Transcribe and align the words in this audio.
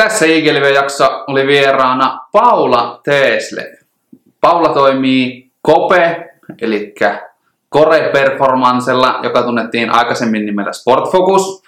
Tässä 0.00 0.26
IGLV-jakso 0.26 1.24
oli 1.26 1.46
vieraana 1.46 2.18
Paula 2.32 3.00
Teesle. 3.04 3.78
Paula 4.40 4.68
toimii 4.68 5.50
Kope, 5.62 6.30
eli 6.60 6.94
Core 7.74 8.10
Performancella, 8.12 9.20
joka 9.22 9.42
tunnettiin 9.42 9.90
aikaisemmin 9.90 10.46
nimellä 10.46 10.72
Sportfocus, 10.72 11.62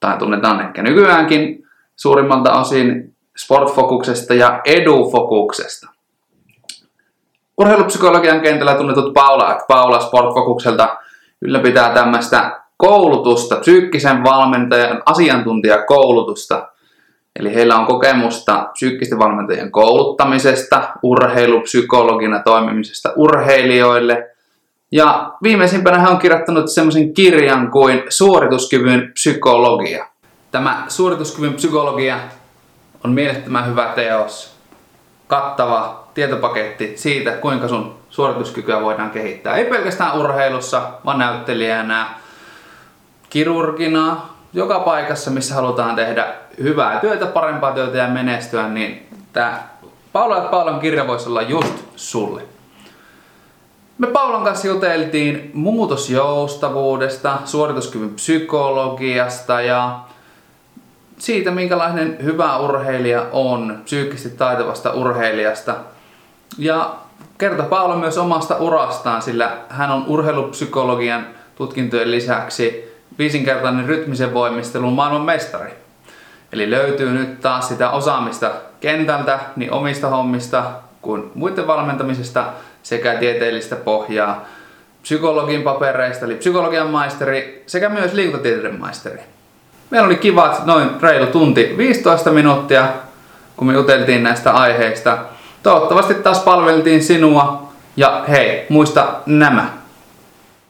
tai 0.00 0.18
tunnetaan 0.18 0.60
ehkä 0.60 0.82
nykyäänkin 0.82 1.68
suurimmalta 1.96 2.60
osin 2.60 3.16
Sportfocuksesta 3.36 4.34
ja 4.34 4.60
Edufocuksesta. 4.64 5.90
Urheilupsykologian 7.58 8.40
kentällä 8.40 8.74
tunnetut 8.74 9.14
Paula, 9.14 9.60
Paula 9.68 10.00
Sportfocukselta 10.00 10.96
ylläpitää 11.42 11.94
tämmöistä 11.94 12.60
koulutusta, 12.76 13.56
psyykkisen 13.56 14.24
valmentajan 14.24 15.02
asiantuntijakoulutusta. 15.06 16.69
Eli 17.38 17.54
heillä 17.54 17.76
on 17.76 17.86
kokemusta 17.86 18.68
psyykkisten 18.72 19.18
valmentajien 19.18 19.70
kouluttamisesta, 19.70 20.82
urheilupsykologina 21.02 22.38
toimimisesta 22.38 23.12
urheilijoille. 23.16 24.30
Ja 24.92 25.32
viimeisimpänä 25.42 25.98
hän 25.98 26.10
on 26.10 26.18
kirjoittanut 26.18 26.70
semmoisen 26.70 27.14
kirjan 27.14 27.70
kuin 27.70 28.02
Suorituskyvyn 28.08 29.10
psykologia. 29.12 30.06
Tämä 30.50 30.84
Suorituskyvyn 30.88 31.54
psykologia 31.54 32.18
on 33.04 33.12
mielettömän 33.12 33.66
hyvä 33.66 33.92
teos. 33.94 34.56
Kattava 35.26 36.04
tietopaketti 36.14 36.92
siitä, 36.96 37.30
kuinka 37.30 37.68
sun 37.68 37.98
suorituskykyä 38.08 38.80
voidaan 38.80 39.10
kehittää. 39.10 39.56
Ei 39.56 39.64
pelkästään 39.64 40.18
urheilussa, 40.18 40.82
vaan 41.04 41.18
näyttelijänä, 41.18 42.06
kirurgina, 43.30 44.20
joka 44.52 44.80
paikassa, 44.80 45.30
missä 45.30 45.54
halutaan 45.54 45.96
tehdä 45.96 46.34
hyvää 46.62 47.00
työtä, 47.00 47.26
parempaa 47.26 47.72
työtä 47.72 47.98
ja 47.98 48.08
menestyä, 48.08 48.68
niin 48.68 49.08
tämä 49.32 49.62
Paula 50.12 50.36
ja 50.36 50.42
Paulan 50.42 50.80
kirja 50.80 51.06
voisi 51.06 51.28
olla 51.28 51.42
just 51.42 51.74
sulle. 51.96 52.42
Me 53.98 54.06
Paulan 54.06 54.44
kanssa 54.44 54.66
juteltiin 54.66 55.50
muutosjoustavuudesta, 55.54 57.38
suorituskyvyn 57.44 58.14
psykologiasta 58.14 59.60
ja 59.60 60.00
siitä, 61.18 61.50
minkälainen 61.50 62.18
hyvä 62.22 62.58
urheilija 62.58 63.26
on, 63.32 63.80
psyykkisesti 63.84 64.38
taitavasta 64.38 64.92
urheilijasta. 64.92 65.74
Ja 66.58 66.94
kertoi 67.38 67.66
Paula 67.66 67.96
myös 67.96 68.18
omasta 68.18 68.56
urastaan, 68.56 69.22
sillä 69.22 69.56
hän 69.68 69.90
on 69.90 70.04
urheilupsykologian 70.06 71.26
tutkintojen 71.54 72.10
lisäksi 72.10 72.94
viisinkertainen 73.18 73.86
rytmisen 73.86 74.34
voimistelun 74.34 74.92
maailman 74.92 75.22
mestari. 75.22 75.70
Eli 76.52 76.70
löytyy 76.70 77.10
nyt 77.10 77.40
taas 77.40 77.68
sitä 77.68 77.90
osaamista 77.90 78.50
kentältä, 78.80 79.38
niin 79.56 79.72
omista 79.72 80.08
hommista 80.08 80.64
kuin 81.02 81.30
muiden 81.34 81.66
valmentamisesta 81.66 82.44
sekä 82.82 83.14
tieteellistä 83.14 83.76
pohjaa 83.76 84.44
psykologin 85.02 85.62
papereista, 85.62 86.24
eli 86.24 86.34
psykologian 86.34 86.90
maisteri 86.90 87.64
sekä 87.66 87.88
myös 87.88 88.12
liikuntatieteiden 88.12 88.80
maisteri. 88.80 89.20
Meillä 89.90 90.06
oli 90.06 90.16
kivat 90.16 90.66
noin 90.66 90.88
reilu 91.00 91.26
tunti 91.26 91.74
15 91.76 92.30
minuuttia, 92.30 92.88
kun 93.56 93.66
me 93.66 93.72
juteltiin 93.72 94.22
näistä 94.22 94.52
aiheista. 94.52 95.18
Toivottavasti 95.62 96.14
taas 96.14 96.44
palveltiin 96.44 97.02
sinua 97.02 97.72
ja 97.96 98.24
hei, 98.28 98.66
muista 98.68 99.20
nämä. 99.26 99.70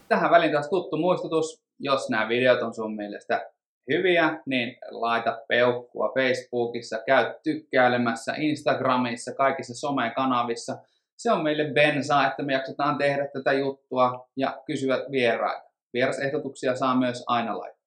Tähän 0.08 0.30
väliin 0.30 0.52
taas 0.52 0.68
tuttu 0.68 0.96
muistutus, 0.96 1.60
jos 1.78 2.10
nämä 2.10 2.28
videot 2.28 2.62
on 2.62 2.74
sun 2.74 2.96
mielestä 2.96 3.50
hyviä, 3.90 4.40
niin 4.46 4.76
laita 4.90 5.38
peukkua 5.48 6.12
Facebookissa, 6.14 6.98
käy 7.06 7.34
tykkäilemässä 7.42 8.34
Instagramissa, 8.36 9.34
kaikissa 9.34 9.74
somekanavissa. 9.74 10.78
Se 11.16 11.32
on 11.32 11.42
meille 11.42 11.64
bensaa, 11.64 12.26
että 12.26 12.42
me 12.42 12.52
jaksetaan 12.52 12.98
tehdä 12.98 13.28
tätä 13.32 13.52
juttua 13.52 14.28
ja 14.36 14.62
kysyä 14.66 14.96
vieraita. 15.10 15.70
Vierasehdotuksia 15.92 16.76
saa 16.76 16.96
myös 16.96 17.24
aina 17.26 17.58
laittaa. 17.58 17.80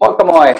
Moikka 0.00 0.24
moi! 0.24 0.54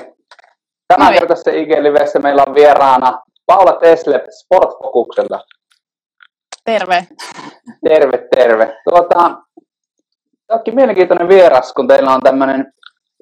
Tämän 0.89 1.13
kertaisessa 1.13 1.51
IG-livessä 1.51 2.19
meillä 2.19 2.45
on 2.47 2.55
vieraana 2.55 3.23
Paula 3.47 3.73
Tesle 3.73 4.25
Sportfokukselta. 4.31 5.41
Terve. 6.65 7.07
Terve, 7.89 8.29
terve. 8.37 8.77
Tuota, 8.89 9.43
onkin 10.49 10.75
mielenkiintoinen 10.75 11.29
vieras, 11.29 11.73
kun 11.73 11.89
teillä 11.89 12.15
on 12.15 12.21
tämmöinen 12.21 12.73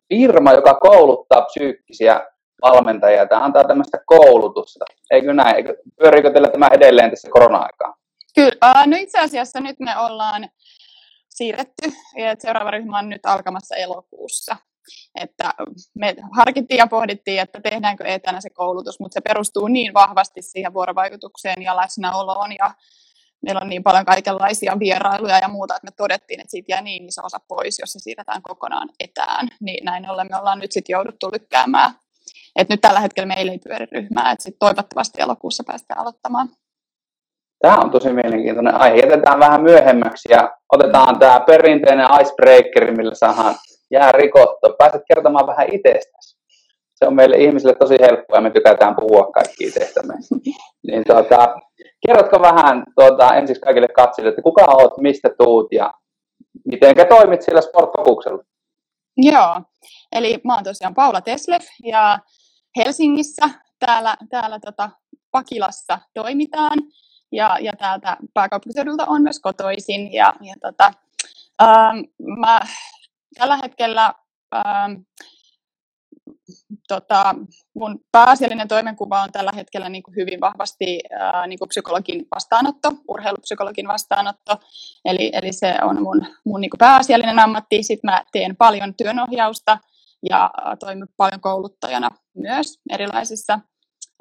firma, 0.08 0.52
joka 0.52 0.74
kouluttaa 0.74 1.42
psyykkisiä 1.42 2.20
valmentajia. 2.62 3.26
Tämä 3.26 3.44
antaa 3.44 3.64
tämmöistä 3.64 3.98
koulutusta. 4.06 4.84
Eikö 5.10 5.34
näin? 5.34 5.56
Eikö, 5.56 5.76
pyöriikö 5.98 6.30
teillä 6.30 6.48
tämä 6.48 6.68
edelleen 6.72 7.10
tässä 7.10 7.28
korona-aikaan? 7.30 7.94
Kyllä. 8.34 8.86
No 8.86 8.96
itse 8.96 9.20
asiassa 9.20 9.60
nyt 9.60 9.76
me 9.80 9.98
ollaan 9.98 10.48
siirretty. 11.28 11.92
Seuraava 12.38 12.70
ryhmä 12.70 12.98
on 12.98 13.08
nyt 13.08 13.26
alkamassa 13.26 13.76
elokuussa. 13.76 14.56
Että 15.20 15.50
me 15.94 16.14
harkittiin 16.36 16.78
ja 16.78 16.86
pohdittiin, 16.86 17.40
että 17.40 17.60
tehdäänkö 17.60 18.04
etänä 18.04 18.40
se 18.40 18.50
koulutus, 18.50 19.00
mutta 19.00 19.14
se 19.14 19.20
perustuu 19.20 19.68
niin 19.68 19.94
vahvasti 19.94 20.42
siihen 20.42 20.74
vuorovaikutukseen 20.74 21.62
ja 21.62 21.76
läsnäoloon 21.76 22.52
ja 22.58 22.70
meillä 23.44 23.60
on 23.60 23.68
niin 23.68 23.82
paljon 23.82 24.04
kaikenlaisia 24.04 24.78
vierailuja 24.78 25.38
ja 25.38 25.48
muuta, 25.48 25.76
että 25.76 25.86
me 25.86 25.90
todettiin, 25.96 26.40
että 26.40 26.50
siitä 26.50 26.72
jää 26.72 26.82
niin 26.82 27.04
iso 27.04 27.22
osa 27.24 27.38
pois, 27.48 27.78
jos 27.78 27.92
se 27.92 27.98
siirretään 27.98 28.42
kokonaan 28.42 28.88
etään. 29.00 29.48
Niin 29.60 29.84
näin 29.84 30.10
ollen 30.10 30.26
me 30.30 30.36
ollaan 30.38 30.58
nyt 30.58 30.72
sitten 30.72 30.92
jouduttu 30.92 31.30
lykkäämään. 31.32 31.90
Et 32.56 32.68
nyt 32.68 32.80
tällä 32.80 33.00
hetkellä 33.00 33.26
meillä 33.26 33.52
ei 33.52 33.58
pyöri 33.58 33.86
ryhmää, 33.92 34.32
että 34.32 34.42
sitten 34.42 34.58
toivottavasti 34.58 35.22
elokuussa 35.22 35.64
päästään 35.66 36.00
aloittamaan. 36.00 36.48
Tämä 37.62 37.76
on 37.76 37.90
tosi 37.90 38.12
mielenkiintoinen 38.12 38.74
aihe. 38.74 38.96
Jätetään 38.96 39.40
vähän 39.40 39.62
myöhemmäksi 39.62 40.32
ja 40.32 40.56
otetaan 40.72 41.18
tämä 41.18 41.40
perinteinen 41.40 42.08
icebreaker, 42.20 42.96
millä 42.96 43.14
saadaan 43.14 43.54
jää 43.90 44.12
rikottu. 44.12 44.74
Pääset 44.78 45.02
kertomaan 45.08 45.46
vähän 45.46 45.66
itsestäsi. 45.72 46.36
Se 46.94 47.06
on 47.06 47.14
meille 47.14 47.36
ihmisille 47.36 47.74
tosi 47.74 47.96
helppoa 48.00 48.36
ja 48.36 48.40
me 48.40 48.50
tykätään 48.50 48.96
puhua 48.96 49.30
kaikki 49.32 49.64
itsestämme. 49.64 50.14
niin 50.86 51.04
tuota, 51.06 51.54
kerrotko 52.06 52.40
vähän 52.42 52.84
tuota, 52.94 53.34
ensiksi 53.34 53.60
kaikille 53.60 53.88
katsojille, 53.88 54.28
että 54.28 54.42
kuka 54.42 54.64
olet, 54.64 54.96
mistä 54.98 55.30
tuut 55.38 55.66
ja 55.72 55.94
miten 56.64 56.94
toimit 57.08 57.42
sillä 57.42 57.60
sportfokuksella? 57.60 58.44
Joo, 59.16 59.62
eli 60.12 60.40
mä 60.44 60.54
oon 60.54 60.64
tosiaan 60.64 60.94
Paula 60.94 61.20
Teslef 61.20 61.64
ja 61.82 62.18
Helsingissä 62.76 63.50
täällä, 63.78 64.16
täällä 64.30 64.58
tota 64.60 64.90
Pakilassa 65.30 65.98
toimitaan 66.14 66.78
ja, 67.32 67.56
ja 67.60 67.72
täältä 67.78 68.16
pääkaupunkiseudulta 68.34 69.06
on 69.06 69.22
myös 69.22 69.40
kotoisin 69.40 70.12
ja, 70.12 70.32
ja 70.40 70.54
tota, 70.62 70.92
ähm, 71.62 71.98
mä 72.40 72.60
tällä 73.38 73.58
hetkellä 73.62 74.14
ähm, 74.54 74.92
tota, 76.88 77.34
mun 77.74 78.00
pääasiallinen 78.12 78.68
toimenkuva 78.68 79.22
on 79.22 79.32
tällä 79.32 79.52
hetkellä 79.54 79.88
niin 79.88 80.02
kuin 80.02 80.16
hyvin 80.16 80.40
vahvasti 80.40 81.00
ää, 81.18 81.46
niin 81.46 81.58
kuin 81.58 81.68
psykologin 81.68 82.26
vastaanotto, 82.34 82.92
urheilupsykologin 83.08 83.88
vastaanotto. 83.88 84.56
Eli, 85.04 85.30
eli 85.34 85.52
se 85.52 85.74
on 85.82 86.02
mun, 86.02 86.26
mun 86.44 86.60
niin 86.60 86.70
kuin 86.70 86.78
pääasiallinen 86.78 87.38
ammatti. 87.38 87.82
Sitten 87.82 88.10
mä 88.10 88.24
teen 88.32 88.56
paljon 88.56 88.94
työnohjausta 88.94 89.78
ja 90.30 90.50
toimin 90.80 91.08
paljon 91.16 91.40
kouluttajana 91.40 92.10
myös 92.34 92.80
erilaisissa 92.90 93.60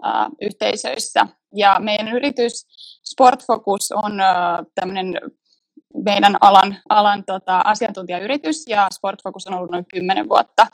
ää, 0.03 0.29
yhteisöissä. 0.41 1.27
Ja 1.55 1.79
meidän 1.79 2.07
yritys 2.07 2.67
Sportfocus 3.03 3.91
on 3.91 4.13
tämmöinen 4.75 5.21
meidän 6.03 6.37
alan, 6.41 6.77
alan 6.89 7.23
tota, 7.25 7.61
asiantuntijayritys 7.65 8.67
ja 8.67 8.87
Sportfocus 8.93 9.47
on 9.47 9.53
ollut 9.53 9.71
noin 9.71 9.85
10 9.93 10.29
vuotta 10.29 10.67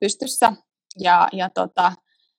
pystyssä. 0.00 0.52
Ja, 0.98 1.28
ja 1.32 1.50
tota, 1.50 1.92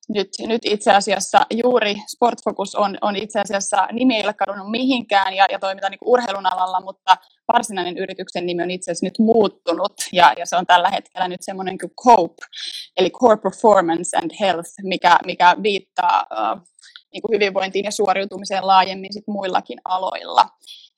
nyt, 0.08 0.28
nyt 0.46 0.62
itse 0.64 0.92
asiassa 0.92 1.46
juuri 1.64 1.94
Sportfocus 2.14 2.74
on, 2.74 2.98
on 3.00 3.16
itse 3.16 3.40
asiassa 3.40 3.88
nimi 3.92 4.16
ei 4.16 4.24
ole 4.24 4.34
kadonnut 4.34 4.70
mihinkään 4.70 5.34
ja, 5.34 5.46
ja 5.50 5.58
toimitaan 5.58 5.90
niin 5.90 5.98
urheilun 6.04 6.46
alalla, 6.46 6.80
mutta 6.80 7.16
varsinainen 7.52 7.98
yrityksen 7.98 8.46
nimi 8.46 8.62
on 8.62 8.70
itse 8.70 8.90
asiassa 8.90 9.06
nyt 9.06 9.18
muuttunut 9.18 9.92
ja, 10.12 10.32
ja 10.38 10.46
se 10.46 10.56
on 10.56 10.66
tällä 10.66 10.90
hetkellä 10.90 11.28
nyt 11.28 11.42
semmoinen 11.42 11.78
kuin 11.78 11.90
COPE, 12.04 12.46
eli 12.96 13.10
Core 13.10 13.36
Performance 13.36 14.16
and 14.16 14.30
Health, 14.40 14.70
mikä, 14.82 15.18
mikä 15.26 15.56
viittaa 15.62 16.26
uh, 16.32 16.60
niin 17.12 17.22
kuin 17.22 17.34
hyvinvointiin 17.34 17.84
ja 17.84 17.90
suoriutumiseen 17.90 18.66
laajemmin 18.66 19.12
sit 19.12 19.26
muillakin 19.26 19.78
aloilla. 19.84 20.46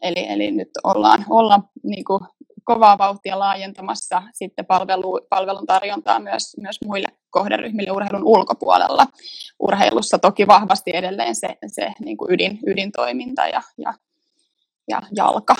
Eli, 0.02 0.26
eli 0.29 0.50
nyt 0.50 0.69
ollaan, 0.84 1.25
ollaan 1.31 1.62
niin 1.82 2.05
kuin 2.05 2.20
kovaa 2.66 2.98
vauhtia 2.98 3.38
laajentamassa 3.38 4.22
sitten 4.32 4.66
palvelu, 4.66 5.20
palvelun 5.28 5.66
tarjontaa 5.66 6.20
myös, 6.20 6.56
myös 6.60 6.78
muille 6.84 7.08
kohderyhmille 7.30 7.90
urheilun 7.90 8.24
ulkopuolella. 8.24 9.06
Urheilussa 9.58 10.18
toki 10.18 10.46
vahvasti 10.46 10.90
edelleen 10.94 11.34
se, 11.34 11.48
se 11.66 11.92
niin 12.04 12.16
kuin 12.16 12.32
ydin, 12.32 12.58
ydintoiminta 12.66 13.46
ja, 13.46 13.62
ja, 13.78 13.94
ja 14.88 15.02
jalka. 15.16 15.54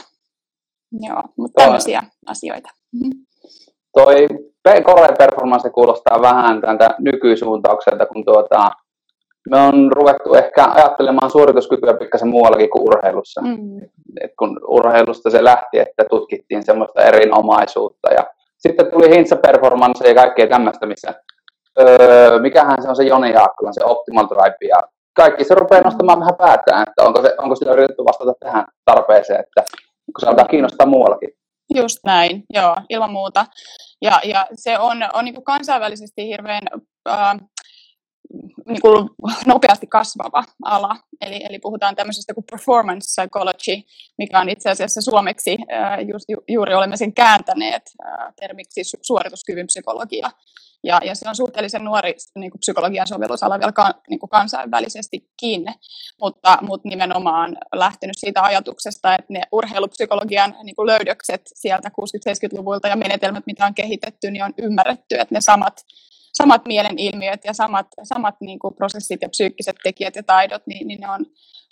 Joo, 1.01 1.23
mutta 1.37 1.63
tämmöisiä 1.63 2.03
asioita. 2.27 2.69
Mm-hmm. 2.93 3.27
Toi 3.93 4.29
core 4.83 5.15
performance 5.19 5.71
kuulostaa 5.71 6.23
vähän 6.23 6.61
tältä 6.61 6.95
nykysuuntaukselta, 6.99 8.07
kun 8.07 8.25
tuota, 8.25 8.71
me 9.51 9.61
on 9.61 9.93
ruvettu 9.93 10.35
ehkä 10.35 10.65
ajattelemaan 10.65 11.31
suorituskykyä 11.31 11.95
pikkasen 11.95 12.29
muuallakin 12.29 12.71
kuin 12.71 12.83
urheilussa. 12.83 13.41
Mm. 13.41 13.81
Et 14.21 14.31
kun 14.39 14.61
urheilusta 14.69 15.31
se 15.31 15.45
lähti, 15.45 15.79
että 15.79 16.05
tutkittiin 16.11 16.63
semmoista 16.63 17.03
erinomaisuutta 17.03 18.13
ja 18.13 18.27
sitten 18.59 18.91
tuli 18.91 19.17
hintsa 19.17 19.37
performance 19.37 20.09
ja 20.09 20.15
kaikkea 20.15 20.47
tämmöistä, 20.47 20.87
missä 20.87 21.15
öö, 21.79 22.39
mikähän 22.39 22.83
se 22.83 22.89
on 22.89 22.97
se 22.97 23.05
Joni 23.05 23.33
Jaakkola, 23.33 23.73
se 23.73 23.85
Optimal 23.85 24.27
Drive 24.29 24.69
ja 24.69 24.81
kaikki 25.17 25.45
se 25.45 25.55
rupeaa 25.55 25.83
nostamaan 25.83 26.21
vähän 26.21 26.37
päätään, 26.39 26.85
että 26.89 27.03
onko, 27.05 27.23
se, 27.23 27.35
onko 27.39 27.57
sillä 27.57 27.73
yritetty 27.73 28.05
vastata 28.05 28.33
tähän 28.41 28.65
tarpeeseen, 28.85 29.41
että 29.41 29.63
kun 30.07 30.21
se 30.21 30.27
alkaa 30.27 30.45
kiinnostaa 30.45 30.87
muuallakin. 30.87 31.29
Just 31.75 31.99
näin, 32.05 32.43
joo, 32.55 32.77
ilman 32.89 33.13
muuta. 33.13 33.47
Ja, 34.03 34.21
ja 34.25 34.47
se 34.55 34.79
on, 34.79 34.97
on 35.13 35.25
niin 35.25 35.45
kansainvälisesti 35.45 36.27
hirveän 36.27 36.63
äh, 37.09 37.37
niin 38.67 38.81
kuin 38.81 39.11
nopeasti 39.47 39.87
kasvava 39.87 40.45
ala. 40.65 40.97
Eli, 41.21 41.45
eli 41.49 41.59
puhutaan 41.59 41.97
tämmöisestä 41.97 42.35
kuin 42.35 42.45
performance 42.51 43.07
psychology, 43.07 43.83
mikä 44.19 44.41
on 44.41 44.49
itse 44.49 44.71
asiassa 44.71 45.01
suomeksi, 45.01 45.57
just, 46.13 46.25
ju, 46.29 46.39
juuri 46.49 46.75
olemme 46.75 46.97
sen 46.97 47.15
kääntäneet 47.15 47.83
termiksi 48.41 48.81
suorituskyvyn 49.03 49.67
psykologia. 49.67 50.31
Ja, 50.85 51.01
ja 51.05 51.15
se 51.15 51.29
on 51.29 51.37
suhteellisen 51.37 51.85
nuori 51.85 52.15
niin 52.39 52.51
kuin 52.51 52.61
psykologian 52.61 53.07
sovellusala 53.07 53.59
vielä 53.59 53.95
niin 54.11 54.21
kuin 54.21 54.31
kansainvälisesti 54.31 55.31
kiinni, 55.37 55.73
mutta, 56.21 56.59
mutta 56.63 56.89
nimenomaan 56.89 57.57
lähtenyt 57.75 58.19
siitä 58.19 58.43
ajatuksesta, 58.43 59.15
että 59.15 59.33
ne 59.33 59.43
urheilupsykologian 59.53 60.57
niin 60.63 60.77
kuin 60.77 60.87
löydökset 60.87 61.41
sieltä 61.55 61.89
60-70-luvulta 61.89 62.89
ja 62.89 62.97
menetelmät, 62.97 63.47
mitä 63.47 63.67
on 63.67 63.75
kehitetty, 63.75 64.31
niin 64.31 64.45
on 64.45 64.55
ymmärretty, 64.59 65.15
että 65.19 65.35
ne 65.35 65.41
samat 65.41 65.85
samat 66.37 66.63
mielenilmiöt 66.67 67.41
ja 67.45 67.53
samat, 67.53 67.87
samat 68.03 68.35
niin 68.41 68.59
kuin 68.59 68.75
prosessit 68.75 69.23
ja 69.23 69.29
psyykkiset 69.29 69.77
tekijät 69.83 70.17
ja 70.17 70.23
taidot, 70.23 70.63
niin, 70.67 70.89
niin 70.89 71.01
ne 71.01 71.11
on, 71.11 71.27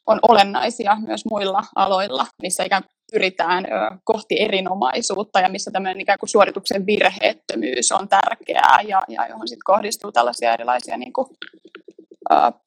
on 0.06 0.18
olennaisia 0.28 0.96
myös 1.06 1.24
muilla 1.30 1.62
aloilla, 1.76 2.26
missä 2.42 2.64
ikään 2.64 2.82
kuin 2.82 2.94
pyritään 3.12 3.66
kohti 4.04 4.40
erinomaisuutta 4.40 5.40
ja 5.40 5.48
missä 5.48 5.70
tämmöinen 5.70 6.00
ikään 6.00 6.18
kuin 6.18 6.30
suorituksen 6.30 6.86
virheettömyys 6.86 7.92
on 7.92 8.08
tärkeää 8.08 8.78
ja, 8.88 9.02
ja 9.08 9.26
johon 9.26 9.48
sitten 9.48 9.64
kohdistuu 9.64 10.12
tällaisia 10.12 10.54
erilaisia 10.54 10.96
niin 10.96 11.12
kuin, 11.12 11.26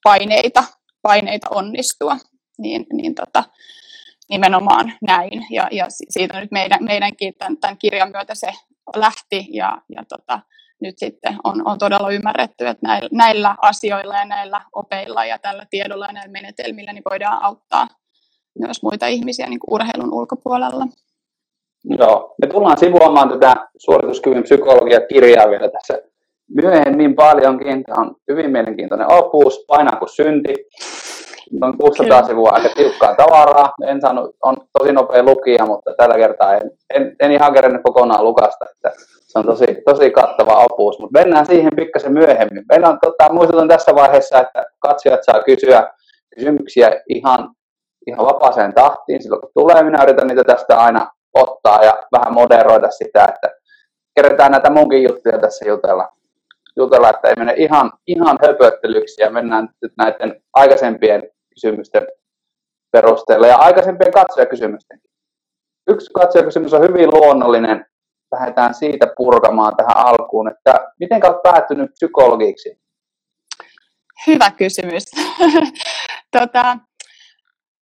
paineita, 0.03 0.63
paineita 1.01 1.47
onnistua. 1.49 2.17
Niin, 2.57 2.85
niin 2.93 3.15
tota, 3.15 3.43
nimenomaan 4.29 4.93
näin. 5.01 5.45
Ja, 5.51 5.67
ja 5.71 5.85
siitä 5.89 6.39
nyt 6.39 6.51
meidän, 6.51 6.83
meidänkin 6.83 7.33
tämän, 7.37 7.57
tämän 7.57 7.77
kirjan 7.77 8.11
myötä 8.11 8.35
se 8.35 8.53
lähti 8.95 9.47
ja, 9.51 9.81
ja 9.95 10.03
tota, 10.09 10.39
nyt 10.81 10.97
sitten 10.97 11.37
on, 11.43 11.67
on 11.67 11.77
todella 11.79 12.09
ymmärretty, 12.09 12.67
että 12.67 12.87
näillä, 12.87 13.09
näillä 13.11 13.55
asioilla 13.61 14.15
ja 14.15 14.25
näillä 14.25 14.61
opeilla 14.73 15.25
ja 15.25 15.39
tällä 15.39 15.65
tiedolla 15.69 16.05
ja 16.05 16.13
näillä 16.13 16.31
menetelmillä 16.31 16.93
niin 16.93 17.03
voidaan 17.11 17.43
auttaa 17.43 17.87
myös 18.59 18.83
muita 18.83 19.07
ihmisiä 19.07 19.47
niin 19.49 19.59
kuin 19.59 19.73
urheilun 19.73 20.13
ulkopuolella. 20.13 20.85
Joo, 21.83 22.35
me 22.41 22.47
tullaan 22.47 22.77
sivuamaan 22.77 23.29
tätä 23.29 23.55
suorituskyvyn 23.77 24.43
psykologia-kirjaa 24.43 25.49
vielä 25.49 25.69
tässä 25.69 26.01
myöhemmin 26.55 27.15
paljonkin. 27.15 27.83
Tämä 27.83 28.01
on 28.01 28.15
hyvin 28.31 28.51
mielenkiintoinen 28.51 29.11
opus, 29.11 29.65
painaa 29.67 29.99
kuin 29.99 30.09
synti. 30.09 30.53
Noin 31.51 31.77
600 31.77 32.17
Kyllä. 32.17 32.27
sivua 32.27 32.49
aika 32.49 32.69
tiukkaa 32.75 33.15
tavaraa. 33.15 33.73
En 33.87 34.01
saanut, 34.01 34.35
on 34.43 34.57
tosi 34.79 34.91
nopea 34.91 35.23
lukija, 35.23 35.65
mutta 35.65 35.93
tällä 35.97 36.15
kertaa 36.15 36.53
en, 36.53 36.71
en, 36.95 37.15
en 37.19 37.31
ihan 37.31 37.53
kerännyt 37.53 37.81
kokonaan 37.83 38.23
lukasta. 38.23 38.65
Että 38.71 38.91
se 39.27 39.39
on 39.39 39.45
tosi, 39.45 39.65
tosi 39.85 40.11
kattava 40.11 40.65
opus, 40.71 40.99
mutta 40.99 41.19
mennään 41.19 41.45
siihen 41.45 41.75
pikkasen 41.75 42.13
myöhemmin. 42.13 42.65
Meillä 42.69 42.89
on, 42.89 42.99
tota, 43.01 43.33
muistutan 43.33 43.67
tässä 43.67 43.95
vaiheessa, 43.95 44.39
että 44.39 44.65
katsojat 44.79 45.23
saa 45.23 45.43
kysyä 45.43 45.87
kysymyksiä 46.35 47.01
ihan, 47.09 47.49
ihan 48.07 48.25
vapaaseen 48.25 48.73
tahtiin 48.73 49.23
silloin 49.23 49.41
kun 49.41 49.51
tulee. 49.53 49.83
Minä 49.83 50.03
yritän 50.03 50.27
niitä 50.27 50.43
tästä 50.43 50.77
aina 50.77 51.11
ottaa 51.33 51.83
ja 51.83 51.97
vähän 52.11 52.33
moderoida 52.33 52.91
sitä, 52.91 53.25
että 53.25 53.49
kerätään 54.15 54.51
näitä 54.51 54.69
munkin 54.69 55.03
juttuja 55.03 55.37
tässä 55.37 55.67
jutella, 55.67 56.09
jutella 56.75 57.09
että 57.09 57.27
ei 57.27 57.35
mene 57.37 57.53
ihan, 57.57 57.91
ihan 58.07 58.37
höpöttelyksi 58.47 59.21
ja 59.21 59.29
mennään 59.29 59.69
nyt 59.81 59.91
näiden 59.97 60.41
aikaisempien 60.53 61.23
kysymysten 61.61 62.07
perusteella 62.91 63.47
ja 63.47 63.57
aikaisempien 63.57 64.11
katsojakysymysten. 64.11 65.01
Yksi 65.89 66.09
katsojakysymys 66.13 66.73
on 66.73 66.81
hyvin 66.81 67.09
luonnollinen 67.13 67.85
lähdetään 68.31 68.73
siitä 68.73 69.07
purkamaan 69.17 69.75
tähän 69.75 69.97
alkuun, 69.97 70.51
että 70.51 70.73
miten 70.99 71.25
olet 71.25 71.43
päättynyt 71.43 71.91
psykologiksi? 71.93 72.81
Hyvä 74.27 74.51
kysymys. 74.51 75.03
tota, 76.39 76.77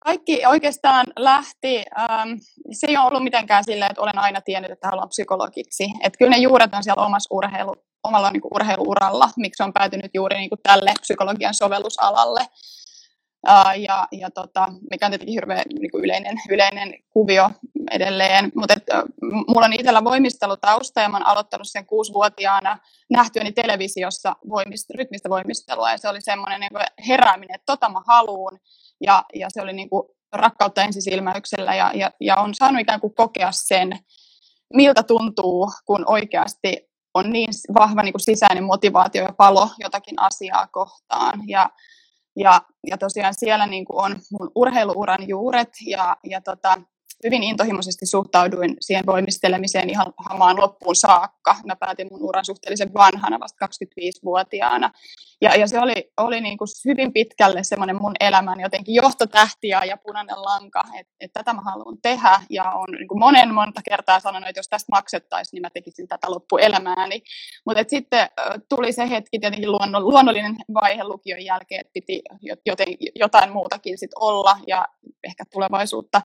kaikki 0.04 0.46
oikeastaan 0.46 1.06
lähti, 1.18 1.84
ähm, 1.98 2.30
se 2.72 2.86
ei 2.86 2.96
ole 2.96 3.06
ollut 3.06 3.24
mitenkään 3.24 3.64
silleen, 3.64 3.90
että 3.90 4.02
olen 4.02 4.18
aina 4.18 4.40
tiennyt, 4.40 4.70
että 4.70 4.88
haluan 4.88 5.08
psykologiksi. 5.08 5.84
Että 5.84 6.18
kyllä 6.18 6.30
ne 6.30 6.38
juuret 6.38 6.74
on 6.74 6.82
siellä 6.82 7.06
omassa 7.06 7.34
urheilu, 7.34 7.74
omalla 8.04 8.30
niin 8.30 8.42
urheiluuralla, 8.54 9.28
miksi 9.36 9.62
on 9.62 9.72
päätynyt 9.72 10.10
juuri 10.14 10.36
niin 10.36 10.48
kuin 10.48 10.60
tälle 10.62 10.92
psykologian 11.00 11.54
sovellusalalle 11.54 12.40
ja, 13.76 14.08
ja 14.12 14.30
tota, 14.30 14.68
mikä 14.90 15.06
on 15.06 15.12
tietenkin 15.12 15.34
hirveän 15.34 15.64
niin 15.80 15.90
yleinen, 15.94 16.36
yleinen 16.50 16.94
kuvio 17.10 17.50
edelleen. 17.90 18.52
Mutta 18.54 18.74
mulla 19.22 19.66
on 19.66 19.72
itsellä 19.72 20.04
voimistelutausta 20.04 21.00
ja 21.00 21.08
mä 21.08 21.16
oon 21.16 21.26
aloittanut 21.26 21.68
sen 21.68 21.86
kuusivuotiaana 21.86 22.78
nähtyäni 23.10 23.52
televisiossa 23.52 24.36
voimist, 24.48 24.90
rytmistä 24.90 25.28
voimistelua 25.30 25.90
ja 25.90 25.98
se 25.98 26.08
oli 26.08 26.20
semmoinen 26.20 26.60
niin 26.60 26.70
herääminen, 27.08 27.54
että 27.54 27.72
tota 27.72 27.88
mä 27.88 28.02
haluun 28.06 28.58
ja, 29.00 29.24
ja 29.34 29.46
se 29.50 29.62
oli 29.62 29.72
niin 29.72 29.90
kuin 29.90 30.08
rakkautta 30.32 30.82
ensisilmäyksellä 30.82 31.74
ja, 31.74 31.90
ja, 31.94 32.10
ja 32.20 32.36
on 32.36 32.54
saanut 32.54 32.80
ikään 32.80 33.00
kuin 33.00 33.14
kokea 33.14 33.52
sen, 33.52 33.98
miltä 34.74 35.02
tuntuu, 35.02 35.70
kun 35.86 36.04
oikeasti 36.06 36.92
on 37.14 37.30
niin 37.32 37.50
vahva 37.74 38.02
niin 38.02 38.12
kuin 38.12 38.20
sisäinen 38.20 38.64
motivaatio 38.64 39.22
ja 39.22 39.32
palo 39.36 39.68
jotakin 39.78 40.20
asiaa 40.20 40.66
kohtaan. 40.66 41.40
Ja, 41.48 41.70
ja, 42.36 42.62
ja 42.86 42.98
tosiaan 42.98 43.34
siellä 43.34 43.66
niin 43.66 43.84
kuin 43.84 44.04
on 44.04 44.16
mun 44.30 44.50
urheiluuran 44.54 45.28
juuret 45.28 45.68
ja, 45.86 46.16
ja 46.24 46.40
tota, 46.40 46.82
hyvin 47.24 47.42
intohimoisesti 47.42 48.06
suhtauduin 48.06 48.76
siihen 48.80 49.06
voimistelemiseen 49.06 49.90
ihan 49.90 50.12
hamaan 50.16 50.60
loppuun 50.60 50.96
saakka. 50.96 51.56
Mä 51.66 51.76
päätin 51.76 52.08
mun 52.10 52.22
uran 52.22 52.44
suhteellisen 52.44 52.94
vanhana, 52.94 53.40
vasta 53.40 53.66
25-vuotiaana. 53.66 54.90
Ja, 55.40 55.56
ja 55.56 55.66
se 55.66 55.78
oli, 55.78 56.12
oli 56.16 56.40
niin 56.40 56.58
kuin 56.58 56.68
hyvin 56.84 57.12
pitkälle 57.12 57.64
semmoinen 57.64 57.96
mun 58.02 58.12
elämän 58.20 58.60
jotenkin 58.60 58.94
johtotähti 58.94 59.68
ja 59.68 59.96
punainen 59.96 60.42
lanka, 60.42 60.82
että, 61.00 61.12
että 61.20 61.40
tätä 61.40 61.52
mä 61.52 61.60
haluan 61.60 61.96
tehdä. 62.02 62.40
Ja 62.50 62.64
on 62.70 62.88
niin 62.98 63.08
kuin 63.08 63.18
monen 63.18 63.54
monta 63.54 63.80
kertaa 63.90 64.20
sanonut, 64.20 64.48
että 64.48 64.58
jos 64.58 64.68
tästä 64.68 64.92
maksettaisiin, 64.92 65.56
niin 65.56 65.62
mä 65.62 65.70
tekisin 65.70 66.08
tätä 66.08 66.30
loppuelämääni. 66.30 67.22
Mutta 67.66 67.84
sitten 67.86 68.28
tuli 68.68 68.92
se 68.92 69.10
hetki, 69.10 69.38
tietenkin 69.38 69.72
luonnollinen 69.72 70.56
vaihe 70.74 71.04
lukion 71.04 71.44
jälkeen, 71.44 71.80
että 71.80 71.92
piti 71.92 72.22
joten, 72.66 72.86
jotain 73.14 73.52
muutakin 73.52 73.98
sit 73.98 74.10
olla 74.20 74.56
ja 74.66 74.88
ehkä 75.24 75.44
tulevaisuutta 75.52 76.22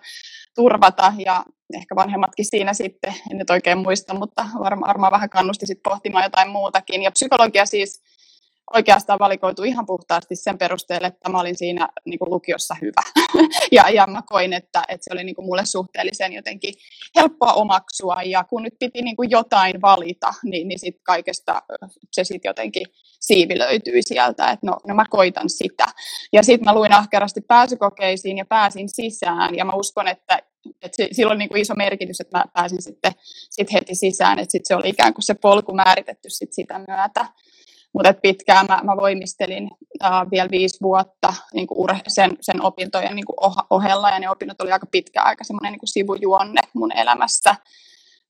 turvata. 0.56 0.87
Ja 1.26 1.44
ehkä 1.74 1.96
vanhemmatkin 1.96 2.46
siinä 2.46 2.74
sitten, 2.74 3.14
en 3.32 3.38
nyt 3.38 3.50
oikein 3.50 3.78
muista, 3.78 4.14
mutta 4.14 4.46
varmaan 4.60 4.88
varma 4.88 5.12
vähän 5.12 5.30
kannusti 5.30 5.66
sitten 5.66 5.92
pohtimaan 5.92 6.24
jotain 6.24 6.50
muutakin. 6.50 7.04
Ja 7.04 7.12
psykologia 7.12 7.66
siis 7.66 8.02
oikeastaan 8.74 9.20
valikoitu 9.20 9.64
ihan 9.64 9.86
puhtaasti 9.86 10.36
sen 10.36 10.58
perusteella, 10.58 11.08
että 11.08 11.30
mä 11.30 11.40
olin 11.40 11.58
siinä 11.58 11.90
niin 12.06 12.20
kuin 12.20 12.30
lukiossa 12.30 12.76
hyvä. 12.82 13.02
ja, 13.72 13.90
ja 13.90 14.08
mä 14.08 14.22
koin, 14.26 14.54
että, 14.54 14.84
että 14.88 15.04
se 15.04 15.14
oli 15.14 15.24
niin 15.24 15.36
kuin 15.36 15.46
mulle 15.46 15.66
suhteellisen 15.66 16.34
jotenkin 16.34 16.74
helppoa 17.16 17.54
omaksua. 17.54 18.24
Ja 18.26 18.44
kun 18.44 18.64
nyt 18.64 18.74
piti 18.80 19.02
niin 19.02 19.16
kuin 19.16 19.32
jotain 19.32 19.82
valita, 19.82 20.34
niin, 20.44 20.68
niin 20.68 20.80
sitten 20.80 21.04
kaikesta 21.04 21.62
se 22.12 22.24
sitten 22.24 22.50
jotenkin 22.50 22.88
siivi 23.20 23.60
löytyi 23.60 24.02
sieltä, 24.02 24.52
että 24.52 24.68
no, 24.68 24.78
no 24.88 24.96
mä 24.96 25.06
koitan 25.10 25.50
sitä. 25.50 25.86
Ja 26.34 26.44
sitten 26.44 26.66
mä 26.66 26.76
luin 26.76 26.94
ahkerasti 26.94 27.42
pääsykokeisiin 27.42 28.38
ja 28.38 28.46
pääsin 28.46 28.90
sisään. 28.90 29.56
Ja 29.56 29.66
mä 29.66 29.74
uskon, 29.74 30.08
että 30.08 30.40
että 30.82 31.08
sillä 31.12 31.32
on 31.32 31.38
niin 31.38 31.50
kuin 31.50 31.62
iso 31.62 31.74
merkitys, 31.76 32.20
että 32.20 32.38
mä 32.38 32.46
pääsin 32.54 32.82
sitten 32.82 33.12
sit 33.50 33.74
heti 33.74 33.96
sisään, 33.96 34.40
että 34.40 34.52
sit 34.52 34.66
se 34.66 34.76
oli 34.76 34.90
ikään 34.90 35.14
kuin 35.14 35.24
se 35.24 35.34
polku 35.34 35.74
määritetty 35.74 36.30
sit 36.30 36.54
sitä 36.54 36.82
myötä. 36.88 37.26
Mutta 37.94 38.14
pitkään 38.14 38.66
mä, 38.70 38.82
mä 38.84 38.98
voimistelin 38.98 39.64
uh, 39.64 40.32
vielä 40.32 40.50
viisi 40.52 40.78
vuotta 40.82 41.34
niin 41.54 41.68
kuin 41.68 41.90
sen, 42.08 42.32
sen 42.42 42.62
opintojen 42.62 43.16
niin 43.16 43.26
kuin 43.26 43.38
ohella, 43.70 44.10
ja 44.10 44.20
ne 44.20 44.30
opinnot 44.30 44.62
oli 44.62 44.72
aika 44.72 44.88
pitkä 44.92 45.22
aika 45.22 45.44
semmoinen 45.44 45.72
niin 45.72 45.80
sivujuonne 45.88 46.62
mun 46.74 46.92
elämässä. 46.92 47.56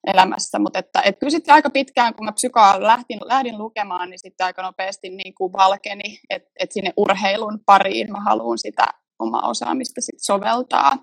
elämässä. 0.08 0.60
Mutta 0.60 0.80
että, 0.80 1.02
et 1.02 1.20
kyllä 1.20 1.32
sitten 1.32 1.54
aika 1.54 1.70
pitkään, 1.70 2.16
kun 2.16 2.26
mä 2.26 2.32
psykaa 2.32 2.82
lähdin, 2.84 3.20
lähdin 3.26 3.58
lukemaan, 3.58 4.10
niin 4.10 4.20
sitten 4.20 4.46
aika 4.46 4.62
nopeasti 4.62 5.10
niin 5.10 5.36
kuin 5.36 5.54
valkeni, 5.54 6.20
että 6.30 6.50
et 6.60 6.72
sinne 6.72 6.94
urheilun 6.98 7.60
pariin 7.66 8.12
mä 8.12 8.20
haluan 8.20 8.58
sitä 8.58 8.88
omaa 9.20 9.50
osaamista 9.50 10.02
sit 10.02 10.20
soveltaa. 10.20 10.98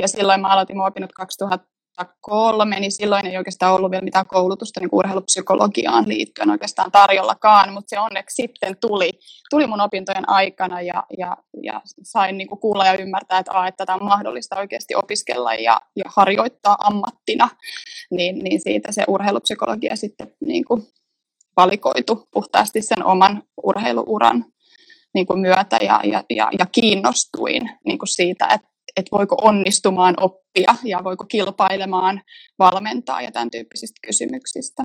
Ja 0.00 0.08
silloin 0.08 0.40
mä 0.40 0.48
aloitin 0.48 0.76
mun 0.76 0.86
opinnot 0.86 1.12
2000 1.12 1.70
2003, 2.04 2.80
niin 2.80 2.92
silloin 2.92 3.26
ei 3.26 3.36
oikeastaan 3.36 3.74
ollut 3.74 3.90
vielä 3.90 4.04
mitään 4.04 4.26
koulutusta 4.26 4.80
niin 4.80 4.88
urheilupsykologiaan 4.92 6.08
liittyen 6.08 6.50
oikeastaan 6.50 6.92
tarjollakaan, 6.92 7.72
mutta 7.72 7.88
se 7.88 8.00
onneksi 8.00 8.42
sitten 8.42 8.76
tuli, 8.80 9.10
tuli 9.50 9.66
mun 9.66 9.80
opintojen 9.80 10.28
aikana 10.28 10.80
ja, 10.80 11.04
ja, 11.18 11.36
ja 11.62 11.80
sain 12.02 12.38
niin 12.38 12.48
kuin 12.48 12.60
kuulla 12.60 12.86
ja 12.86 12.98
ymmärtää, 12.98 13.38
että, 13.38 13.52
a, 13.52 13.66
että 13.66 13.76
tätä 13.76 13.94
on 13.94 14.04
mahdollista 14.04 14.56
oikeasti 14.56 14.94
opiskella 14.94 15.54
ja, 15.54 15.80
ja 15.96 16.04
harjoittaa 16.06 16.76
ammattina, 16.80 17.48
niin, 18.10 18.38
niin 18.38 18.60
siitä 18.60 18.92
se 18.92 19.04
urheilupsykologia 19.08 19.96
sitten 19.96 20.32
niin 20.40 20.64
kuin 20.64 20.82
valikoitu 21.56 22.28
puhtaasti 22.32 22.82
sen 22.82 23.04
oman 23.04 23.42
urheiluuran 23.62 24.44
niin 25.14 25.26
kuin 25.26 25.40
myötä 25.40 25.78
ja, 25.80 26.00
ja, 26.04 26.24
ja, 26.30 26.48
ja 26.58 26.66
kiinnostuin 26.72 27.70
niin 27.84 27.98
kuin 27.98 28.08
siitä, 28.08 28.46
että 28.46 28.68
että 29.00 29.16
voiko 29.16 29.36
onnistumaan 29.42 30.14
oppia 30.20 30.74
ja 30.84 31.04
voiko 31.04 31.24
kilpailemaan 31.28 32.20
valmentaa 32.58 33.22
ja 33.22 33.30
tämän 33.32 33.50
tyyppisistä 33.50 34.00
kysymyksistä. 34.06 34.82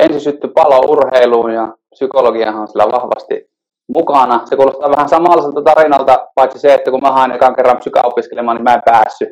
Ensin 0.00 0.20
syttyi 0.20 0.50
palo 0.54 0.78
urheiluun 0.78 1.54
ja 1.54 1.76
psykologiahan 1.90 2.60
on 2.60 2.68
sillä 2.68 2.92
vahvasti 2.92 3.52
mukana. 3.94 4.46
Se 4.46 4.56
kuulostaa 4.56 4.90
vähän 4.90 5.08
samalliselta 5.08 5.62
tarinalta, 5.62 6.28
paitsi 6.34 6.58
se, 6.58 6.74
että 6.74 6.90
kun 6.90 7.00
mä 7.02 7.12
hain 7.12 7.32
ekan 7.32 7.54
kerran 7.54 7.76
psyka 7.76 8.00
opiskelemaan, 8.04 8.56
niin 8.56 8.64
mä 8.64 8.74
en 8.74 8.82
päässyt. 8.84 9.28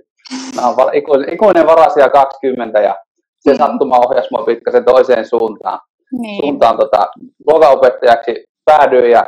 Mä 0.57 0.69
oon 0.69 0.95
ikuinen, 0.95 1.35
ikuinen 1.35 1.67
varasia 1.67 2.09
20 2.09 2.81
ja 2.81 2.97
se 3.41 3.50
mm. 3.53 3.59
sattuma 3.59 3.99
ohjasi 3.99 4.29
mua 4.31 4.45
pikkasen 4.45 4.85
toiseen 4.85 5.27
suuntaan. 5.27 5.81
Niin. 6.21 6.43
Suuntaan 6.43 6.77
tota, 6.77 7.07
luokanopettajaksi 7.47 8.45
päädyin 8.65 9.11
ja 9.11 9.27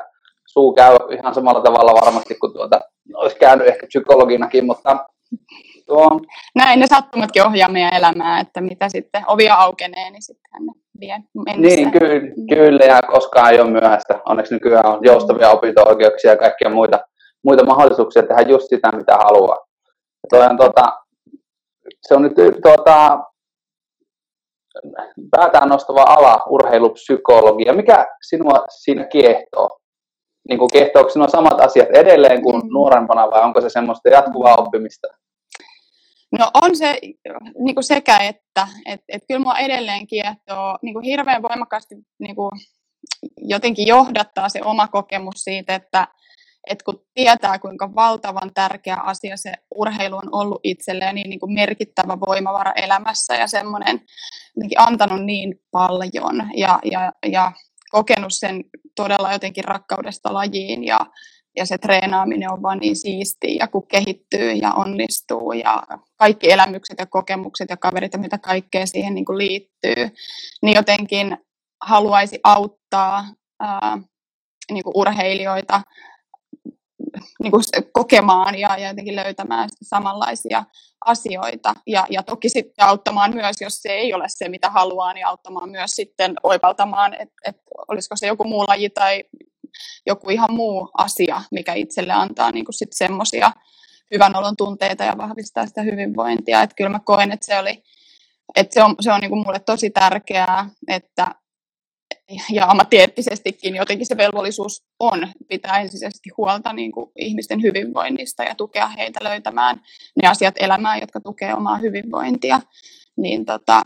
suu 0.53 0.73
käy 0.73 0.97
ihan 1.11 1.35
samalla 1.35 1.61
tavalla 1.61 2.01
varmasti 2.05 2.35
kuin 2.35 2.53
tuota, 2.53 2.81
olisi 3.15 3.37
käynyt 3.37 3.67
ehkä 3.67 3.87
psykologinakin, 3.87 4.67
mutta 4.67 5.07
tuo... 5.87 6.09
Näin 6.55 6.81
ne 6.81 6.87
sattumatkin 6.87 7.47
ohjaa 7.47 7.69
meidän 7.69 7.95
elämää, 7.95 8.41
että 8.41 8.61
mitä 8.61 8.89
sitten 8.89 9.23
ovia 9.27 9.55
aukenee, 9.55 10.11
niin 10.11 10.23
sitten 10.23 10.67
ne 10.67 10.73
vie 11.01 11.19
mennessä. 11.47 11.77
Niin, 11.77 11.91
ky- 11.91 12.21
mm. 12.21 12.47
kyllä, 12.55 12.85
ja 12.85 13.01
koskaan 13.11 13.53
ei 13.53 13.61
ole 13.61 13.71
myöhäistä. 13.71 14.21
Onneksi 14.27 14.55
nykyään 14.55 14.87
on 14.87 14.99
joustavia 15.03 15.51
opinto-oikeuksia 15.51 16.31
ja 16.31 16.37
kaikkia 16.37 16.71
muita, 16.71 16.99
muita 17.45 17.65
mahdollisuuksia 17.65 18.23
tehdä 18.23 18.43
just 18.43 18.69
sitä, 18.69 18.93
mitä 18.97 19.17
haluaa. 19.17 19.57
Ja 20.23 20.27
toi 20.31 20.47
on, 20.47 20.57
tuota, 20.57 20.93
se 22.03 22.15
on 22.15 22.23
nyt 22.23 22.35
tuota, 22.63 23.19
päätään 25.31 25.69
nostava 25.69 26.03
ala, 26.03 26.43
urheilupsykologia. 26.49 27.73
Mikä 27.73 28.07
sinua 28.29 28.65
siinä 28.69 29.05
kiehtoo? 29.05 29.82
Niin 30.49 30.59
kuin 30.59 30.71
kehtooko 30.73 31.11
sinua 31.11 31.29
samat 31.29 31.61
asiat 31.61 31.89
edelleen 31.95 32.43
kuin 32.43 32.57
mm. 32.57 32.69
nuorempana 32.73 33.31
vai 33.31 33.43
onko 33.43 33.61
se 33.61 33.71
semmoista 33.71 34.09
jatkuvaa 34.09 34.57
oppimista? 34.57 35.09
No 36.39 36.51
on 36.63 36.77
se 36.77 36.99
niin 37.59 37.75
kuin 37.75 37.85
sekä 37.85 38.19
että, 38.19 38.69
että, 38.87 39.05
että 39.09 39.27
kyllä 39.27 39.39
minua 39.39 39.59
edelleen 39.59 40.07
kiehtoo 40.07 40.79
niin 40.83 40.95
kuin 40.95 41.05
hirveän 41.05 41.43
voimakkaasti 41.43 41.95
niin 42.19 42.37
kuin 42.37 42.51
jotenkin 43.37 43.87
johdattaa 43.87 44.49
se 44.49 44.61
oma 44.65 44.89
kokemus 44.89 45.35
siitä, 45.35 45.75
että, 45.75 46.09
että 46.71 46.85
kun 46.85 47.05
tietää, 47.15 47.59
kuinka 47.59 47.95
valtavan 47.95 48.51
tärkeä 48.55 48.97
asia 48.97 49.37
se 49.37 49.53
urheilu 49.75 50.17
on 50.17 50.29
ollut 50.33 50.61
itselleen, 50.63 51.15
niin, 51.15 51.31
niin 51.31 51.41
kuin 51.41 51.53
merkittävä 51.53 52.21
voimavara 52.21 52.73
elämässä 52.73 53.35
ja 53.35 53.47
semmoinen 53.47 54.01
antanut 54.77 55.25
niin 55.25 55.61
paljon. 55.71 56.51
Ja, 56.57 56.79
ja, 56.85 57.13
ja 57.27 57.53
kokenut 57.93 58.33
sen 58.33 58.65
todella 58.97 59.33
jotenkin 59.33 59.65
rakkaudesta 59.65 60.35
lajiin 60.35 60.85
ja, 60.85 61.01
ja 61.57 61.67
se 61.67 61.79
treenaaminen 61.79 62.53
on 62.53 62.63
vaan 62.63 62.79
niin 62.79 62.97
siistiä 62.97 63.57
ja 63.61 63.69
kun 63.69 63.87
kehittyy 63.87 64.53
ja 64.53 64.73
onnistuu 64.73 65.53
ja 65.53 65.83
kaikki 66.17 66.53
elämykset 66.53 66.99
ja 66.99 67.07
kokemukset 67.07 67.71
ja 67.71 67.77
kaverit 67.77 68.13
ja 68.13 68.19
mitä 68.19 68.39
kaikkea 68.39 68.87
siihen 68.87 69.15
niin 69.15 69.25
kuin 69.25 69.39
liittyy, 69.39 70.11
niin 70.63 70.75
jotenkin 70.75 71.37
haluaisi 71.83 72.41
auttaa 72.45 73.25
ää, 73.61 73.99
niin 74.73 74.85
kuin 74.85 74.97
urheilijoita 74.97 75.83
niin 77.43 77.51
kuin 77.51 77.63
kokemaan 77.93 78.59
ja, 78.59 78.77
ja 78.79 78.89
jotenkin 78.89 79.17
löytämään 79.17 79.69
samanlaisia 79.83 80.65
asioita. 81.05 81.75
Ja, 81.87 82.07
ja 82.11 82.23
toki 82.23 82.49
sitten 82.49 82.87
auttamaan 82.87 83.35
myös, 83.35 83.57
jos 83.61 83.83
se 83.83 83.89
ei 83.89 84.15
ole 84.15 84.25
se, 84.29 84.49
mitä 84.49 84.71
haluaa, 84.71 85.13
niin 85.13 85.27
auttamaan 85.27 85.71
myös 85.71 85.91
sitten 85.91 86.35
oivaltamaan, 86.43 87.15
että 87.15 87.35
et 87.47 87.57
olisiko 87.89 88.17
se 88.17 88.27
joku 88.27 88.45
muu 88.45 88.65
laji 88.69 88.91
tai 88.91 89.25
joku 90.07 90.31
ihan 90.31 90.53
muu 90.53 90.91
asia, 90.99 91.43
mikä 91.51 91.75
itselle 91.75 92.13
antaa 92.13 92.51
niin 92.51 92.65
sitten 92.71 92.97
semmoisia 92.97 93.53
hyvän 94.15 94.37
olon 94.37 94.57
tunteita 94.57 95.05
ja 95.05 95.19
vahvistaa 95.19 95.67
sitä 95.67 95.83
hyvinvointia. 95.83 96.63
Että 96.63 96.77
kyllä 96.77 96.91
mä 96.91 97.01
koen, 97.05 97.33
että 97.33 97.47
se, 97.47 97.59
oli, 97.59 97.83
että 98.57 98.75
se 98.75 98.83
on, 98.83 98.95
se 99.01 99.13
on 99.13 99.21
niin 99.21 99.31
kuin 99.31 99.43
mulle 99.47 99.61
tosi 99.61 99.91
tärkeää, 99.91 100.71
että 100.89 101.35
ja 102.57 102.67
ammattieettisestikin 102.67 103.77
jotenkin 103.77 104.07
se 104.07 104.17
velvollisuus 104.17 104.83
on 104.99 105.29
pitää 105.49 105.79
ensisijaisesti 105.81 106.31
huolta 106.37 106.73
niin 106.73 106.93
kuin 106.93 107.11
ihmisten 107.19 107.63
hyvinvoinnista 107.63 108.43
ja 108.43 108.55
tukea 108.55 108.89
heitä 108.89 109.21
löytämään 109.23 109.81
ne 110.23 110.29
asiat 110.29 110.55
elämään, 110.61 111.01
jotka 111.01 111.21
tukee 111.21 111.55
omaa 111.55 111.77
hyvinvointia. 111.77 112.61
Niin 113.17 113.45
tota, 113.45 113.83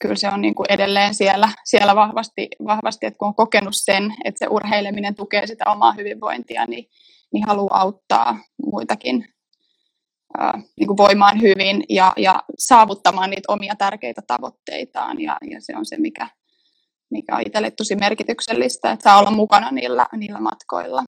kyllä 0.00 0.14
se 0.14 0.28
on 0.28 0.40
niin 0.40 0.54
kuin 0.54 0.66
edelleen 0.68 1.14
siellä, 1.14 1.48
siellä 1.64 1.96
vahvasti, 1.96 2.48
vahvasti, 2.64 3.06
että 3.06 3.18
kun 3.18 3.28
on 3.28 3.34
kokenut 3.34 3.74
sen, 3.76 4.14
että 4.24 4.38
se 4.38 4.46
urheileminen 4.50 5.14
tukee 5.14 5.46
sitä 5.46 5.64
omaa 5.70 5.92
hyvinvointia, 5.92 6.66
niin, 6.66 6.84
niin 7.32 7.46
haluaa 7.46 7.80
auttaa 7.80 8.38
muitakin 8.72 9.24
ää, 10.38 10.62
niin 10.76 10.86
kuin 10.86 10.96
voimaan 10.96 11.40
hyvin 11.40 11.84
ja, 11.88 12.12
ja 12.16 12.42
saavuttamaan 12.58 13.30
niitä 13.30 13.52
omia 13.52 13.74
tärkeitä 13.78 14.22
tavoitteitaan. 14.26 15.20
Ja, 15.20 15.36
ja 15.50 15.60
se 15.60 15.76
on 15.76 15.86
se, 15.86 15.96
mikä, 15.96 16.28
mikä 17.10 17.36
on 17.36 17.42
itselle 17.46 17.70
tosi 17.70 17.96
merkityksellistä, 17.96 18.92
että 18.92 19.02
saa 19.02 19.18
olla 19.18 19.30
mukana 19.30 19.70
niillä, 19.70 20.06
niillä 20.16 20.40
matkoilla. 20.40 21.02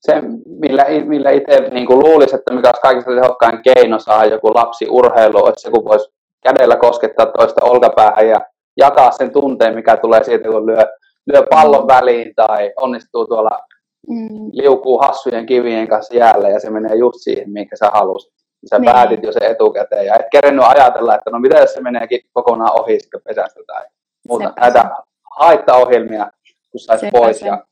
Se, 0.00 0.22
millä, 0.60 0.84
millä 1.04 1.30
itse 1.30 1.60
niin 1.60 1.88
luulisi, 1.88 2.36
että 2.36 2.54
mikä 2.54 2.68
olisi 2.68 2.80
kaikista 2.82 3.10
tehokkain 3.10 3.62
keino 3.62 3.98
saa 3.98 4.24
joku 4.24 4.54
lapsi 4.54 4.86
urheilu, 4.90 5.46
että 5.46 5.60
se 5.60 5.70
kun 5.70 5.84
voisi 5.84 6.14
kädellä 6.42 6.76
koskettaa 6.76 7.26
toista 7.26 7.64
olkapäähän 7.64 8.28
ja 8.28 8.40
jakaa 8.76 9.10
sen 9.10 9.32
tunteen, 9.32 9.74
mikä 9.74 9.96
tulee 9.96 10.24
siitä, 10.24 10.48
kun 10.48 10.66
lyö, 10.66 10.86
lyö 11.32 11.42
pallon 11.50 11.86
väliin 11.86 12.34
tai 12.34 12.72
onnistuu 12.76 13.26
tuolla 13.26 13.60
mm. 14.08 14.50
liukuu 14.52 14.98
hassujen 14.98 15.46
kivien 15.46 15.88
kanssa 15.88 16.16
jäällä 16.16 16.48
ja 16.48 16.60
se 16.60 16.70
menee 16.70 16.96
just 16.96 17.18
siihen, 17.20 17.52
minkä 17.52 17.76
sä 17.76 17.90
halusit. 17.94 18.34
Sä 18.70 18.78
niin. 18.78 18.92
päätit 18.92 19.22
jo 19.22 19.32
se 19.32 19.38
etukäteen 19.42 20.06
ja 20.06 20.14
et 20.14 20.26
kerennyt 20.32 20.64
ajatella, 20.68 21.14
että 21.14 21.30
no 21.30 21.38
mitä 21.38 21.58
jos 21.58 21.72
se 21.72 21.80
meneekin 21.80 22.20
kokonaan 22.32 22.80
ohi 22.80 23.00
sitten 23.00 23.20
pesästä 23.24 23.60
tai 23.66 23.84
muuta 24.28 24.48
Sepä 24.48 24.60
näitä 24.60 24.90
haittaohjelmia, 25.38 26.30
kun 26.70 26.80
saisi 26.80 27.06
pois. 27.12 27.38
Se. 27.38 27.46
Ja 27.46 27.64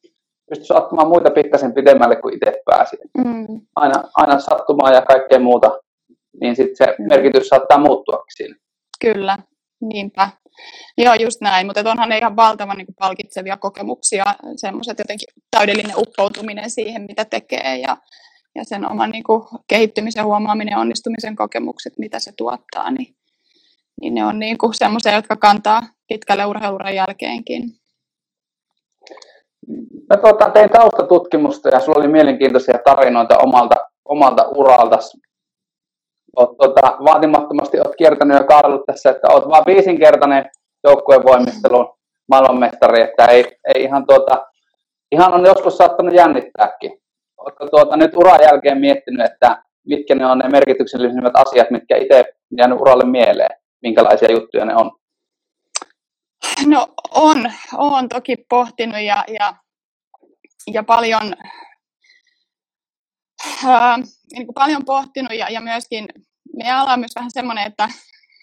pystyisi 0.49 0.75
ottamaan 0.75 1.09
muita 1.09 1.31
pikkasen 1.31 1.73
pidemmälle 1.73 2.17
kuin 2.17 2.35
itse 2.35 2.63
pääsi. 2.65 2.97
Mm. 3.19 3.61
Aina, 3.77 4.03
aina 4.17 4.39
sattumaan 4.39 4.95
ja 4.95 5.03
kaikkea 5.03 5.39
muuta, 5.39 5.79
niin 6.41 6.57
sitten 6.57 6.77
se 6.77 6.95
mm. 6.99 7.09
merkitys 7.09 7.49
saattaa 7.49 7.79
muuttua 7.79 8.25
siinä. 8.37 8.57
Kyllä, 9.01 9.39
niinpä. 9.81 10.29
Joo, 10.99 11.15
just 11.15 11.41
näin, 11.41 11.67
mutta 11.67 11.91
onhan 11.91 12.09
ne 12.09 12.19
ihan 12.19 12.37
valtavan 12.37 12.77
niin 12.77 12.87
palkitsevia 12.99 13.57
kokemuksia, 13.57 14.25
semmoiset 14.57 14.99
jotenkin 14.99 15.29
täydellinen 15.51 15.97
uppoutuminen 15.97 16.71
siihen, 16.71 17.03
mitä 17.03 17.25
tekee 17.25 17.79
ja, 17.79 17.97
ja 18.55 18.65
sen 18.65 18.91
oman 18.91 19.11
niin 19.11 19.25
kuin, 19.25 19.43
kehittymisen 19.69 20.25
huomaaminen, 20.25 20.79
onnistumisen 20.79 21.37
kokemukset, 21.37 21.93
mitä 21.99 22.19
se 22.19 22.33
tuottaa, 22.37 22.91
niin, 22.91 23.17
niin 24.01 24.15
ne 24.15 24.25
on 24.25 24.39
niin 24.39 24.59
kuin 24.59 24.75
semmoisia, 24.75 25.15
jotka 25.15 25.37
kantaa 25.37 25.83
pitkälle 26.09 26.47
urheiluran 26.47 26.95
jälkeenkin. 26.95 27.63
Mä 30.11 30.17
tuota, 30.17 30.51
tein 30.51 30.71
taustatutkimusta 30.71 31.69
ja 31.69 31.81
sulla 31.81 31.99
oli 31.99 32.09
mielenkiintoisia 32.09 32.79
tarinoita 32.85 33.39
omalta, 33.39 33.77
omalta 34.05 34.49
uralta. 34.49 34.99
Oot, 36.37 36.57
tuota, 36.57 36.97
vaatimattomasti 37.05 37.81
olet 37.81 37.97
kiertänyt 37.99 38.37
ja 38.37 38.45
kaarellut 38.45 38.87
tässä, 38.87 39.11
että 39.11 39.29
olet 39.29 39.49
vain 39.49 39.67
viisinkertainen 39.67 40.51
joukkueen 40.85 41.25
voimistelun 41.25 41.95
maailmanmestari, 42.29 43.03
että 43.03 43.25
ei, 43.25 43.45
ei 43.75 43.83
ihan, 43.83 44.07
tuota, 44.07 44.47
ihan 45.13 45.35
on 45.35 45.45
joskus 45.45 45.77
saattanut 45.77 46.15
jännittääkin. 46.15 47.01
Oletko 47.39 47.69
tuota, 47.69 47.97
nyt 47.97 48.17
uran 48.17 48.43
jälkeen 48.43 48.79
miettinyt, 48.79 49.27
että 49.27 49.63
mitkä 49.87 50.15
ne 50.15 50.27
on 50.27 50.39
ne 50.39 50.49
merkityksellisimmät 50.49 51.33
asiat, 51.35 51.71
mitkä 51.71 51.97
itse 51.97 52.25
jäänyt 52.59 52.81
uralle 52.81 53.05
mieleen, 53.05 53.61
minkälaisia 53.83 54.33
juttuja 54.33 54.65
ne 54.65 54.77
on? 54.77 54.91
No 56.67 56.89
on, 57.11 57.53
on 57.73 58.09
toki 58.09 58.37
pohtinut 58.49 59.01
ja, 59.01 59.25
ja, 59.39 59.55
ja 60.73 60.83
paljon, 60.83 61.35
ää, 63.67 63.97
niin 64.33 64.47
kuin 64.47 64.55
paljon 64.55 64.85
pohtinut 64.85 65.33
ja, 65.33 65.51
ja 65.51 65.61
myöskin 65.61 66.09
meidän 66.57 66.79
ala 66.79 66.93
on 66.93 67.01
myös 67.01 67.15
vähän 67.17 67.31
semmoinen, 67.31 67.67
että 67.67 67.89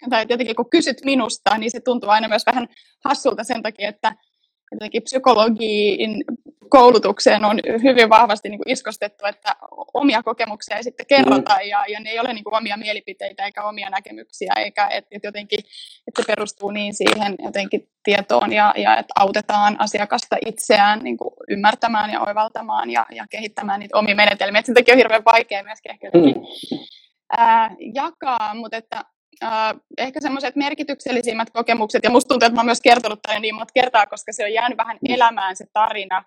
tai 0.09 0.25
jotenkin 0.29 0.55
kun 0.55 0.69
kysyt 0.69 0.97
minusta, 1.05 1.57
niin 1.57 1.71
se 1.71 1.79
tuntuu 1.79 2.09
aina 2.09 2.27
myös 2.27 2.45
vähän 2.45 2.67
hassulta 3.05 3.43
sen 3.43 3.63
takia, 3.63 3.89
että 3.89 4.15
jotenkin 4.71 5.03
psykologiin 5.03 6.23
koulutukseen 6.69 7.45
on 7.45 7.59
hyvin 7.83 8.09
vahvasti 8.09 8.49
niin 8.49 8.59
kuin 8.59 8.73
iskostettu, 8.73 9.25
että 9.25 9.55
omia 9.93 10.23
kokemuksia 10.23 10.77
ei 10.77 10.83
sitten 10.83 11.05
kerrota 11.05 11.55
mm. 11.55 11.69
ja, 11.69 11.85
ja 11.87 11.99
ne 11.99 12.09
ei 12.09 12.19
ole 12.19 12.33
niin 12.33 12.43
kuin 12.43 12.57
omia 12.57 12.77
mielipiteitä 12.77 13.45
eikä 13.45 13.63
omia 13.63 13.89
näkemyksiä, 13.89 14.53
eikä 14.57 14.87
että 14.87 15.09
et 15.11 15.23
jotenkin, 15.23 15.59
että 16.07 16.21
se 16.21 16.27
perustuu 16.27 16.71
niin 16.71 16.93
siihen 16.93 17.35
jotenkin 17.39 17.89
tietoon 18.03 18.53
ja, 18.53 18.73
ja 18.77 18.97
että 18.97 19.13
autetaan 19.15 19.81
asiakasta 19.81 20.35
itseään 20.45 20.99
niin 20.99 21.17
kuin 21.17 21.33
ymmärtämään 21.49 22.09
ja 22.09 22.21
oivaltamaan 22.21 22.89
ja, 22.89 23.05
ja 23.11 23.25
kehittämään 23.29 23.79
niitä 23.79 23.97
omia 23.97 24.15
menetelmiä. 24.15 24.61
Sen 24.61 24.75
takia 24.75 24.93
on 24.93 24.97
hirveän 24.97 25.25
vaikea 25.25 25.63
myöskin 25.63 25.91
ehkä 25.91 26.07
jotenkin, 26.07 26.35
mm. 26.35 26.77
ää, 27.37 27.75
jakaa, 27.93 28.53
mutta 28.53 28.77
että 28.77 29.05
Uh, 29.43 29.81
ehkä 29.97 30.21
semmoiset 30.21 30.55
merkityksellisimmät 30.55 31.49
kokemukset, 31.49 32.03
ja 32.03 32.09
musta 32.09 32.27
tuntuu, 32.27 32.45
että 32.45 32.55
mä 32.55 32.59
oon 32.59 32.65
myös 32.65 32.81
kertonut 32.81 33.21
tämän 33.21 33.41
niin 33.41 33.55
monta 33.55 33.73
kertaa, 33.73 34.05
koska 34.05 34.33
se 34.33 34.43
on 34.43 34.53
jäänyt 34.53 34.77
vähän 34.77 34.97
elämään 35.09 35.55
se 35.55 35.65
tarina. 35.73 36.23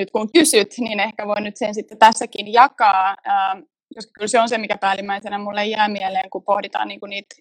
Nyt 0.00 0.10
kun 0.10 0.32
kysyt, 0.32 0.74
niin 0.78 1.00
ehkä 1.00 1.26
voin 1.26 1.44
nyt 1.44 1.56
sen 1.56 1.74
sitten 1.74 1.98
tässäkin 1.98 2.52
jakaa, 2.52 3.10
uh, 3.12 3.62
koska 3.94 4.10
kyllä 4.14 4.28
se 4.28 4.40
on 4.40 4.48
se, 4.48 4.58
mikä 4.58 4.78
päällimmäisenä 4.78 5.38
mulle 5.38 5.66
jää 5.66 5.88
mieleen, 5.88 6.30
kun 6.30 6.44
pohditaan 6.44 6.88
niinku 6.88 7.06
niitä 7.06 7.34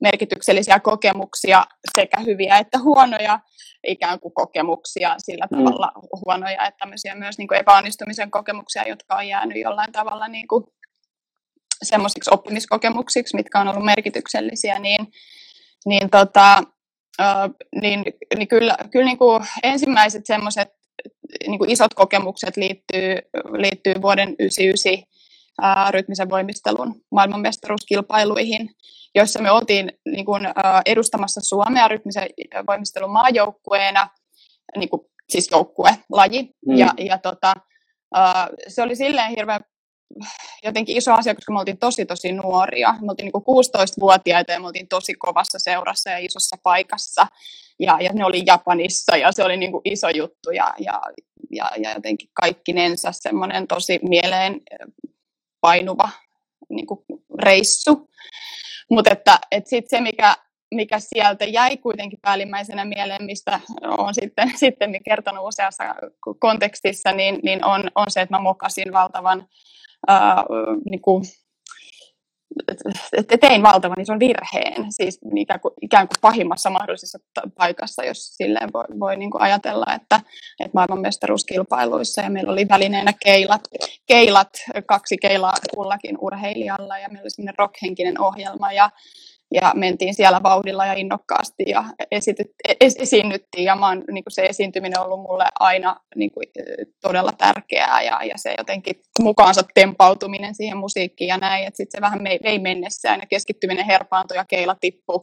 merkityksellisiä 0.00 0.80
kokemuksia, 0.80 1.64
sekä 1.94 2.20
hyviä 2.20 2.58
että 2.58 2.78
huonoja 2.78 3.40
ikään 3.86 4.20
kuin 4.20 4.34
kokemuksia, 4.34 5.14
sillä 5.18 5.46
mm. 5.50 5.58
tavalla 5.58 5.92
huonoja, 6.24 6.66
että 6.66 6.78
tämmöisiä 6.78 7.14
myös 7.14 7.38
niin 7.38 7.48
kuin 7.48 7.60
epäonnistumisen 7.60 8.30
kokemuksia, 8.30 8.88
jotka 8.88 9.16
on 9.16 9.28
jäänyt 9.28 9.62
jollain 9.62 9.92
tavalla 9.92 10.28
niin 10.28 10.48
kuin 10.48 10.64
semmoisiksi 11.82 12.30
oppimiskokemuksiksi, 12.34 13.36
mitkä 13.36 13.60
on 13.60 13.68
ollut 13.68 13.84
merkityksellisiä, 13.84 14.78
niin, 14.78 15.06
niin, 15.86 16.10
tota, 16.10 16.62
niin, 17.80 18.04
niin 18.36 18.48
kyllä, 18.48 18.76
kyllä 18.90 19.04
niin 19.04 19.18
kuin 19.18 19.44
ensimmäiset 19.62 20.26
semmoiset 20.26 20.77
niin 21.46 21.58
kuin 21.58 21.70
isot 21.70 21.94
kokemukset 21.94 22.56
liittyy, 22.56 23.16
liittyy 23.52 23.94
vuoden 24.02 24.28
1999 24.28 25.08
rytmisen 25.90 26.30
voimistelun 26.30 26.94
maailmanmestaruuskilpailuihin, 27.10 28.70
joissa 29.14 29.42
me 29.42 29.50
oltiin 29.50 29.92
niin 30.04 30.24
kuin, 30.24 30.42
edustamassa 30.86 31.40
Suomea 31.40 31.88
rytmisen 31.88 32.28
voimistelun 32.66 33.10
maajoukkueena, 33.10 34.08
niin 34.76 34.88
kuin, 34.88 35.02
siis 35.28 35.50
joukkuelaji. 35.50 36.50
Mm. 36.66 36.78
Ja, 36.78 36.94
ja 36.98 37.18
tota, 37.18 37.54
se 38.68 38.82
oli 38.82 38.96
silleen 38.96 39.30
hirveän 39.30 39.60
jotenkin 40.64 40.96
iso 40.96 41.12
asia, 41.12 41.34
koska 41.34 41.52
me 41.52 41.58
oltiin 41.58 41.78
tosi 41.78 42.06
tosi 42.06 42.32
nuoria. 42.32 42.94
Me 43.00 43.10
oltiin 43.10 43.30
niin 43.34 43.42
16-vuotiaita 43.42 44.52
ja 44.52 44.60
me 44.60 44.66
oltiin 44.66 44.88
tosi 44.88 45.14
kovassa 45.14 45.58
seurassa 45.58 46.10
ja 46.10 46.18
isossa 46.18 46.56
paikassa. 46.62 47.26
Ja, 47.80 47.98
ja 48.00 48.10
ne 48.12 48.24
oli 48.24 48.42
Japanissa 48.46 49.16
ja 49.16 49.32
se 49.32 49.44
oli 49.44 49.56
niin 49.56 49.72
kuin 49.72 49.82
iso 49.84 50.08
juttu 50.08 50.50
ja, 50.50 50.74
ja, 50.78 51.00
ja, 51.50 51.70
ja 51.82 51.94
jotenkin 51.94 52.30
kaikkinensa 52.34 53.12
semmoinen 53.12 53.66
tosi 53.66 53.98
mieleen 54.02 54.60
painuva 55.60 56.08
niin 56.68 56.86
kuin 56.86 57.00
reissu. 57.42 58.10
Mutta 58.90 59.12
että, 59.12 59.38
että 59.50 59.70
sitten 59.70 59.98
se, 59.98 60.00
mikä, 60.00 60.34
mikä 60.74 61.00
sieltä 61.00 61.44
jäi 61.44 61.76
kuitenkin 61.76 62.18
päällimmäisenä 62.22 62.84
mieleen, 62.84 63.24
mistä 63.24 63.60
olen 63.82 64.14
sitten, 64.14 64.52
sitten 64.58 65.02
kertonut 65.04 65.48
useassa 65.48 65.84
kontekstissa, 66.38 67.12
niin, 67.12 67.38
niin 67.42 67.64
on, 67.64 67.90
on 67.94 68.06
se, 68.08 68.20
että 68.20 68.34
mä 68.34 68.42
mokasin 68.42 68.92
valtavan 68.92 69.46
ää, 70.06 70.44
niin 70.90 71.02
kuin, 71.02 71.24
että 73.16 73.38
tein 73.38 73.62
valtavan 73.62 74.00
ison 74.00 74.18
virheen, 74.18 74.92
siis 74.92 75.18
ikään 75.36 75.60
kuin, 75.60 75.74
ikään 75.82 76.08
kuin 76.08 76.18
pahimmassa 76.20 76.70
mahdollisessa 76.70 77.18
paikassa, 77.56 78.04
jos 78.04 78.36
silleen 78.36 78.68
voi, 78.72 78.84
voi 79.00 79.16
niin 79.16 79.30
kuin 79.30 79.42
ajatella, 79.42 79.94
että, 79.94 80.20
että 80.60 80.74
maailmanmestaruuskilpailuissa 80.74 82.22
ja 82.22 82.30
meillä 82.30 82.52
oli 82.52 82.68
välineenä 82.68 83.12
keilat, 83.24 83.60
keilat 84.06 84.48
kaksi 84.86 85.16
keilaa 85.16 85.54
kullakin 85.74 86.18
urheilijalla 86.20 86.98
ja 86.98 87.08
meillä 87.08 87.24
oli 87.24 87.30
semmoinen 87.30 87.58
rockhenkinen 87.58 88.20
ohjelma 88.20 88.72
ja 88.72 88.90
ja 89.54 89.72
mentiin 89.74 90.14
siellä 90.14 90.42
vauhdilla 90.42 90.86
ja 90.86 90.92
innokkaasti 90.92 91.64
ja 91.66 91.84
esityt, 92.10 92.46
es, 92.80 92.96
esiinnyttiin 92.98 93.64
ja 93.64 93.76
mä 93.76 93.88
oon, 93.88 94.04
niin 94.10 94.24
kuin 94.24 94.32
se 94.32 94.46
esiintyminen 94.46 95.00
on 95.00 95.04
ollut 95.04 95.20
mulle 95.20 95.44
aina 95.60 95.96
niin 96.16 96.30
kuin, 96.30 96.44
todella 97.02 97.32
tärkeää 97.32 98.02
ja, 98.02 98.24
ja 98.24 98.34
se 98.36 98.54
jotenkin 98.58 99.02
mukaansa 99.20 99.62
tempautuminen 99.74 100.54
siihen 100.54 100.76
musiikkiin 100.76 101.28
ja 101.28 101.36
näin, 101.38 101.66
että 101.66 101.76
sitten 101.76 101.98
se 101.98 102.02
vähän 102.02 102.24
vei 102.42 102.58
mennessään 102.58 103.20
ja 103.20 103.26
keskittyminen 103.26 103.86
herpaantui 103.86 104.36
ja 104.36 104.44
keila 104.44 104.74
tippui 104.74 105.20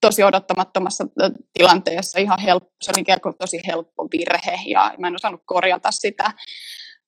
tosi 0.00 0.22
odottamattomassa 0.22 1.04
tilanteessa 1.52 2.20
ihan 2.20 2.40
helppo, 2.40 2.70
se 2.82 2.92
oli 2.96 3.34
tosi 3.38 3.60
helppo 3.66 4.08
virhe 4.12 4.58
ja 4.66 4.94
mä 4.98 5.08
en 5.08 5.14
osannut 5.14 5.42
korjata 5.44 5.90
sitä. 5.90 6.32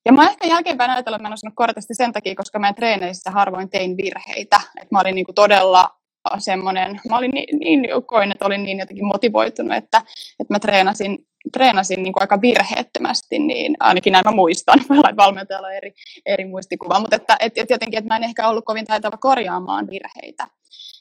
Ja 0.05 0.13
mä 0.13 0.31
ehkä 0.31 0.47
jälkeenpäin 0.47 0.91
ajatellut, 0.91 1.17
että 1.17 1.23
mä 1.23 1.29
en 1.29 1.33
osannut 1.33 1.57
korjata 1.57 1.81
sitä 1.81 1.95
sen 1.95 2.13
takia, 2.13 2.35
koska 2.35 2.59
mä 2.59 2.73
treeneissä 2.73 3.31
harvoin 3.31 3.71
tein 3.71 3.97
virheitä. 3.97 4.61
Että 4.77 4.95
mä 4.95 5.01
olin 5.01 5.15
niin 5.15 5.25
kuin 5.25 5.35
todella 5.35 5.98
semmoinen, 6.39 7.01
mä 7.09 7.19
olin 7.19 7.31
niin, 7.31 7.59
niin 7.59 7.89
koin, 8.07 8.33
että 8.33 8.47
olin 8.47 8.63
niin 8.63 8.79
jotenkin 8.79 9.07
motivoitunut, 9.07 9.77
että, 9.77 9.99
että 10.41 10.55
mä 10.55 10.59
treenasin, 10.59 11.19
treenasin 11.53 12.03
niin 12.03 12.13
kuin 12.13 12.23
aika 12.23 12.41
virheettömästi, 12.41 13.39
niin 13.39 13.77
ainakin 13.81 14.13
näin 14.13 14.25
mä 14.25 14.33
muistan, 14.33 14.79
valmentajalla 15.17 15.69
on 15.69 15.75
eri, 15.75 15.93
eri 16.27 16.45
muistikuva, 16.45 17.01
mutta 17.01 17.17
että, 17.17 17.37
että, 17.41 17.63
että 17.63 17.75
jotenkin, 17.75 17.99
että 17.99 18.09
mä 18.09 18.17
en 18.17 18.25
ehkä 18.25 18.49
ollut 18.49 18.65
kovin 18.65 18.85
taitava 18.85 19.17
korjaamaan 19.17 19.87
virheitä. 19.91 20.47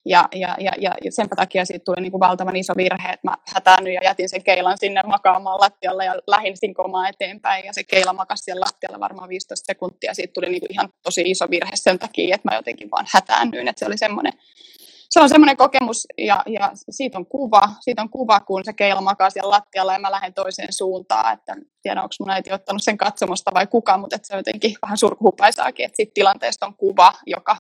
Ja, 0.05 0.27
ja, 0.35 0.55
ja, 0.59 0.71
ja 1.03 1.11
sen 1.11 1.29
takia 1.29 1.65
siitä 1.65 1.83
tuli 1.85 2.01
niin 2.01 2.11
kuin 2.11 2.19
valtavan 2.19 2.55
iso 2.55 2.73
virhe, 2.77 3.09
että 3.09 3.27
mä 3.27 3.35
hätäännyin 3.53 3.93
ja 3.93 4.01
jätin 4.03 4.29
sen 4.29 4.43
keilan 4.43 4.77
sinne 4.77 5.01
makaamaan 5.05 5.59
lattialle 5.59 6.05
ja 6.05 6.15
lähdin 6.27 6.57
sinkomaan 6.57 7.09
eteenpäin. 7.09 7.65
Ja 7.65 7.73
se 7.73 7.83
keila 7.83 8.13
makasi 8.13 8.43
siellä 8.43 8.65
lattialla 8.65 8.99
varmaan 8.99 9.29
15 9.29 9.65
sekuntia. 9.65 10.13
Siitä 10.13 10.33
tuli 10.33 10.49
niin 10.49 10.59
kuin 10.59 10.71
ihan 10.71 10.89
tosi 11.03 11.21
iso 11.25 11.45
virhe 11.49 11.71
sen 11.73 11.99
takia, 11.99 12.35
että 12.35 12.49
mä 12.49 12.55
jotenkin 12.55 12.91
vaan 12.91 13.05
hätäännyin. 13.13 13.67
Että 13.67 13.79
se 13.79 13.85
oli 13.85 13.97
semmoinen 13.97 14.33
se 15.09 15.19
on 15.19 15.29
semmoinen 15.29 15.57
kokemus 15.57 16.07
ja, 16.17 16.43
ja 16.47 16.71
siitä 16.89 17.17
on 17.17 17.25
kuva, 17.25 17.69
siitä 17.79 18.01
on 18.01 18.09
kuva, 18.09 18.39
kun 18.39 18.65
se 18.65 18.73
keila 18.73 19.01
makaa 19.01 19.29
siellä 19.29 19.49
lattialla 19.49 19.93
ja 19.93 19.99
mä 19.99 20.11
lähden 20.11 20.33
toiseen 20.33 20.73
suuntaan, 20.73 21.33
että 21.33 21.55
tiedä 21.81 22.01
onko 22.01 22.15
mun 22.19 22.29
äiti 22.29 22.53
ottanut 22.53 22.83
sen 22.83 22.97
katsomusta 22.97 23.51
vai 23.53 23.67
kuka, 23.67 23.97
mutta 23.97 24.15
että 24.15 24.27
se 24.27 24.33
on 24.33 24.39
jotenkin 24.39 24.75
vähän 24.81 24.97
surkuhupaisaakin, 24.97 25.85
että 25.85 25.95
siitä 25.95 26.11
tilanteesta 26.13 26.65
on 26.65 26.75
kuva, 26.75 27.13
joka, 27.25 27.57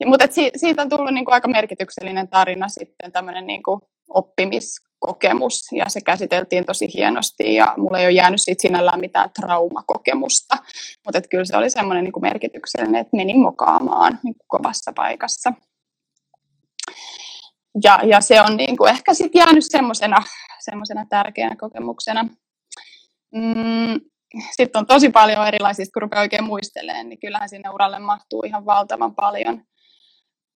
ja, 0.00 0.06
mutta 0.06 0.24
että 0.24 0.34
siitä 0.56 0.82
on 0.82 0.88
tullut 0.88 1.14
niin 1.14 1.24
kuin 1.24 1.34
aika 1.34 1.48
merkityksellinen 1.48 2.28
tarina 2.28 2.68
sitten 2.68 3.12
tämmöinen 3.12 3.46
niin 3.46 3.62
kuin 3.62 3.80
oppimiskokemus 4.08 5.72
ja 5.72 5.84
se 5.88 6.00
käsiteltiin 6.00 6.64
tosi 6.64 6.94
hienosti 6.94 7.54
ja 7.54 7.74
mulla 7.76 7.98
ei 7.98 8.06
ole 8.06 8.12
jäänyt 8.12 8.40
siitä 8.42 8.62
sinällään 8.62 9.00
mitään 9.00 9.30
traumakokemusta, 9.40 10.56
mutta 11.04 11.20
kyllä 11.30 11.44
se 11.44 11.56
oli 11.56 11.70
semmoinen 11.70 12.04
niin 12.04 12.12
kuin 12.12 12.22
merkityksellinen, 12.22 13.00
että 13.00 13.16
menin 13.16 13.40
mokaamaan 13.40 14.18
niin 14.22 14.34
kovassa 14.46 14.92
paikassa 14.96 15.52
ja, 17.82 18.00
ja 18.04 18.20
se 18.20 18.40
on 18.40 18.56
niin 18.56 18.76
kuin 18.76 18.90
ehkä 18.90 19.14
sitten 19.14 19.38
jäänyt 19.38 19.64
semmoisena 19.68 20.22
semmosena 20.64 21.06
tärkeänä 21.08 21.56
kokemuksena. 21.56 22.28
Mm, 23.34 24.00
sitten 24.56 24.78
on 24.78 24.86
tosi 24.86 25.08
paljon 25.08 25.46
erilaisista, 25.46 25.92
kun 25.92 26.02
rupeaa 26.02 26.22
oikein 26.22 26.44
muistelemaan, 26.44 27.08
niin 27.08 27.20
kyllähän 27.20 27.48
sinne 27.48 27.70
uralle 27.70 27.98
mahtuu 27.98 28.42
ihan 28.46 28.66
valtavan 28.66 29.14
paljon 29.14 29.62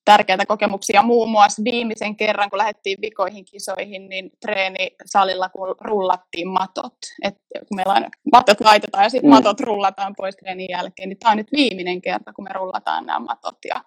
tärkeitä 0.04 0.46
kokemuksia. 0.46 1.02
Muun 1.02 1.31
muassa 1.31 1.64
viimeisen 1.64 2.16
kerran, 2.16 2.50
kun 2.50 2.59
lähdettiin 2.59 2.98
vikoihin 3.02 3.44
kisoihin, 3.44 4.09
niin 4.09 4.31
treenisalilla, 4.40 5.48
kun 5.48 5.74
rullattiin 5.81 6.48
matot. 6.48 6.96
Et 7.22 7.35
kun 7.68 7.76
meillä 7.76 7.92
on 7.92 8.07
matot 8.33 8.61
laitetaan 8.61 9.04
ja 9.04 9.11
sitten 9.11 9.31
mm. 9.31 9.35
matot 9.35 9.61
rullataan 9.61 10.14
pois 10.16 10.37
treenin 10.37 10.70
jälkeen, 10.70 11.09
niin 11.09 11.18
tämä 11.18 11.31
on 11.31 11.37
nyt 11.37 11.52
viimeinen 11.57 12.00
kerta, 12.00 12.33
kun 12.33 12.44
me 12.44 12.50
rullataan 12.52 13.07
nämä 13.07 13.18
matot. 13.18 13.59
Ja 13.68 13.81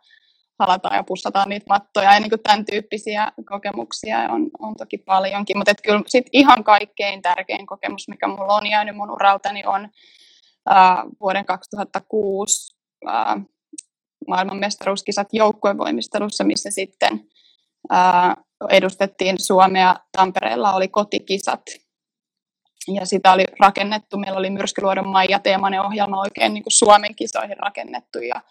halataan 0.61 0.95
ja 0.95 1.03
pussataan 1.03 1.49
niitä 1.49 1.65
mattoja 1.69 2.13
ja 2.13 2.19
niin 2.19 2.29
kuin 2.29 2.43
tämän 2.43 2.65
tyyppisiä 2.65 3.31
kokemuksia 3.45 4.19
on, 4.19 4.49
on 4.59 4.75
toki 4.75 4.97
paljonkin, 4.97 5.57
mutta 5.57 5.73
kyllä 5.83 6.01
sit 6.07 6.25
ihan 6.33 6.63
kaikkein 6.63 7.21
tärkein 7.21 7.65
kokemus, 7.65 8.07
mikä 8.07 8.27
mulla 8.27 8.55
on 8.55 8.67
jäänyt 8.67 8.95
mun 8.95 9.11
uraltani 9.11 9.63
on 9.65 9.89
ää, 10.69 11.03
vuoden 11.19 11.45
2006 11.45 12.77
ää, 13.07 13.37
maailmanmestaruuskisat 14.27 15.27
joukkuevoimistelussa, 15.33 16.43
missä 16.43 16.71
sitten 16.71 17.21
ää, 17.89 18.35
edustettiin 18.69 19.35
Suomea. 19.39 19.95
Tampereella 20.17 20.73
oli 20.73 20.87
kotikisat 20.87 21.61
ja 22.87 23.05
sitä 23.05 23.31
oli 23.31 23.45
rakennettu. 23.59 24.17
Meillä 24.17 24.39
oli 24.39 24.49
Myrskyluodon 24.49 25.07
Maija 25.07 25.39
teemainen 25.39 25.81
ohjelma 25.81 26.21
oikein 26.21 26.53
niin 26.53 26.63
kuin 26.63 26.73
Suomen 26.73 27.15
kisoihin 27.15 27.57
rakennettu 27.57 28.19
ja 28.19 28.41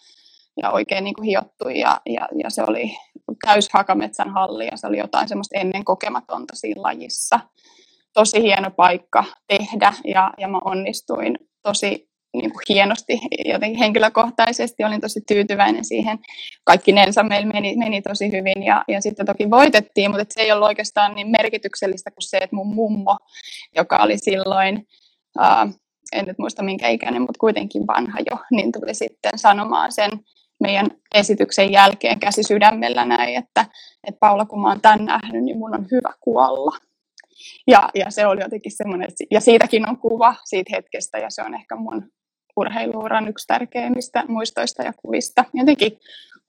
ja 0.63 0.71
oikein 0.71 1.05
niin 1.05 1.15
kuin 1.15 1.27
hiottu 1.27 1.69
ja, 1.69 2.01
ja, 2.07 2.29
ja 2.43 2.51
se 2.51 2.63
oli 2.63 2.97
täys 3.47 3.69
Hakametsän 3.73 4.31
halli 4.31 4.65
ja 4.65 4.77
se 4.77 4.87
oli 4.87 4.99
jotain 4.99 5.29
semmoista 5.29 5.59
ennen 5.59 5.85
kokematonta 5.85 6.57
siinä 6.57 6.83
lajissa. 6.83 7.41
Tosi 8.13 8.43
hieno 8.43 8.71
paikka 8.71 9.25
tehdä 9.47 9.93
ja, 10.05 10.31
ja 10.39 10.49
mä 10.49 10.59
onnistuin 10.65 11.39
tosi 11.63 12.11
niin 12.33 12.53
kuin 12.53 12.63
hienosti 12.69 13.21
jotenkin 13.45 13.79
henkilökohtaisesti, 13.79 14.85
olin 14.85 15.01
tosi 15.01 15.21
tyytyväinen 15.29 15.85
siihen. 15.85 16.19
Kaikki 16.65 16.93
nensa 16.93 17.23
meillä 17.23 17.53
meni, 17.53 17.77
meni 17.77 18.03
tosi 18.03 18.33
hyvin 18.33 18.63
ja, 18.65 18.85
ja 18.89 19.01
sitten 19.01 19.27
toki 19.27 19.51
voitettiin, 19.51 20.11
mutta 20.11 20.25
se 20.29 20.41
ei 20.41 20.53
ollut 20.53 20.67
oikeastaan 20.67 21.15
niin 21.15 21.31
merkityksellistä 21.31 22.11
kuin 22.11 22.29
se, 22.29 22.37
että 22.37 22.57
mun 22.57 22.75
mummo, 22.75 23.17
joka 23.77 23.99
oli 23.99 24.19
silloin 24.19 24.87
ää, 25.39 25.69
en 26.13 26.25
nyt 26.25 26.39
muista 26.39 26.63
minkä 26.63 26.89
ikäinen, 26.89 27.23
mutta 27.23 27.39
kuitenkin 27.39 27.87
vanha 27.87 28.19
jo, 28.31 28.39
niin 28.51 28.73
tuli 28.73 28.95
sitten 28.95 29.39
sanomaan 29.39 29.93
sen 29.93 30.11
meidän 30.61 30.87
esityksen 31.15 31.73
jälkeen 31.73 32.21
käsi 32.21 32.43
sydämellä 32.43 33.05
näin, 33.05 33.37
että, 33.37 33.67
että 34.09 34.19
Paula, 34.21 34.45
kun 34.45 34.63
mä 34.63 34.69
oon 34.69 34.81
tämän 34.81 35.05
nähnyt, 35.05 35.45
niin 35.45 35.59
mun 35.59 35.75
on 35.75 35.87
hyvä 35.91 36.13
kuolla. 36.21 36.77
Ja, 37.67 37.89
ja 37.95 38.11
se 38.11 38.27
oli 38.27 38.41
jotenkin 38.41 38.73
semmoinen, 38.73 39.09
ja 39.31 39.41
siitäkin 39.41 39.89
on 39.89 39.99
kuva 39.99 40.35
siitä 40.45 40.71
hetkestä, 40.77 41.19
ja 41.19 41.31
se 41.31 41.43
on 41.43 41.55
ehkä 41.55 41.77
mun 41.77 42.11
urheiluuran 42.57 43.29
yksi 43.29 43.47
tärkeimmistä 43.47 44.25
muistoista 44.29 44.83
ja 44.83 44.93
kuvista. 44.93 45.45
Jotenkin 45.55 45.99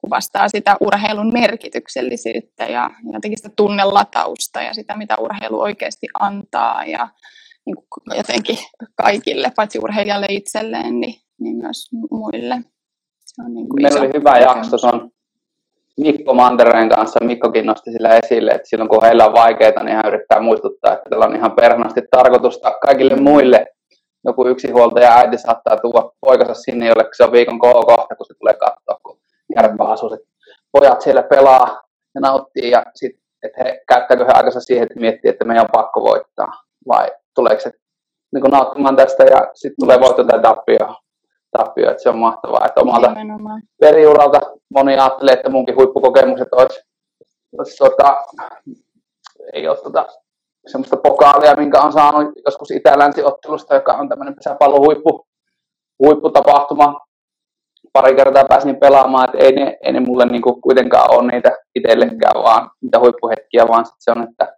kuvastaa 0.02 0.50
sitä 0.50 0.78
urheilun 0.80 1.34
merkityksellisyyttä 1.34 2.66
ja 2.66 2.90
jotenkin 3.14 3.38
sitä 3.38 3.50
tunnelatausta 3.56 4.62
ja 4.62 4.74
sitä, 4.74 4.98
mitä 4.98 5.16
urheilu 5.20 5.60
oikeasti 5.60 6.08
antaa 6.20 6.86
ja 6.86 7.08
niin 7.66 7.76
jotenkin 8.18 8.58
kaikille, 8.96 9.52
paitsi 9.56 9.80
urheilijalle 9.80 10.28
itselleen, 10.30 11.00
niin, 11.00 11.16
niin 11.40 11.56
myös 11.56 11.90
muille. 12.12 12.62
Se 13.36 13.42
on 13.46 13.54
niin 13.54 13.70
kuin 13.70 13.82
Meillä 13.82 14.00
oli 14.00 14.12
hyvä 14.14 14.38
jakso 14.38 14.78
tuon 14.78 15.12
Mikko 15.98 16.34
Mantereen 16.34 16.90
kanssa. 16.90 17.26
Mikkokin 17.26 17.66
nosti 17.66 17.92
sillä 17.92 18.10
esille, 18.10 18.52
että 18.52 18.68
silloin 18.68 18.90
kun 18.90 19.04
heillä 19.04 19.26
on 19.26 19.34
vaikeita, 19.34 19.84
niin 19.84 19.96
hän 19.96 20.08
yrittää 20.08 20.40
muistuttaa, 20.40 20.94
että 20.94 21.10
tällä 21.10 21.26
on 21.26 21.36
ihan 21.36 21.52
perhanaasti 21.52 22.02
tarkoitusta 22.12 22.72
kaikille 22.82 23.16
muille. 23.16 23.68
Joku 24.26 24.48
yksinhuoltaja 24.48 25.18
äiti 25.18 25.38
saattaa 25.38 25.78
tuoda 25.78 26.12
poikansa 26.22 26.54
sinne, 26.54 26.88
jolle 26.88 27.10
se 27.18 27.24
on 27.24 27.32
viikon 27.32 27.60
kohta, 27.60 28.16
kun 28.16 28.26
se 28.26 28.34
tulee 28.40 28.54
katsoa, 28.54 29.00
kun 29.04 29.20
asuu. 29.88 30.18
Pojat 30.72 31.02
siellä 31.02 31.24
pelaa 31.24 31.82
ja 32.16 32.22
nauttii 32.22 32.72
ja 32.72 32.84
sitten, 32.96 33.22
että 33.44 33.64
he, 33.64 33.82
käyttääkö 33.88 34.26
he 34.26 34.32
aikansa 34.32 34.60
siihen, 34.60 34.84
että 34.84 35.00
miettii, 35.00 35.30
että 35.30 35.46
meidän 35.46 35.64
on 35.64 35.72
pakko 35.72 36.02
voittaa 36.02 36.52
vai 36.88 37.12
tuleeko 37.36 37.62
se 37.62 37.72
niin 38.34 38.52
nauttimaan 38.52 38.96
tästä 38.96 39.24
ja 39.24 39.48
sitten 39.54 39.86
tulee 39.86 40.00
voitto 40.00 40.24
tai 40.24 40.42
tappio. 40.42 40.96
Tappio 41.58 41.92
että 41.92 42.04
se 42.04 42.10
on 42.10 42.18
mahtavaa. 42.18 42.66
Että 42.66 42.82
omalta 42.82 43.16
veriuralta 43.82 44.40
moni 44.70 44.94
ajattelee, 44.94 45.34
että 45.34 45.50
munkin 45.50 45.76
huippukokemukset 45.76 46.54
olisi, 46.54 46.82
olisi 47.58 47.78
tota, 47.78 48.18
ei 49.54 49.68
ole 49.68 49.78
tota, 49.78 50.06
semmoista 50.68 50.98
pokaalia, 50.98 51.56
minkä 51.56 51.82
on 51.82 51.94
saanut 51.94 52.34
joskus 52.46 52.72
Itä-Länsi-ottelusta, 52.72 53.76
joka 53.76 53.94
on 53.94 54.10
tämmöinen 54.10 54.36
pesäpallon 54.36 54.80
huippu, 54.80 55.28
huipputapahtuma. 56.00 57.00
Pari 57.94 58.16
kertaa 58.16 58.46
pääsin 58.46 58.76
pelaamaan, 58.76 59.26
että 59.26 59.38
ei 59.38 59.52
ne, 59.52 59.78
ei 59.84 59.94
ne 59.94 60.00
mulle 60.00 60.26
niinku 60.26 60.62
kuitenkaan 60.62 61.14
ole 61.16 61.32
niitä 61.32 61.52
itsellekään, 61.76 62.44
vaan 62.44 62.70
mitä 62.82 63.00
huippuhetkiä, 63.00 63.68
vaan 63.68 63.86
sit 63.86 63.96
se 64.00 64.12
on, 64.12 64.24
että 64.30 64.58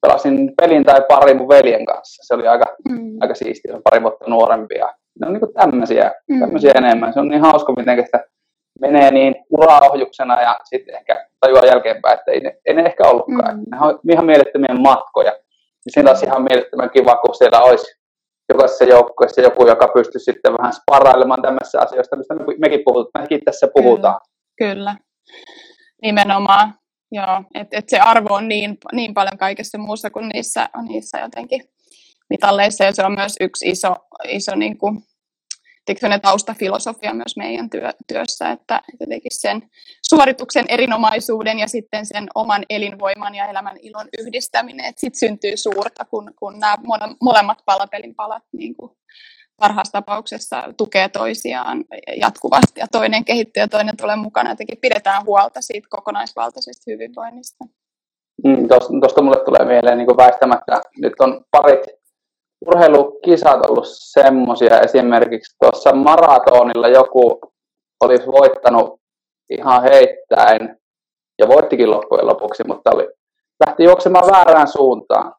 pelasin 0.00 0.52
pelin 0.56 0.84
tai 0.84 1.00
pari 1.08 1.34
mun 1.34 1.48
veljen 1.48 1.84
kanssa. 1.84 2.22
Se 2.26 2.34
oli 2.34 2.48
aika, 2.48 2.64
mm. 2.88 3.16
aika 3.20 3.34
siistiä, 3.34 3.74
on 3.74 3.82
pari 3.82 4.02
vuotta 4.02 4.24
nuorempia. 4.28 4.88
Ne 5.20 5.26
on 5.26 5.32
niin 5.32 5.54
tämmöisiä, 5.54 6.12
mm. 6.28 6.40
tämmöisiä 6.40 6.72
enemmän. 6.76 7.12
Se 7.12 7.20
on 7.20 7.28
niin 7.28 7.40
hauska, 7.40 7.72
miten 7.72 8.04
sitä 8.04 8.24
menee 8.80 9.10
niin 9.10 9.34
uraohjuksena 9.50 10.42
ja 10.42 10.56
sitten 10.64 10.94
ehkä 10.94 11.26
tajuaa 11.40 11.66
jälkeenpäin, 11.66 12.18
että 12.18 12.30
ei 12.30 12.40
ne, 12.40 12.56
ei 12.66 12.74
ne 12.74 12.82
ehkä 12.82 13.08
ollutkaan. 13.08 13.56
Mm. 13.56 13.64
Ne 13.70 13.78
on 13.80 13.98
ihan 14.12 14.26
mielettömiä 14.26 14.74
matkoja. 14.78 15.32
Ja 15.86 15.92
siinä 15.92 16.10
olisi 16.10 16.26
ihan 16.26 16.42
mielettömän 16.42 16.90
kiva, 16.90 17.16
kun 17.16 17.34
siellä 17.34 17.60
olisi 17.60 17.86
jokaisessa 18.48 18.84
joukkueessa 18.84 19.40
joku, 19.40 19.66
joka 19.66 19.88
pystyy 19.88 20.20
sitten 20.20 20.52
vähän 20.58 20.72
sparailemaan 20.72 21.42
tämmöisissä 21.42 21.80
asioista, 21.80 22.16
mistä 22.16 22.34
mekin 22.58 22.82
puhutaan, 22.84 23.22
mekin 23.22 23.40
tässä 23.44 23.68
puhutaan. 23.74 24.20
Kyllä, 24.58 24.72
Kyllä. 24.74 24.96
nimenomaan. 26.02 26.74
Joo, 27.12 27.42
että 27.54 27.78
et 27.78 27.88
se 27.88 27.98
arvo 27.98 28.34
on 28.34 28.48
niin, 28.48 28.78
niin 28.92 29.14
paljon 29.14 29.38
kaikessa 29.38 29.78
muussa 29.78 30.10
kuin 30.10 30.28
niissä, 30.28 30.68
niissä 30.88 31.18
jotenkin 31.18 31.60
mitalleissa, 32.30 32.84
ja 32.84 32.92
se 32.92 33.04
on 33.04 33.12
myös 33.12 33.34
yksi 33.40 33.70
iso, 33.70 33.94
iso 34.28 34.54
niin 34.54 34.78
kuin, 34.78 35.02
taustafilosofia 36.22 37.14
myös 37.14 37.36
meidän 37.36 37.70
työ, 37.70 37.92
työssä, 38.08 38.50
että 38.50 38.80
jotenkin 39.00 39.30
sen 39.40 39.62
suorituksen 40.02 40.64
erinomaisuuden 40.68 41.58
ja 41.58 41.68
sitten 41.68 42.06
sen 42.06 42.26
oman 42.34 42.64
elinvoiman 42.70 43.34
ja 43.34 43.46
elämän 43.46 43.76
ilon 43.82 44.08
yhdistäminen, 44.18 44.86
että 44.86 45.00
sitten 45.00 45.18
syntyy 45.18 45.56
suurta, 45.56 46.04
kun, 46.04 46.30
kun 46.38 46.58
nämä 46.58 46.76
molemmat 47.22 47.58
palapelin 47.64 48.14
palat 48.14 48.42
niin 48.52 48.76
kuin 48.76 48.92
parhaassa 49.60 49.92
tapauksessa 49.92 50.62
tukee 50.76 51.08
toisiaan 51.08 51.84
jatkuvasti 52.20 52.80
ja 52.80 52.86
toinen 52.92 53.24
kehittyy 53.24 53.60
ja 53.60 53.68
toinen 53.68 53.96
tulee 53.96 54.16
mukana. 54.16 54.50
Jotenkin 54.50 54.78
pidetään 54.80 55.24
huolta 55.24 55.60
siitä 55.60 55.88
kokonaisvaltaisesta 55.90 56.90
hyvinvoinnista. 56.90 57.64
Mm, 58.44 58.68
Tuosta 59.00 59.22
mulle 59.22 59.44
tulee 59.44 59.64
mieleen 59.64 59.98
niin 59.98 60.16
väistämättä, 60.16 60.80
nyt 60.98 61.12
on 61.20 61.44
parit 61.50 61.80
urheilukisat 62.66 63.66
ollut 63.66 63.84
semmoisia, 63.88 64.80
esimerkiksi 64.80 65.56
tuossa 65.60 65.92
maratonilla 65.92 66.88
joku 66.88 67.40
olisi 68.04 68.26
voittanut 68.26 69.00
ihan 69.50 69.82
heittäen 69.82 70.78
ja 71.38 71.48
voittikin 71.48 71.90
loppujen 71.90 72.26
lopuksi, 72.26 72.62
mutta 72.66 72.90
oli, 72.94 73.08
lähti 73.66 73.84
juoksemaan 73.84 74.32
väärään 74.32 74.68
suuntaan. 74.68 75.34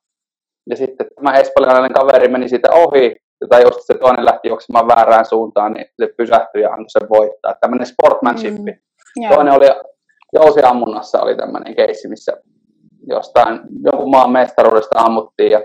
Ja 0.70 0.76
sitten 0.76 1.08
tämä 1.16 1.38
espanjalainen 1.38 1.94
kaveri 1.94 2.28
meni 2.28 2.50
siitä 2.50 2.72
ohi 2.72 3.16
tai 3.50 3.62
jos 3.62 3.88
se 3.88 3.94
toinen 3.94 4.26
lähti 4.26 4.48
juoksemaan 4.48 4.88
väärään 4.88 5.26
suuntaan, 5.26 5.74
niin 5.74 5.86
se 6.02 6.14
pysähtyi 6.18 6.62
ja 6.62 6.70
antoi 6.70 6.90
sen 6.90 7.10
voittaa. 7.10 7.56
Tämmöinen 7.62 7.88
sportmanship. 7.88 8.54
Mm, 8.54 9.30
toinen 9.30 9.54
oli 9.54 9.68
jousiammunnassa 10.34 11.22
oli 11.22 11.36
tämmöinen 11.36 11.76
keissi, 11.76 12.08
missä 12.08 12.34
jostain 13.08 13.60
jonkun 13.84 14.12
maan 14.12 14.32
mestaruudesta 14.32 15.00
ammuttiin 15.00 15.52
ja 15.52 15.62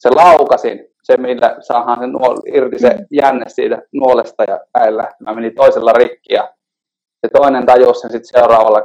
se 0.00 0.10
laukasin, 0.10 0.86
se 1.02 1.16
millä 1.16 1.56
saadaan 1.60 1.98
se 2.00 2.06
nuol, 2.06 2.36
irti 2.54 2.78
se 2.78 2.88
mm. 2.88 3.06
jänne 3.10 3.44
siitä 3.48 3.82
nuolesta 3.92 4.44
ja 4.48 4.60
äin 4.78 4.96
lähtemään, 4.96 5.36
meni 5.36 5.50
toisella 5.50 5.92
rikki 5.92 6.34
ja 6.34 6.54
se 7.20 7.28
toinen 7.32 7.66
tajusi 7.66 8.00
sen 8.00 8.10
sitten 8.10 8.40
seuraavalla 8.40 8.82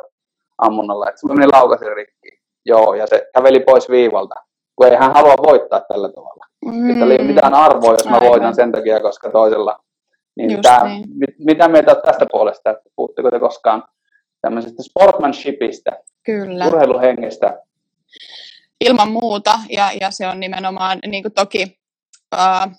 ammunnalla, 0.57 1.09
että 1.09 1.21
se 1.21 1.33
meni 1.33 1.47
laukasin 1.51 1.95
rikki. 1.95 2.39
Joo, 2.65 2.93
ja 2.93 3.07
se 3.07 3.27
käveli 3.33 3.59
pois 3.59 3.89
viivalta, 3.89 4.35
kun 4.75 4.87
ei 4.87 4.95
hän 4.95 5.13
halua 5.13 5.35
voittaa 5.37 5.81
tällä 5.81 6.09
tavalla. 6.09 6.45
Mm. 6.65 6.89
Että 6.89 7.05
ole 7.05 7.17
mitään 7.17 7.53
arvoa, 7.53 7.91
jos 7.91 8.05
mä 8.05 8.15
Aivan. 8.15 8.29
voitan 8.29 8.55
sen 8.55 8.71
takia, 8.71 8.99
koska 8.99 9.29
toisella. 9.29 9.79
Niin, 10.37 10.61
tää, 10.61 10.83
niin. 10.83 11.05
Mit, 11.09 11.35
mitä 11.39 11.67
mieltä 11.67 11.95
tästä 11.95 12.25
puolesta, 12.31 12.69
että 12.69 12.89
puhutteko 12.95 13.31
te 13.31 13.39
koskaan 13.39 13.83
tämmöisestä 14.41 14.83
sportmanshipista, 14.83 15.91
Kyllä. 16.25 16.67
urheiluhengestä? 16.67 17.59
Ilman 18.85 19.11
muuta, 19.11 19.59
ja, 19.69 19.91
ja 20.01 20.11
se 20.11 20.27
on 20.27 20.39
nimenomaan 20.39 20.99
niin 21.05 21.23
kuin 21.23 21.33
toki 21.33 21.77
uh, 22.35 22.71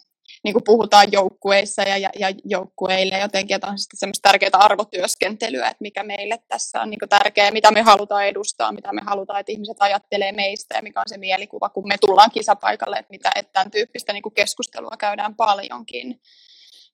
niin 0.45 0.53
kuin 0.53 0.65
puhutaan 0.65 1.13
joukkueissa 1.13 1.83
ja, 1.83 1.99
ja, 1.99 2.11
ja 2.19 2.29
joukkueille 2.45 3.19
jotenkin, 3.19 3.55
että 3.55 3.67
on 3.67 3.79
sitten 3.79 3.99
semmoista 3.99 4.29
tärkeää 4.29 4.51
arvotyöskentelyä, 4.53 5.67
että 5.67 5.83
mikä 5.83 6.03
meille 6.03 6.39
tässä 6.49 6.83
on 6.83 6.91
niin 6.91 6.99
kuin 6.99 7.09
tärkeää, 7.09 7.51
mitä 7.51 7.71
me 7.71 7.83
halutaan 7.83 8.27
edustaa, 8.27 8.73
mitä 8.73 8.93
me 8.93 9.01
halutaan, 9.07 9.41
että 9.41 9.53
ihmiset 9.53 9.77
ajattelee 9.81 10.33
meistä 10.33 10.75
ja 10.75 10.83
mikä 10.83 11.01
on 11.01 11.09
se 11.09 11.19
mielikuva, 11.19 11.69
kun 11.69 11.89
me 11.89 11.95
tullaan 12.01 12.31
kisapaikalle, 12.31 12.97
että, 12.97 13.11
mitä, 13.11 13.31
että 13.37 13.53
tämän 13.53 13.71
tyyppistä 13.71 14.13
niin 14.13 14.23
kuin 14.23 14.35
keskustelua 14.35 14.97
käydään 14.99 15.35
paljonkin. 15.35 16.21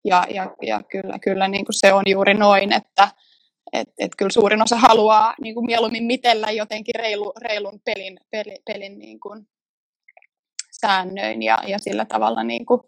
Ja, 0.04 0.26
ja, 0.30 0.50
ja 0.62 0.80
kyllä, 0.90 1.18
kyllä 1.18 1.48
niin 1.48 1.64
kuin 1.64 1.74
se 1.74 1.92
on 1.92 2.02
juuri 2.06 2.34
noin, 2.34 2.72
että 2.72 3.08
et, 3.72 3.88
et 3.98 4.12
kyllä 4.18 4.30
suurin 4.30 4.62
osa 4.62 4.76
haluaa 4.76 5.34
niin 5.40 5.54
kuin 5.54 5.66
mieluummin 5.66 6.04
mitellä 6.04 6.50
jotenkin 6.50 6.94
reilu, 6.94 7.32
reilun 7.40 7.80
pelin, 7.84 8.20
pelin, 8.30 8.58
pelin 8.66 8.98
niin 8.98 9.20
kuin 9.20 9.48
säännöin 10.80 11.42
ja, 11.42 11.58
ja 11.66 11.78
sillä 11.78 12.04
tavalla 12.04 12.42
niin 12.42 12.66
kuin 12.66 12.80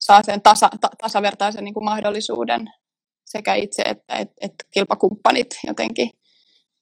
saa 0.00 0.22
sen 0.22 0.42
tasa, 0.42 0.68
ta, 0.80 0.88
tasavertaisen 1.02 1.64
niin 1.64 1.74
kuin 1.74 1.84
mahdollisuuden 1.84 2.70
sekä 3.24 3.54
itse 3.54 3.82
että 3.82 4.14
et, 4.14 4.30
et 4.40 4.54
kilpakumppanit 4.70 5.58
jotenkin. 5.66 6.10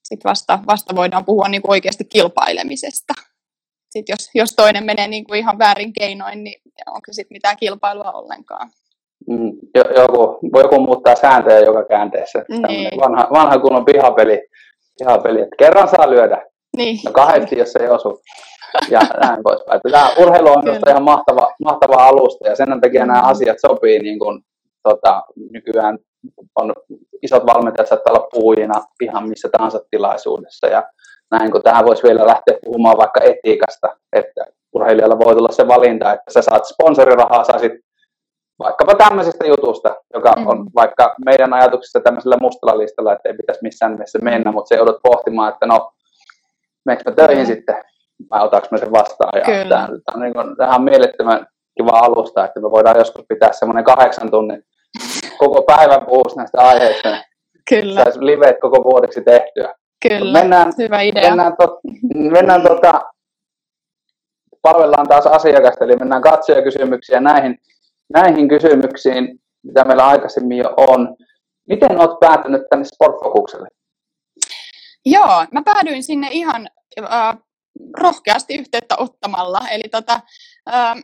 Sitten 0.04 0.28
vasta, 0.28 0.59
vasta 0.66 0.96
voidaan 0.96 1.24
puhua 1.24 1.48
niin 1.48 1.62
kuin 1.62 1.70
oikeasti 1.70 2.04
kilpailemisesta. 2.04 3.14
Sitten 3.90 4.12
jos, 4.12 4.31
jos 4.35 4.50
toinen 4.57 4.85
menee 4.85 5.09
niin 5.09 5.24
kuin 5.24 5.38
ihan 5.38 5.59
väärin 5.59 5.92
keinoin, 5.92 6.44
niin 6.44 6.62
onko 6.87 7.07
sitten 7.11 7.35
mitään 7.35 7.57
kilpailua 7.57 8.12
ollenkaan. 8.12 8.70
Mm, 9.26 9.52
joku, 9.96 10.38
voi 10.52 10.62
joku 10.62 10.81
muuttaa 10.81 11.14
sääntöjä 11.14 11.59
joka 11.59 11.85
käänteessä. 11.85 12.44
Niin. 12.68 13.00
Vanha, 13.00 13.28
vanha 13.33 13.59
kunnon 13.59 13.85
pihapeli, 13.85 14.48
pihapeli, 14.98 15.40
että 15.40 15.57
kerran 15.59 15.88
saa 15.88 16.11
lyödä. 16.11 16.46
Niin. 16.76 16.98
No 17.04 17.12
kahdesti, 17.12 17.59
jos 17.59 17.76
ei 17.76 17.88
osu 17.88 18.20
ja 18.90 19.00
näin 19.22 19.42
poispäin. 19.42 19.81
Tämä 19.92 20.11
urheilu 20.18 20.48
on 20.48 20.64
Kyllä. 20.64 20.78
ihan 20.88 21.02
mahtava, 21.02 21.52
mahtava 21.64 21.94
alusta 21.94 22.48
ja 22.48 22.57
sen 22.57 22.81
takia 22.81 23.07
nämä 23.07 23.22
mm. 23.22 23.28
asiat 23.28 23.57
sopii 23.61 23.98
niin 23.98 24.18
kuin, 24.18 24.40
tota, 24.83 25.22
nykyään 25.50 25.98
on 26.57 26.72
isot 27.22 27.46
valmentajat 27.46 27.88
saattaa 27.88 28.12
olla 28.12 28.28
puhujina 28.33 28.83
ihan 29.02 29.28
missä 29.28 29.48
tahansa 29.52 29.81
tilaisuudessa 29.90 30.66
ja 30.66 30.83
näin 31.31 31.52
kun 31.52 31.62
tähän 31.62 31.85
voisi 31.85 32.02
vielä 32.02 32.26
lähteä 32.26 32.59
puhumaan 32.64 32.96
vaikka 32.96 33.20
etiikasta, 33.20 33.88
että 34.12 34.44
urheilijalla 34.72 35.18
voi 35.18 35.35
tulla 35.35 35.52
se 35.52 35.68
valinta, 35.68 36.12
että 36.12 36.33
sä 36.33 36.42
saat 36.42 36.64
sponsorirahaa, 36.64 37.44
saisit 37.44 37.72
vaikkapa 38.59 38.94
tämmöisestä 38.94 39.47
jutusta, 39.47 39.97
joka 40.14 40.33
mm. 40.37 40.47
on 40.47 40.66
vaikka 40.75 41.14
meidän 41.25 41.55
ajatuksissa 41.55 42.01
tämmöisellä 42.01 42.37
mustalla 42.40 42.79
listalla, 42.79 43.12
että 43.12 43.29
ei 43.29 43.35
pitäisi 43.35 43.62
missään 43.62 43.92
nimessä 43.92 44.18
mennä, 44.18 44.53
mutta 44.53 44.68
se 44.68 44.75
joudut 44.75 45.03
pohtimaan, 45.03 45.53
että 45.53 45.66
no, 45.66 45.92
meneekö 46.85 47.12
töihin 47.12 47.44
mm. 47.44 47.47
sitten 47.47 47.85
vai 48.31 48.44
otanko 48.44 48.68
mä 48.71 48.79
sen 48.79 48.92
vastaan. 48.92 49.38
Ja 49.38 49.68
tämä, 49.68 49.88
on, 50.14 50.21
niin 50.21 50.33
kuin, 50.33 50.57
tämä 50.57 50.75
on 50.75 50.83
mielettömän 50.83 51.47
kiva 51.79 51.99
alusta, 51.99 52.44
että 52.44 52.61
me 52.61 52.71
voidaan 52.71 52.99
joskus 52.99 53.25
pitää 53.29 53.53
semmoinen 53.53 53.85
kahdeksan 53.85 54.31
tunnin 54.31 54.62
koko 55.38 55.62
päivän 55.62 56.07
puhus 56.07 56.37
näistä 56.37 56.61
aiheista. 56.62 57.09
Kyllä. 57.68 58.03
Saisi 58.03 58.27
liveet 58.27 58.57
koko 58.61 58.85
vuodeksi 58.85 59.23
tehtyä. 59.23 59.75
Kyllä, 60.09 60.40
mennään, 60.40 60.73
hyvä 60.79 61.01
idea. 61.01 61.29
Mennään, 61.29 61.57
to, 61.57 61.81
mennään 62.14 62.62
tota, 62.62 63.01
palvellaan 64.62 65.09
taas 65.09 65.27
asiakasta, 65.27 65.85
eli 65.85 65.97
mennään 65.97 66.23
katsojakysymyksiä 66.23 67.21
näihin, 67.21 67.59
näihin 68.14 68.49
kysymyksiin, 68.49 69.40
mitä 69.62 69.85
meillä 69.85 70.07
aikaisemmin 70.07 70.59
jo 70.59 70.75
on. 70.77 71.16
Miten 71.68 72.01
olet 72.01 72.21
päätynyt 72.21 72.62
tänne 72.71 72.85
Sportfokukselle? 72.85 73.68
Joo, 75.07 75.47
mä 75.53 75.62
päädyin 75.64 76.03
sinne 76.03 76.29
ihan 76.31 76.68
äh, 77.03 77.38
rohkeasti 78.01 78.55
yhteyttä 78.55 78.94
ottamalla. 78.99 79.61
Eli 79.71 79.88
tota, 79.90 80.21
äh, 80.75 80.97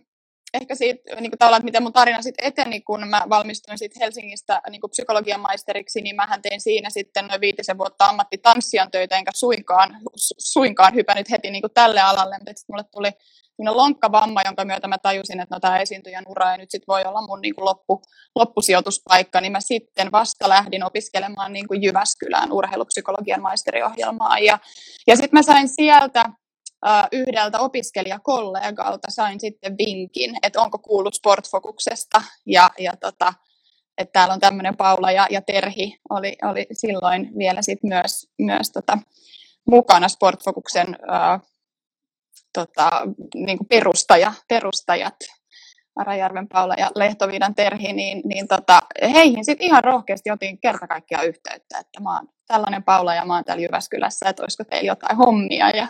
ehkä 0.55 0.75
siitä, 0.75 1.21
niin 1.21 1.31
kuin 1.31 1.39
tavallaan, 1.39 1.65
miten 1.65 1.83
mun 1.83 1.93
tarina 1.93 2.23
sitten 2.23 2.47
eteni, 2.47 2.81
kun 2.81 3.09
mä 3.09 3.27
valmistuin 3.29 3.79
sitten 3.79 4.01
Helsingistä 4.01 4.61
niin 4.71 4.81
kuin 4.81 4.91
psykologian 4.91 5.41
maisteriksi, 5.41 6.01
niin 6.01 6.17
mähän 6.17 6.43
tein 6.43 6.61
siinä 6.61 6.91
sitten 6.91 7.27
noin 7.27 7.41
viitisen 7.41 7.79
vuotta 7.79 8.05
ammattitanssijan 8.05 8.91
töitä, 8.91 9.17
enkä 9.17 9.31
suinkaan, 9.35 9.97
suinkaan 10.39 10.95
hypännyt 10.95 11.31
heti 11.31 11.51
niin 11.51 11.63
kuin 11.63 11.75
tälle 11.75 12.01
alalle, 12.01 12.39
mutta 12.39 12.53
sitten 12.57 12.75
mulle 12.75 12.85
tuli 12.93 13.11
lonkkavamma, 13.59 14.43
jonka 14.45 14.65
myötä 14.65 14.89
mä 14.89 14.99
tajusin, 14.99 15.41
että 15.41 15.55
no 15.55 15.61
tämä 15.61 15.79
esiintyjän 15.79 16.25
ura 16.29 16.53
ei 16.53 16.59
nyt 16.59 16.71
sit 16.71 16.83
voi 16.89 17.05
olla 17.05 17.27
mun 17.27 17.41
niin 17.41 17.55
kuin 17.55 17.65
loppu, 17.65 18.03
loppusijoituspaikka, 18.35 19.41
niin 19.41 19.53
mä 19.53 19.61
sitten 19.61 20.13
vasta 20.13 20.49
lähdin 20.49 20.85
opiskelemaan 20.85 21.53
niin 21.53 21.69
kuin 21.69 21.83
Jyväskylään 21.83 22.53
urheilupsykologian 22.53 23.43
maisteriohjelmaa. 23.43 24.39
Ja, 24.39 24.59
ja 25.07 25.17
sitten 25.17 25.39
mä 25.39 25.43
sain 25.43 25.69
sieltä 25.69 26.25
yhdeltä 27.13 27.59
opiskelijakollegalta 27.59 29.11
sain 29.11 29.41
sitten 29.41 29.79
vinkin, 29.79 30.37
että 30.43 30.61
onko 30.61 30.79
kuullut 30.79 31.15
Sportfokuksesta 31.15 32.23
ja, 32.47 32.71
ja 32.79 32.93
tota, 33.01 33.35
että 33.99 34.13
täällä 34.13 34.35
on 34.35 34.41
tämmöinen 34.41 34.77
Paula 34.77 35.11
ja, 35.11 35.27
ja 35.31 35.43
Terhi 35.43 35.99
oli, 36.11 36.37
oli 36.43 36.67
silloin 36.73 37.31
vielä 37.39 37.63
sit 37.63 37.83
myös, 37.83 38.27
myös 38.39 38.71
tota, 38.71 38.99
mukana 39.67 40.09
Sportfokuksen 40.09 40.97
ää, 41.09 41.41
tota, 42.55 42.91
niin 43.35 43.59
kuin 43.59 43.69
perustaja, 43.69 44.33
perustajat 44.49 45.17
Arajärven 45.97 46.49
Paula 46.49 46.75
ja 46.79 46.91
Lehtoviidan 46.95 47.55
Terhi, 47.55 47.93
niin, 47.93 48.23
niin 48.25 48.49
tota, 48.49 48.81
heihin 49.13 49.45
sitten 49.45 49.67
ihan 49.67 49.85
rohkeasti 49.85 50.31
otin 50.31 50.61
kerta 50.61 50.87
kaikkiaan 50.87 51.27
yhteyttä, 51.27 51.79
että 51.79 52.01
mä 52.01 52.17
oon 52.17 52.29
tällainen 52.47 52.83
Paula 52.83 53.15
ja 53.15 53.25
mä 53.25 53.35
oon 53.35 53.45
täällä 53.45 53.63
Jyväskylässä, 53.63 54.29
että 54.29 54.43
olisiko 54.43 54.65
teillä 54.65 54.87
jotain 54.87 55.17
hommia 55.17 55.71
ja, 55.71 55.89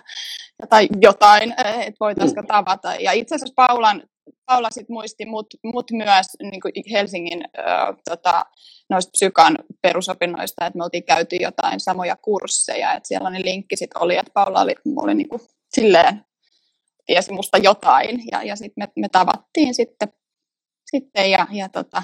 tai 0.69 0.89
jotain, 1.01 1.55
että 1.59 2.01
voitaisiko 2.01 2.41
mm. 2.41 2.47
tavata. 2.47 2.95
Ja 2.95 3.13
itse 3.13 3.35
asiassa 3.35 3.55
Paulan, 3.57 4.03
Paula 4.47 4.71
sit 4.71 4.89
muisti 4.89 5.27
mut, 5.27 5.47
mut 5.65 5.91
myös 5.91 6.27
niin 6.43 6.61
kuin 6.61 6.73
Helsingin 6.93 7.45
äh, 7.59 7.97
tota, 8.11 8.47
noista 8.91 9.11
psykan 9.11 9.59
perusopinnoista, 9.83 10.67
että 10.67 10.79
me 10.79 10.85
oltiin 10.85 11.05
käyty 11.05 11.37
jotain 11.37 11.81
samoja 11.81 12.17
kursseja, 12.17 12.93
että 12.93 13.09
siellä 13.09 13.31
ne 13.31 13.41
linkki 13.45 13.77
sit 13.77 13.91
oli, 13.95 14.17
että 14.17 14.33
Paula 14.35 14.61
oli, 14.61 14.75
oli 14.97 15.15
niin 15.15 15.29
kuin 15.29 15.43
silleen 15.75 16.25
tiesi 17.07 17.33
musta 17.33 17.59
jotain. 17.59 18.23
Ja, 18.33 18.43
ja 18.43 18.57
sitten 18.57 18.85
me, 18.85 18.89
me 18.97 19.09
tavattiin 19.09 19.75
sitten, 19.75 20.09
sitten 20.91 21.31
ja, 21.31 21.47
ja 21.53 21.69
tota, 21.69 22.03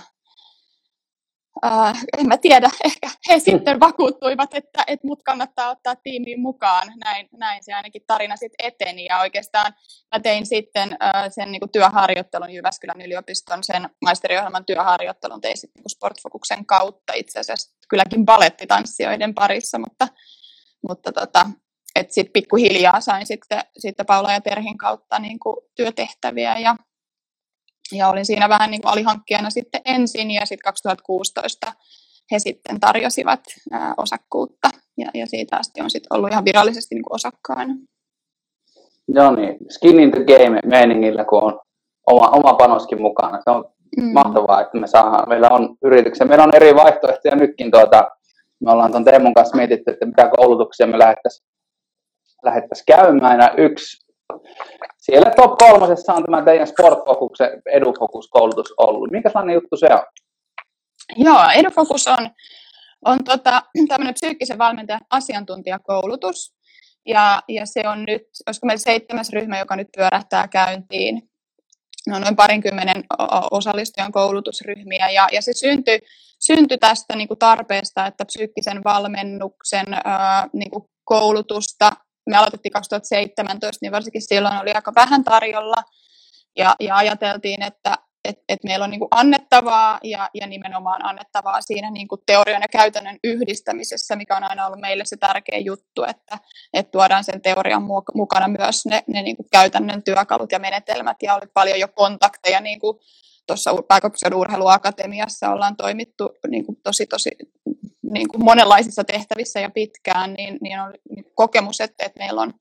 äh, 1.64 2.02
en 2.18 2.26
mä 2.26 2.36
tiedä, 2.36 2.70
ehkä 2.84 3.10
he 3.28 3.38
sitten 3.38 3.80
vakuuttuivat, 3.80 4.54
että, 4.54 4.84
että 4.86 5.06
mut 5.06 5.22
kannattaa 5.22 5.70
ottaa 5.70 5.96
tiimiin 5.96 6.40
mukaan. 6.40 6.92
Näin, 7.04 7.28
näin 7.32 7.64
se 7.64 7.72
ainakin 7.72 8.02
tarina 8.06 8.36
sitten 8.36 8.66
eteni. 8.66 9.04
Ja 9.04 9.20
oikeastaan 9.20 9.74
mä 10.14 10.20
tein 10.20 10.46
sitten 10.46 10.96
äh, 11.02 11.24
sen 11.30 11.52
niin 11.52 11.60
kuin 11.60 11.72
työharjoittelun 11.72 12.50
Jyväskylän 12.50 13.00
yliopiston, 13.00 13.64
sen 13.64 13.90
maisteriohjelman 14.04 14.64
työharjoittelun 14.64 15.40
tein 15.40 15.56
sitten 15.56 15.82
niin 15.82 15.90
Sportfokuksen 15.90 16.66
kautta. 16.66 17.12
Itse 17.12 17.40
asiassa 17.40 17.76
kylläkin 17.88 18.24
balettitanssijoiden 18.24 19.34
parissa, 19.34 19.78
mutta, 19.78 20.08
mutta 20.88 21.12
tota, 21.12 21.46
että 21.94 22.14
sitten 22.14 22.32
pikkuhiljaa 22.32 23.00
sain 23.00 23.26
sitten, 23.26 23.60
sitten 23.78 24.06
Paula 24.06 24.32
ja 24.32 24.40
Terhin 24.40 24.78
kautta 24.78 25.18
niin 25.18 25.38
kuin 25.38 25.56
työtehtäviä 25.76 26.58
ja, 26.58 26.76
ja 27.92 28.08
olin 28.08 28.26
siinä 28.26 28.48
vähän 28.48 28.70
niin 28.70 28.82
kuin 28.82 28.92
alihankkijana 28.92 29.50
sitten 29.50 29.80
ensin 29.84 30.30
ja 30.30 30.46
sitten 30.46 30.64
2016 30.64 31.72
he 32.32 32.38
sitten 32.38 32.80
tarjosivat 32.80 33.40
ää, 33.72 33.94
osakkuutta 33.96 34.70
ja, 34.98 35.10
ja 35.14 35.26
siitä 35.26 35.56
asti 35.56 35.80
on 35.80 35.90
sitten 35.90 36.16
ollut 36.16 36.30
ihan 36.30 36.44
virallisesti 36.44 36.94
niin 36.94 37.02
kuin 37.02 37.14
osakkaana. 37.14 37.74
Joo 39.08 39.36
niin, 39.36 39.56
skin 39.68 40.00
in 40.00 40.10
the 40.10 40.24
game 40.24 40.60
meiningillä, 40.66 41.24
kun 41.24 41.42
on 41.42 41.60
oma, 42.06 42.28
oma 42.28 42.54
panoskin 42.54 43.02
mukana. 43.02 43.38
Se 43.44 43.50
on 43.50 43.64
mm. 43.96 44.12
mahtavaa, 44.12 44.60
että 44.60 44.78
me 44.78 44.86
saadaan, 44.86 45.28
meillä 45.28 45.48
on 45.48 45.76
yrityksiä, 45.84 46.26
meillä 46.26 46.44
on 46.44 46.56
eri 46.56 46.74
vaihtoehtoja 46.74 47.36
nytkin. 47.36 47.70
Tuota, 47.70 48.10
me 48.64 48.70
ollaan 48.70 48.90
tuon 48.90 49.04
Teemun 49.04 49.34
kanssa 49.34 49.56
mietitty, 49.56 49.90
että 49.90 50.06
mitä 50.06 50.30
koulutuksia 50.36 50.86
me 50.86 50.98
lähettäisiin 50.98 51.46
lähettäisiin 52.42 52.86
käymään. 52.86 53.58
Yksi, 53.58 54.06
siellä 54.98 55.30
top 55.36 55.58
kolmosessa 55.58 56.14
on 56.14 56.24
tämä 56.24 56.42
teidän 56.42 56.66
Sportfokuksen 56.66 57.62
Edufokus-koulutus 57.66 58.74
ollut. 58.76 59.10
Minkälainen 59.10 59.54
juttu 59.54 59.76
se 59.76 59.86
on? 59.86 60.02
Joo, 61.16 61.44
Edufokus 61.54 62.08
on, 62.08 62.30
on 63.04 63.24
tota, 63.24 63.62
tämmöinen 63.88 64.14
psyykkisen 64.14 64.58
valmentajan 64.58 65.00
asiantuntijakoulutus. 65.10 66.54
Ja, 67.06 67.42
ja 67.48 67.66
se 67.66 67.88
on 67.88 68.04
nyt, 68.04 68.22
olisiko 68.46 68.66
meillä 68.66 68.82
seitsemäs 68.82 69.30
ryhmä, 69.32 69.58
joka 69.58 69.76
nyt 69.76 69.88
pyörähtää 69.96 70.48
käyntiin. 70.48 71.22
No, 72.08 72.18
noin 72.18 72.36
parinkymmenen 72.36 73.04
osallistujan 73.50 74.12
koulutusryhmiä. 74.12 75.10
Ja, 75.10 75.28
ja 75.32 75.42
se 75.42 75.52
syntyi, 75.52 75.98
syntyi 76.40 76.78
tästä 76.78 77.16
niin 77.16 77.28
kuin 77.28 77.38
tarpeesta, 77.38 78.06
että 78.06 78.24
psyykkisen 78.24 78.84
valmennuksen 78.84 79.86
ää, 80.04 80.48
niin 80.52 80.70
kuin 80.70 80.84
koulutusta 81.04 81.90
me 82.26 82.36
aloitettiin 82.36 82.72
2017, 82.72 83.78
niin 83.82 83.92
varsinkin 83.92 84.22
silloin 84.22 84.60
oli 84.60 84.72
aika 84.72 84.92
vähän 84.94 85.24
tarjolla. 85.24 85.82
Ja, 86.56 86.76
ja 86.80 86.96
ajateltiin, 86.96 87.62
että 87.62 87.96
et, 88.24 88.38
et 88.48 88.64
meillä 88.64 88.84
on 88.84 88.90
niin 88.90 88.98
kuin 88.98 89.08
annettavaa 89.10 89.98
ja, 90.04 90.30
ja 90.34 90.46
nimenomaan 90.46 91.04
annettavaa 91.04 91.60
siinä 91.60 91.90
niin 91.90 92.08
kuin 92.08 92.20
teorian 92.26 92.62
ja 92.62 92.68
käytännön 92.68 93.18
yhdistämisessä, 93.24 94.16
mikä 94.16 94.36
on 94.36 94.44
aina 94.44 94.66
ollut 94.66 94.80
meille 94.80 95.04
se 95.04 95.16
tärkeä 95.16 95.58
juttu, 95.58 96.04
että, 96.04 96.38
että 96.72 96.90
tuodaan 96.90 97.24
sen 97.24 97.42
teorian 97.42 97.82
mukana 98.14 98.48
myös 98.48 98.86
ne, 98.86 99.02
ne 99.06 99.22
niin 99.22 99.36
kuin 99.36 99.46
käytännön 99.52 100.02
työkalut 100.02 100.52
ja 100.52 100.58
menetelmät 100.58 101.16
ja 101.22 101.34
oli 101.34 101.46
paljon 101.54 101.80
jo 101.80 101.88
kontakteja 101.88 102.60
niin 102.60 102.80
kuin 102.80 102.98
tuossa 103.46 103.70
pääkaupunkiseudun 103.88 104.40
urheiluakatemiassa 104.40 105.50
ollaan 105.50 105.76
toimittu 105.76 106.28
niin 106.48 106.66
kuin 106.66 106.76
tosi 106.82 107.06
tosi 107.06 107.30
niin 108.10 108.28
kuin 108.28 108.44
monenlaisissa 108.44 109.04
tehtävissä 109.04 109.60
ja 109.60 109.70
pitkään, 109.70 110.32
niin, 110.32 110.58
niin 110.60 110.80
on 110.80 110.94
kokemus, 111.34 111.80
että, 111.80 112.04
että 112.04 112.18
meillä 112.18 112.40
on, 112.40 112.52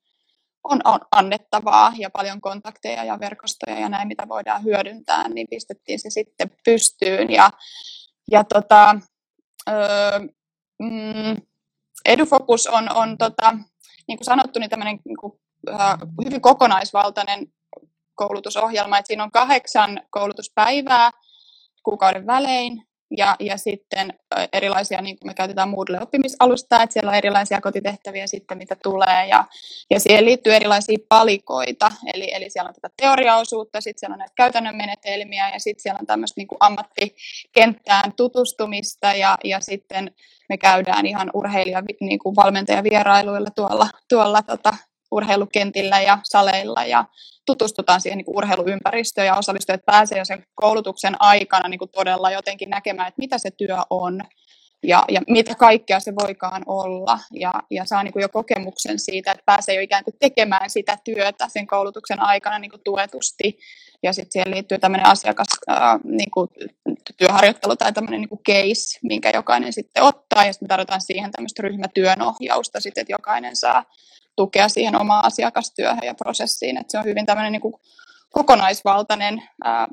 on, 0.64 1.00
annettavaa 1.12 1.94
ja 1.98 2.10
paljon 2.10 2.42
kontakteja 2.42 3.04
ja 3.04 3.20
verkostoja 3.20 3.80
ja 3.80 3.90
näin, 3.90 4.08
mitä 4.08 4.28
voidaan 4.28 4.64
hyödyntää, 4.64 5.30
niin 5.30 5.48
pistettiin 5.50 6.00
se 6.00 6.10
sitten 6.10 6.52
pystyyn. 6.66 7.32
Ja, 7.32 7.50
ja 8.32 8.44
tota, 8.44 8.96
öö, 9.70 10.20
mm, 10.80 11.36
EduFocus 12.06 12.68
on, 12.68 12.96
on 12.96 13.18
tota, 13.18 13.52
niin 14.08 14.18
kuin 14.18 14.26
sanottu, 14.26 14.60
niin 14.60 14.70
tämmöinen 14.70 15.00
niin 15.06 15.18
kuin, 15.18 15.34
hyvin 16.26 16.42
kokonaisvaltainen 16.42 17.48
koulutusohjelma, 18.16 18.98
että 18.98 19.08
siinä 19.08 19.24
on 19.24 19.32
kahdeksan 19.32 20.02
koulutuspäivää 20.10 21.12
kuukauden 21.84 22.28
välein, 22.28 22.89
ja, 23.18 23.36
ja 23.40 23.58
sitten 23.58 24.14
erilaisia, 24.54 25.02
niin 25.02 25.20
kuin 25.20 25.30
me 25.30 25.34
käytetään 25.34 25.70
Moodle-oppimisalustaa, 25.70 26.84
että 26.84 26.94
siellä 26.94 27.10
on 27.10 27.16
erilaisia 27.18 27.62
kotitehtäviä 27.62 28.28
sitten, 28.28 28.58
mitä 28.58 28.76
tulee, 28.84 29.28
ja, 29.28 29.46
ja 29.90 30.00
siihen 30.00 30.26
liittyy 30.26 30.54
erilaisia 30.54 30.98
palikoita, 31.10 31.92
eli, 32.14 32.34
eli 32.34 32.50
siellä 32.50 32.68
on 32.68 32.76
tätä 32.76 32.90
teoriaosuutta, 32.98 33.82
sitten 33.82 34.00
siellä 34.00 34.14
on 34.14 34.20
näitä 34.20 34.34
käytännön 34.36 34.76
menetelmiä, 34.76 35.50
ja 35.50 35.60
sitten 35.60 35.82
siellä 35.82 36.00
on 36.00 36.08
tämmöistä 36.08 36.40
niin 36.40 36.48
kuin 36.48 36.58
ammattikenttään 36.60 38.14
tutustumista, 38.14 39.14
ja, 39.14 39.38
ja 39.44 39.60
sitten 39.60 40.12
me 40.50 40.58
käydään 40.58 41.06
ihan 41.06 41.32
urheilija, 41.34 41.84
niin 42.02 42.20
kuin 42.20 42.36
valmentajavierailuilla 42.36 43.50
tuolla, 43.56 43.90
tuolla 44.10 44.42
tota, 44.42 44.74
urheilukentillä 45.12 46.02
ja 46.02 46.18
saleilla. 46.24 46.86
Ja 46.86 47.06
tutustutaan 47.50 48.02
siihen 48.02 48.18
niin 48.18 48.26
kuin 48.26 48.38
urheiluympäristöön 48.38 49.28
ja 49.28 49.36
osallistujat 49.36 49.86
pääsee 49.86 50.18
jo 50.18 50.26
sen 50.26 50.44
koulutuksen 50.56 51.16
aikana 51.20 51.70
niin 51.70 51.80
kuin 51.80 51.92
todella 51.92 52.32
jotenkin 52.32 52.70
näkemään, 52.70 53.08
että 53.08 53.20
mitä 53.20 53.38
se 53.38 53.50
työ 53.58 53.78
on 53.90 54.22
ja, 54.84 55.04
ja 55.10 55.22
mitä 55.28 55.56
kaikkea 55.56 56.00
se 56.00 56.14
voikaan 56.16 56.64
olla 56.66 57.20
ja, 57.34 57.54
ja 57.72 57.86
saa 57.86 58.04
niin 58.04 58.14
kuin 58.14 58.22
jo 58.22 58.30
kokemuksen 58.30 59.00
siitä, 59.00 59.32
että 59.32 59.44
pääsee 59.46 59.76
jo 59.76 59.82
ikään 59.82 60.04
kuin 60.04 60.16
tekemään 60.20 60.70
sitä 60.70 60.98
työtä 61.04 61.48
sen 61.48 61.68
koulutuksen 61.68 62.20
aikana 62.20 62.60
niin 62.60 62.72
kuin 62.72 62.82
tuetusti 62.84 63.60
ja 64.04 64.14
sitten 64.14 64.32
siihen 64.32 64.52
liittyy 64.52 64.80
tämmöinen 64.80 65.08
asiakas 65.08 65.48
ää, 65.68 66.00
niin 66.04 66.32
kuin 66.32 66.48
työharjoittelu 67.18 67.76
tai 67.76 67.94
tämmöinen 67.94 68.22
niin 68.22 68.30
kuin 68.30 68.42
case, 68.50 69.00
minkä 69.04 69.32
jokainen 69.34 69.74
sitten 69.74 70.04
ottaa 70.04 70.46
ja 70.46 70.54
sitten 70.54 70.66
me 70.66 70.70
tarvitaan 70.70 71.02
siihen 71.02 71.32
tämmöistä 71.32 71.62
ryhmätyönohjausta 71.62 72.80
sitten, 72.80 73.02
että 73.02 73.14
jokainen 73.14 73.56
saa 73.56 73.84
tukea 74.36 74.70
siihen 74.70 75.02
omaan 75.02 75.26
asiakastyöhön 75.26 76.04
ja 76.04 76.14
prosessiin. 76.14 76.78
että 76.78 76.92
se 76.92 76.98
on 76.98 77.06
hyvin 77.06 77.26
tämmöinen 77.26 77.52
niin 77.52 77.62
kuin 77.62 77.74
kokonaisvaltainen 78.30 79.44
ää, 79.64 79.88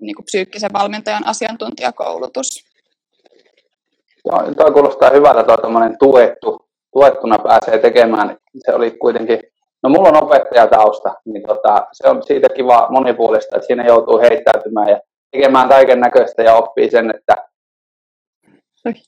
niin 0.00 0.14
kuin 0.14 0.24
psyykkisen 0.24 0.72
valmentajan 0.72 1.26
asiantuntijakoulutus. 1.26 2.65
Joo, 4.26 4.54
toi 4.56 4.72
kuulostaa 4.72 5.10
hyvältä, 5.10 5.44
tuo 5.44 5.80
tuettu, 5.98 6.58
tuettuna 6.92 7.38
pääsee 7.38 7.78
tekemään. 7.78 8.36
Se 8.58 8.74
oli 8.74 8.90
kuitenkin 8.90 9.40
No 9.86 9.90
mulla 9.90 10.08
on 10.08 10.22
opettajatausta, 10.24 11.14
niin 11.24 11.42
tota, 11.42 11.86
se 11.92 12.08
on 12.08 12.22
siitä 12.22 12.48
kiva 12.48 12.86
monipuolista, 12.90 13.56
että 13.56 13.66
siinä 13.66 13.86
joutuu 13.86 14.18
heittäytymään 14.18 14.88
ja 14.88 15.00
tekemään 15.30 15.68
kaiken 15.68 16.00
näköistä 16.00 16.42
ja 16.42 16.54
oppii 16.54 16.90
sen, 16.90 17.14
että 17.14 17.36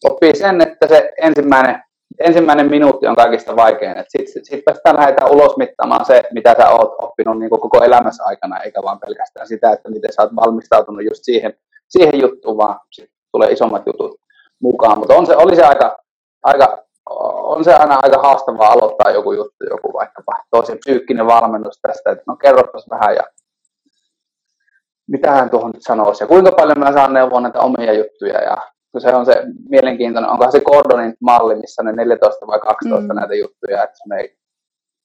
oppii 0.05 0.37
sen, 0.37 0.61
että 0.61 0.87
se 0.89 1.13
ensimmäinen, 1.23 1.83
ensimmäinen 2.19 2.71
minuutti 2.71 3.07
on 3.07 3.17
kaikista 3.17 3.57
vaikein. 3.57 3.95
Sitten 4.09 4.45
sit 4.45 4.65
päästään 4.65 4.97
lähdetään 4.97 5.31
ulos 5.31 5.57
mittaamaan 5.57 6.05
se, 6.05 6.23
mitä 6.33 6.55
sä 6.59 6.71
oot 6.71 6.95
oppinut 7.03 7.39
niin 7.39 7.51
koko 7.51 7.85
elämässä 7.85 8.25
aikana, 8.25 8.63
eikä 8.63 8.83
vaan 8.83 9.01
pelkästään 9.01 9.47
sitä, 9.47 9.73
että 9.73 9.91
miten 9.91 10.13
sä 10.13 10.23
oot 10.23 10.37
valmistautunut 10.37 11.05
just 11.05 11.25
siihen, 11.25 11.55
siihen 11.89 12.21
juttuun, 12.21 12.57
vaan 12.57 12.81
tulee 13.33 13.53
isommat 13.53 13.83
jutut 13.87 14.21
mukaan. 14.63 14.99
Mutta 14.99 15.15
on 15.15 15.27
se, 15.27 15.37
oli 15.37 15.57
se 15.57 15.63
aika, 15.63 15.99
aika 16.43 16.85
on 17.43 17.65
se 17.65 17.75
aina 17.75 17.99
aika 18.03 18.23
haastavaa 18.23 18.73
aloittaa 18.73 19.11
joku 19.11 19.33
juttu, 19.33 19.65
joku 19.71 19.93
vaikkapa 19.93 20.33
tosi 20.51 20.77
psyykkinen 20.77 21.27
valmennus 21.27 21.79
tästä, 21.83 22.11
että 22.11 22.25
no 22.27 22.37
kerropas 22.37 22.87
vähän 22.91 23.17
ja 23.17 23.23
mitä 25.09 25.31
hän 25.31 25.51
tuohon 25.51 25.71
nyt 25.71 25.83
sanoisi 25.83 26.25
ja 26.25 26.29
kuinka 26.29 26.53
paljon 26.53 26.79
mä 26.79 26.93
saan 26.93 27.15
neuvoa 27.15 27.41
näitä 27.41 27.61
omia 27.61 27.93
juttuja 27.93 28.43
ja 28.43 28.57
se 28.99 29.09
on 29.09 29.27
se 29.27 29.35
mielenkiintoinen, 29.69 30.31
onko 30.31 30.51
se 30.51 30.61
Gordonin 30.61 31.15
malli, 31.21 31.55
missä 31.55 31.83
ne 31.83 31.93
14 31.93 32.47
vai 32.47 32.61
12 32.61 33.15
mm. 33.15 33.19
näitä 33.21 33.35
juttuja, 33.35 33.85
että 33.85 33.97
sun 33.97 34.13
ei 34.13 34.37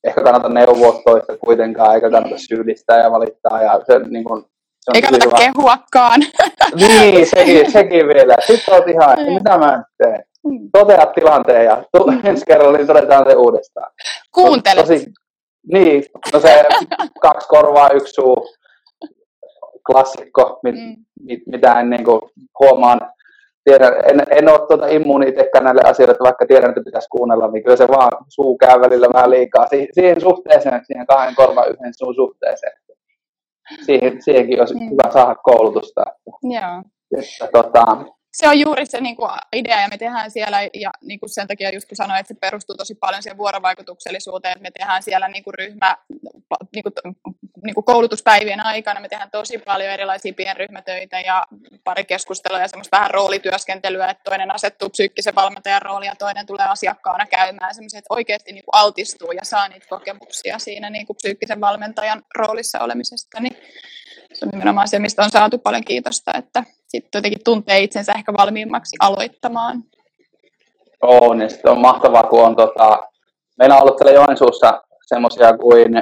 ehkä 0.03 0.21
kannata 0.21 0.49
neuvoa 0.49 1.01
toista 1.05 1.37
kuitenkaan, 1.37 1.95
eikä 1.95 2.09
kannata 2.09 2.35
syyllistää 2.37 3.03
ja 3.03 3.11
valittaa 3.11 3.61
ja 3.63 3.81
se 3.87 3.99
niin 3.99 4.23
kuin, 4.23 4.45
Eikä 4.93 5.07
kannata 5.07 5.35
kehuakaan. 5.35 6.21
Niin, 6.75 7.27
sekin, 7.27 7.71
sekin 7.71 8.07
vielä. 8.07 8.35
Sitten 8.47 8.73
olet 8.73 8.87
ihan, 8.87 9.17
mitä 9.33 9.57
mä 9.57 9.77
nyt 9.77 9.85
teen? 9.97 10.23
Mm. 10.43 10.69
totea 10.71 11.05
tilanteen 11.05 11.65
ja 11.65 11.83
mm. 12.05 12.19
ensi 12.23 12.45
kerralla 12.45 12.77
niin 12.77 12.87
todetaan 12.87 13.25
se 13.29 13.35
uudestaan. 13.35 13.91
Kuuntele. 14.31 14.81
Tosi, 14.81 15.05
niin, 15.73 16.03
no 16.33 16.39
se 16.39 16.65
kaksi 17.21 17.47
korvaa, 17.47 17.89
yksi 17.89 18.13
suu, 18.13 18.47
klassikko, 19.91 20.59
mit, 20.63 20.75
mm. 20.75 20.95
mit, 21.21 21.39
mitä 21.47 21.79
en 21.79 21.89
niin 21.89 22.03
kuin, 22.03 22.21
huomaan. 22.59 23.01
Tiedän, 23.63 23.93
en, 24.09 24.23
en 24.29 24.49
ole 24.49 24.67
tuota 24.67 24.87
immuuni 24.87 25.27
itsekään 25.27 25.63
näille 25.63 25.81
asioille, 25.81 26.11
että 26.11 26.23
vaikka 26.23 26.45
tiedän, 26.45 26.69
että 26.69 26.81
pitäisi 26.85 27.07
kuunnella, 27.09 27.47
niin 27.47 27.63
kyllä 27.63 27.77
se 27.77 27.87
vaan 27.87 28.11
suu 28.27 28.57
käy 28.57 28.81
välillä 28.81 29.07
vähän 29.13 29.29
liikaa. 29.29 29.67
Si- 29.67 29.87
siihen 29.91 30.21
suhteeseen, 30.21 30.85
siihen 30.85 31.07
kahden 31.07 31.35
korvan 31.35 31.69
yhden 31.69 31.93
suun 31.97 32.15
suhteeseen. 32.15 32.73
Siihen, 33.85 34.21
siihenkin 34.21 34.59
olisi 34.59 34.73
mm. 34.73 34.89
hyvä 34.89 35.11
saada 35.13 35.35
koulutusta. 35.35 36.01
Että, 36.01 36.31
Joo. 36.43 36.83
Että, 37.17 37.47
tota, 37.61 38.05
se 38.33 38.47
on 38.47 38.59
juuri 38.59 38.85
se 38.85 39.01
niin 39.01 39.15
kuin, 39.15 39.31
idea, 39.55 39.81
ja 39.81 39.87
me 39.87 39.97
tehdään 39.97 40.31
siellä, 40.31 40.61
ja 40.73 40.91
niin 41.01 41.19
kuin 41.19 41.29
sen 41.29 41.47
takia 41.47 41.73
just 41.73 41.87
kun 41.87 41.95
sanoin, 41.95 42.19
että 42.19 42.33
se 42.33 42.39
perustuu 42.39 42.75
tosi 42.77 42.95
paljon 42.95 43.23
siihen 43.23 43.37
vuorovaikutuksellisuuteen, 43.37 44.51
että 44.51 44.61
me 44.61 44.71
tehdään 44.71 45.03
siellä 45.03 45.27
niin 45.27 45.43
kuin 45.43 45.53
ryhmä, 45.53 45.97
niin 46.75 46.83
kuin, 46.83 46.93
niin 47.63 47.73
kuin 47.73 47.83
koulutuspäivien 47.85 48.65
aikana, 48.65 48.99
me 48.99 49.09
tehdään 49.09 49.31
tosi 49.31 49.57
paljon 49.57 49.89
erilaisia 49.89 50.33
pienryhmätöitä 50.33 51.19
ja 51.19 51.43
pari 51.83 52.05
keskustelua 52.05 52.59
ja 52.59 52.67
semmoista 52.67 52.97
vähän 52.97 53.11
roolityöskentelyä, 53.11 54.09
että 54.09 54.23
toinen 54.23 54.51
asettuu 54.51 54.89
psyykkisen 54.89 55.35
valmentajan 55.35 55.81
rooliin 55.81 56.09
ja 56.09 56.15
toinen 56.15 56.45
tulee 56.45 56.65
asiakkaana 56.65 57.25
käymään, 57.25 57.75
semmoisia, 57.75 57.97
että 57.97 58.13
oikeasti 58.13 58.51
niin 58.51 58.65
kuin 58.65 58.81
altistuu 58.81 59.31
ja 59.31 59.45
saa 59.45 59.67
niitä 59.67 59.87
kokemuksia 59.89 60.59
siinä 60.59 60.89
niin 60.89 61.07
kuin 61.07 61.17
psyykkisen 61.17 61.61
valmentajan 61.61 62.23
roolissa 62.35 62.79
olemisesta, 62.79 63.39
niin 63.39 63.57
se 64.33 64.45
on 64.45 64.49
nimenomaan 64.51 64.87
se, 64.87 64.99
mistä 64.99 65.23
on 65.23 65.31
saatu 65.31 65.57
paljon 65.57 65.85
kiitosta, 65.85 66.33
että 66.33 66.63
sitten 66.95 67.19
jotenkin 67.19 67.43
tuntee 67.45 67.79
itsensä 67.79 68.13
ehkä 68.17 68.33
valmiimmaksi 68.33 68.95
aloittamaan. 68.99 69.83
On, 71.01 71.37
niin 71.37 71.49
sitten 71.49 71.71
on 71.71 71.79
mahtavaa, 71.79 72.23
kun 72.23 72.45
on 72.45 72.55
tota, 72.55 73.07
meillä 73.59 73.75
on 73.75 73.81
ollut 73.81 73.97
täällä 73.97 74.11
Joensuussa 74.11 74.83
semmoisia 75.05 75.57
kuin 75.57 75.93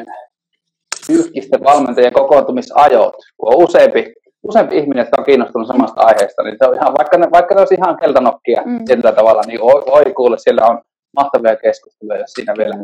yhkisten 1.09 1.63
valmentajien 1.63 2.13
kokoontumisajot, 2.13 3.13
kun 3.37 3.53
on 3.53 3.63
useampi, 3.63 4.13
useampi 4.43 4.77
ihminen, 4.77 5.01
jotka 5.01 5.21
on 5.21 5.25
kiinnostunut 5.25 5.67
samasta 5.67 6.01
aiheesta, 6.01 6.43
niin 6.43 6.57
se 6.59 6.69
on 6.69 6.75
ihan, 6.75 6.93
vaikka, 6.97 7.17
ne, 7.17 7.27
vaikka 7.31 7.55
ne 7.55 7.61
olisi 7.61 7.75
ihan 7.75 7.97
keltanokkia 7.97 8.61
mm. 8.65 8.79
sillä 8.85 9.11
tavalla, 9.11 9.41
niin 9.47 9.61
oi, 9.61 9.83
oi 9.85 10.13
kuule, 10.13 10.37
siellä 10.37 10.67
on 10.67 10.81
mahtavia 11.15 11.55
keskusteluja, 11.55 12.19
jos 12.19 12.31
siinä 12.31 12.53
vielä 12.57 12.75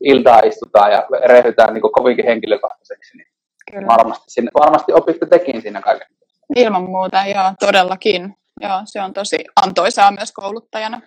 iltaa 0.00 0.40
istutaan 0.40 0.92
ja 0.92 1.06
rehytään 1.24 1.74
niin 1.74 1.92
kovinkin 1.92 2.24
henkilökohtaiseksi, 2.24 3.16
niin 3.16 3.26
Kyllä. 3.70 3.86
Varmasti, 3.86 4.24
sinne, 4.28 4.50
varmasti 4.60 4.92
opitte 4.92 5.26
tekin 5.26 5.62
siinä 5.62 5.80
kaiken. 5.80 6.06
Ilman 6.56 6.82
muuta, 6.82 7.26
joo, 7.26 7.52
todellakin. 7.60 8.34
Joo, 8.60 8.80
se 8.84 9.02
on 9.02 9.12
tosi 9.12 9.44
antoisaa 9.64 10.10
myös 10.10 10.32
kouluttajana. 10.32 11.00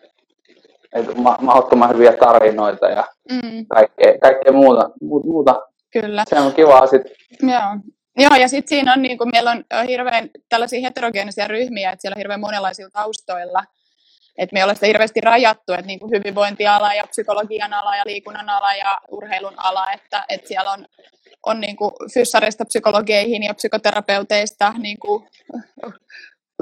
Ma- 1.15 1.37
mahdottoman 1.41 1.93
hyviä 1.93 2.13
tarinoita 2.13 2.89
ja 2.89 3.07
mm. 3.31 3.65
kaikkea, 3.67 4.13
kaikkea 4.21 4.53
muuta, 4.53 4.89
muuta. 5.01 5.61
Kyllä. 5.91 6.23
Se 6.29 6.39
on 6.39 6.53
kiva 6.53 6.87
sitten. 6.87 7.11
Joo. 7.41 7.95
Joo, 8.17 8.35
ja 8.35 8.47
sitten 8.47 8.69
siinä 8.69 8.93
on, 8.93 9.01
niin 9.01 9.17
kuin, 9.17 9.29
meillä 9.33 9.51
on 9.51 9.63
hirveän 9.87 10.29
tällaisia 10.49 10.81
heterogeenisia 10.81 11.47
ryhmiä, 11.47 11.91
että 11.91 12.01
siellä 12.01 12.15
on 12.15 12.17
hirveän 12.17 12.39
monenlaisilla 12.39 12.89
taustoilla. 12.93 13.63
Et 14.37 14.51
me 14.51 14.59
ei 14.59 14.63
ole 14.63 14.75
sitä 14.75 14.85
hirveästi 14.85 15.21
rajattu, 15.21 15.73
että 15.73 15.85
niin 15.85 15.99
hyvinvointiala 16.15 16.93
ja 16.93 17.07
psykologian 17.07 17.73
ala 17.73 17.95
ja 17.95 18.03
liikunnan 18.05 18.49
ala 18.49 18.73
ja 18.73 18.99
urheilun 19.11 19.53
ala, 19.57 19.91
että, 19.91 20.25
että 20.29 20.47
siellä 20.47 20.71
on 20.71 20.85
on 21.45 21.59
niin 21.59 21.75
kuin 21.75 21.91
fyssareista 22.13 22.65
psykologeihin 22.65 23.43
ja 23.43 23.53
psykoterapeuteista 23.53 24.73
niin 24.77 24.99
kuin 24.99 25.23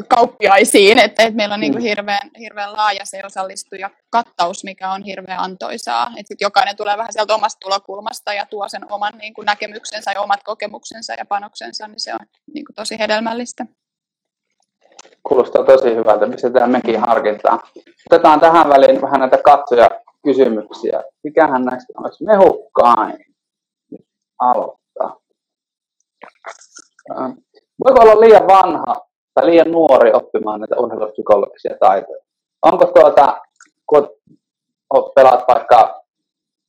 kauppiaisiin, 0.07 0.99
että, 0.99 1.23
että 1.23 1.35
meillä 1.35 1.53
on 1.53 1.59
niin 1.59 1.71
kuin 1.71 1.83
mm. 1.83 1.87
hirveän, 1.87 2.29
hirveän 2.39 2.73
laaja 2.73 3.01
se 3.03 3.21
osallistuja 3.25 3.89
kattaus, 4.09 4.63
mikä 4.63 4.91
on 4.91 5.03
hirveän 5.03 5.39
antoisaa. 5.39 6.07
Että 6.07 6.27
sit 6.27 6.41
jokainen 6.41 6.75
tulee 6.75 6.97
vähän 6.97 7.13
sieltä 7.13 7.35
omasta 7.35 7.57
tulokulmasta 7.59 8.33
ja 8.33 8.45
tuo 8.45 8.69
sen 8.69 8.91
oman 8.91 9.13
niin 9.17 9.33
kuin 9.33 9.45
näkemyksensä 9.45 10.11
ja 10.11 10.21
omat 10.21 10.43
kokemuksensa 10.43 11.13
ja 11.13 11.25
panoksensa, 11.25 11.87
niin 11.87 11.99
se 11.99 12.13
on 12.13 12.25
niin 12.53 12.65
kuin 12.65 12.75
tosi 12.75 12.99
hedelmällistä. 12.99 13.65
Kuulostaa 15.23 15.63
tosi 15.63 15.95
hyvältä, 15.95 16.27
pistetään 16.27 16.71
mekin 16.71 16.99
harkintaan. 16.99 17.59
Otetaan 18.11 18.39
tähän 18.39 18.69
väliin 18.69 19.01
vähän 19.01 19.19
näitä 19.19 19.37
katsoja 19.37 19.89
kysymyksiä. 20.23 21.03
Mikähän 21.23 21.63
näistä 21.63 21.93
olisi 21.97 22.23
mehukkain? 22.23 23.26
Aloittaa. 24.39 25.17
Ähm, 27.12 27.32
voiko 27.86 28.02
olla 28.02 28.19
liian 28.19 28.47
vanha 28.47 28.95
tai 29.34 29.45
liian 29.45 29.71
nuori 29.71 30.12
oppimaan 30.13 30.60
näitä 30.60 30.76
urheilupsykologisia 30.76 31.76
taitoja? 31.80 32.23
Onko 32.62 32.86
tuota, 32.86 33.41
kun 33.89 34.10
pelaat 35.15 35.43
vaikka 35.47 36.02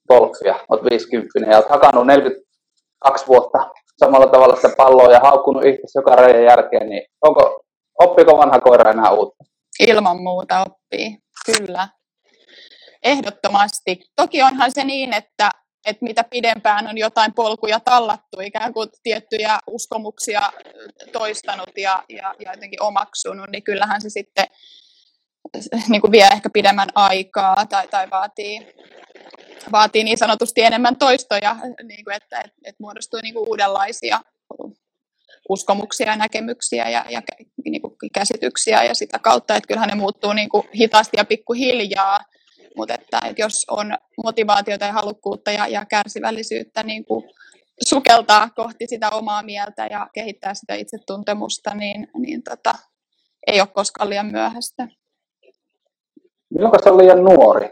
golfia, 0.09 0.55
olet 0.69 0.85
50 0.85 1.51
ja 1.51 1.57
olet 1.57 1.71
hakannut 1.71 2.07
42 2.07 3.27
vuotta 3.27 3.71
samalla 3.99 4.27
tavalla 4.27 4.57
sitä 4.57 4.75
palloa 4.77 5.13
ja 5.13 5.21
haukkunut 5.21 5.65
itse 5.65 5.83
joka 5.95 6.17
reijän 6.17 6.45
jälkeen, 6.45 6.89
niin 6.89 7.03
onko, 7.23 7.61
oppiko 8.01 8.39
vanha 8.39 8.61
koira 8.61 8.91
enää 8.91 9.11
uutta? 9.11 9.45
Ilman 9.81 10.23
muuta 10.23 10.61
oppii, 10.61 11.19
kyllä. 11.47 11.89
Ehdottomasti. 13.03 14.01
Toki 14.17 14.43
onhan 14.43 14.73
se 14.73 14.85
niin, 14.85 15.13
että 15.13 15.51
että 15.89 16.05
mitä 16.05 16.25
pidempään 16.25 16.87
on 16.87 16.99
jotain 16.99 17.35
polkuja 17.35 17.81
tallattu, 17.81 18.41
ikään 18.41 18.73
kuin 18.73 18.89
tiettyjä 19.03 19.59
uskomuksia 19.67 20.53
toistanut 21.13 21.71
ja, 21.77 22.05
ja, 22.09 22.35
ja 22.39 22.53
jotenkin 22.53 22.83
omaksunut, 22.83 23.51
niin 23.51 23.63
kyllähän 23.63 24.01
se 24.01 24.11
sitten 24.11 24.47
niin 25.89 26.01
kuin 26.01 26.13
vie 26.13 26.29
ehkä 26.33 26.51
pidemmän 26.51 26.89
aikaa 26.95 27.67
tai, 27.69 27.89
tai 27.89 28.11
vaatii, 28.11 28.75
vaatii 29.73 30.05
niin 30.05 30.19
sanotusti 30.19 30.63
enemmän 30.63 30.97
toistoja, 30.97 31.57
niin 31.83 32.05
kuin 32.05 32.17
että, 32.17 32.39
että, 32.39 32.53
että 32.65 32.83
muodostuu 32.83 33.21
niin 33.23 33.35
kuin 33.35 33.49
uudenlaisia 33.49 34.21
uskomuksia 35.49 36.07
ja 36.07 36.17
näkemyksiä 36.17 36.89
ja, 36.91 37.05
ja 37.09 37.23
niin 37.65 37.83
kuin 37.83 37.95
käsityksiä 38.15 38.85
ja 38.85 38.95
sitä 38.95 39.19
kautta, 39.19 39.57
että 39.57 39.69
kyllähän 39.69 39.89
ne 39.89 39.95
muuttuu 39.95 40.33
niin 40.33 40.49
kuin 40.49 40.69
hitaasti 40.75 41.17
ja 41.17 41.25
pikkuhiljaa, 41.25 42.19
mutta 42.77 42.95
että, 42.95 43.21
että 43.25 43.43
jos 43.43 43.65
on 43.71 43.95
motivaatiota 44.25 44.85
ja 44.85 44.93
halukkuutta 44.93 45.53
ja, 45.53 45.67
ja 45.67 45.85
kärsivällisyyttä 45.85 46.83
niin 46.83 47.05
kuin 47.05 47.25
sukeltaa 47.89 48.49
kohti 48.57 48.87
sitä 48.87 49.11
omaa 49.11 49.43
mieltä 49.43 49.87
ja 49.91 50.07
kehittää 50.15 50.55
sitä 50.55 50.75
itsetuntemusta, 50.75 51.75
niin, 51.75 52.09
niin 52.19 52.43
tota, 52.43 52.73
ei 53.47 53.61
ole 53.61 53.69
koskaan 53.75 54.11
liian 54.11 54.33
myöhäistä. 54.33 54.89
Milloin 56.55 56.83
se 56.83 56.91
on 56.91 56.99
liian 56.99 57.25
nuori? 57.25 57.71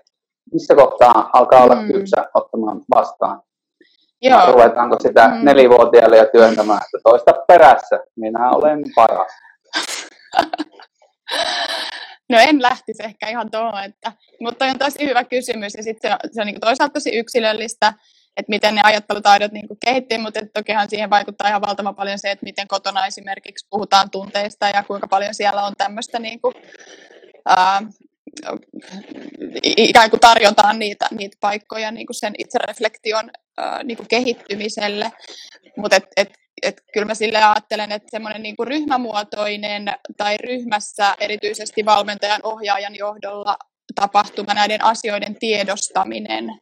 Missä 0.52 0.74
kohtaa 0.74 1.30
alkaa 1.32 1.64
olla 1.64 1.74
mm. 1.74 1.86
kypsä 1.86 2.24
ottamaan 2.34 2.80
vastaan? 2.94 3.42
Joo. 4.22 4.52
Ruvetaanko 4.52 4.96
sitä 5.02 5.28
mm. 5.28 5.44
nelivuotiaille 5.44 6.16
jo 6.16 6.26
työntämään, 6.32 6.80
että 6.84 6.98
toista 7.04 7.32
perässä, 7.48 7.98
minä 8.16 8.50
olen 8.50 8.84
paras. 8.94 9.32
No 12.28 12.38
en 12.38 12.62
lähtisi 12.62 13.02
ehkä 13.04 13.28
ihan 13.28 13.50
tuohon, 13.50 13.84
että, 13.84 14.12
mutta 14.40 14.64
on 14.64 14.78
tosi 14.78 15.06
hyvä 15.06 15.24
kysymys 15.24 15.74
ja 15.74 15.82
sitten 15.82 16.10
se, 16.10 16.28
se 16.32 16.40
on 16.40 16.46
niin 16.46 16.60
toisaalta 16.60 16.92
tosi 16.92 17.16
yksilöllistä 17.16 17.92
että 18.36 18.50
miten 18.50 18.74
ne 18.74 18.80
ajattelutaidot 18.84 19.52
niin 19.52 19.66
kehittyy, 19.84 20.18
mutta 20.18 20.40
tokihan 20.54 20.90
siihen 20.90 21.10
vaikuttaa 21.10 21.48
ihan 21.48 21.60
valtavan 21.60 21.94
paljon 21.94 22.18
se, 22.18 22.30
että 22.30 22.44
miten 22.44 22.68
kotona 22.68 23.06
esimerkiksi 23.06 23.66
puhutaan 23.70 24.10
tunteista 24.10 24.68
ja 24.68 24.82
kuinka 24.82 25.08
paljon 25.08 25.34
siellä 25.34 25.62
on 25.62 25.72
tämmöistä 25.78 26.18
niin 26.18 26.40
kuin, 26.40 26.54
ää, 27.46 27.82
ikään 29.64 30.10
kuin 30.10 30.20
tarjotaan 30.20 30.78
niitä, 30.78 31.08
niitä 31.10 31.36
paikkoja 31.40 31.90
niin 31.90 32.06
kuin 32.06 32.14
sen 32.14 32.34
itsereflektion 32.38 33.30
ää, 33.56 33.82
niin 33.82 33.96
kuin 33.96 34.08
kehittymiselle. 34.08 35.12
Mutta 35.76 35.96
et, 35.96 36.04
et, 36.16 36.32
et 36.62 36.82
kyllä 36.92 37.06
mä 37.06 37.14
sille 37.14 37.38
ajattelen, 37.42 37.92
että 37.92 38.08
semmoinen 38.10 38.42
niin 38.42 38.56
kuin 38.56 38.66
ryhmämuotoinen 38.66 39.92
tai 40.16 40.36
ryhmässä 40.36 41.14
erityisesti 41.20 41.84
valmentajan 41.84 42.40
ohjaajan 42.42 42.96
johdolla 42.96 43.56
tapahtuva 43.94 44.54
näiden 44.54 44.84
asioiden 44.84 45.36
tiedostaminen. 45.40 46.60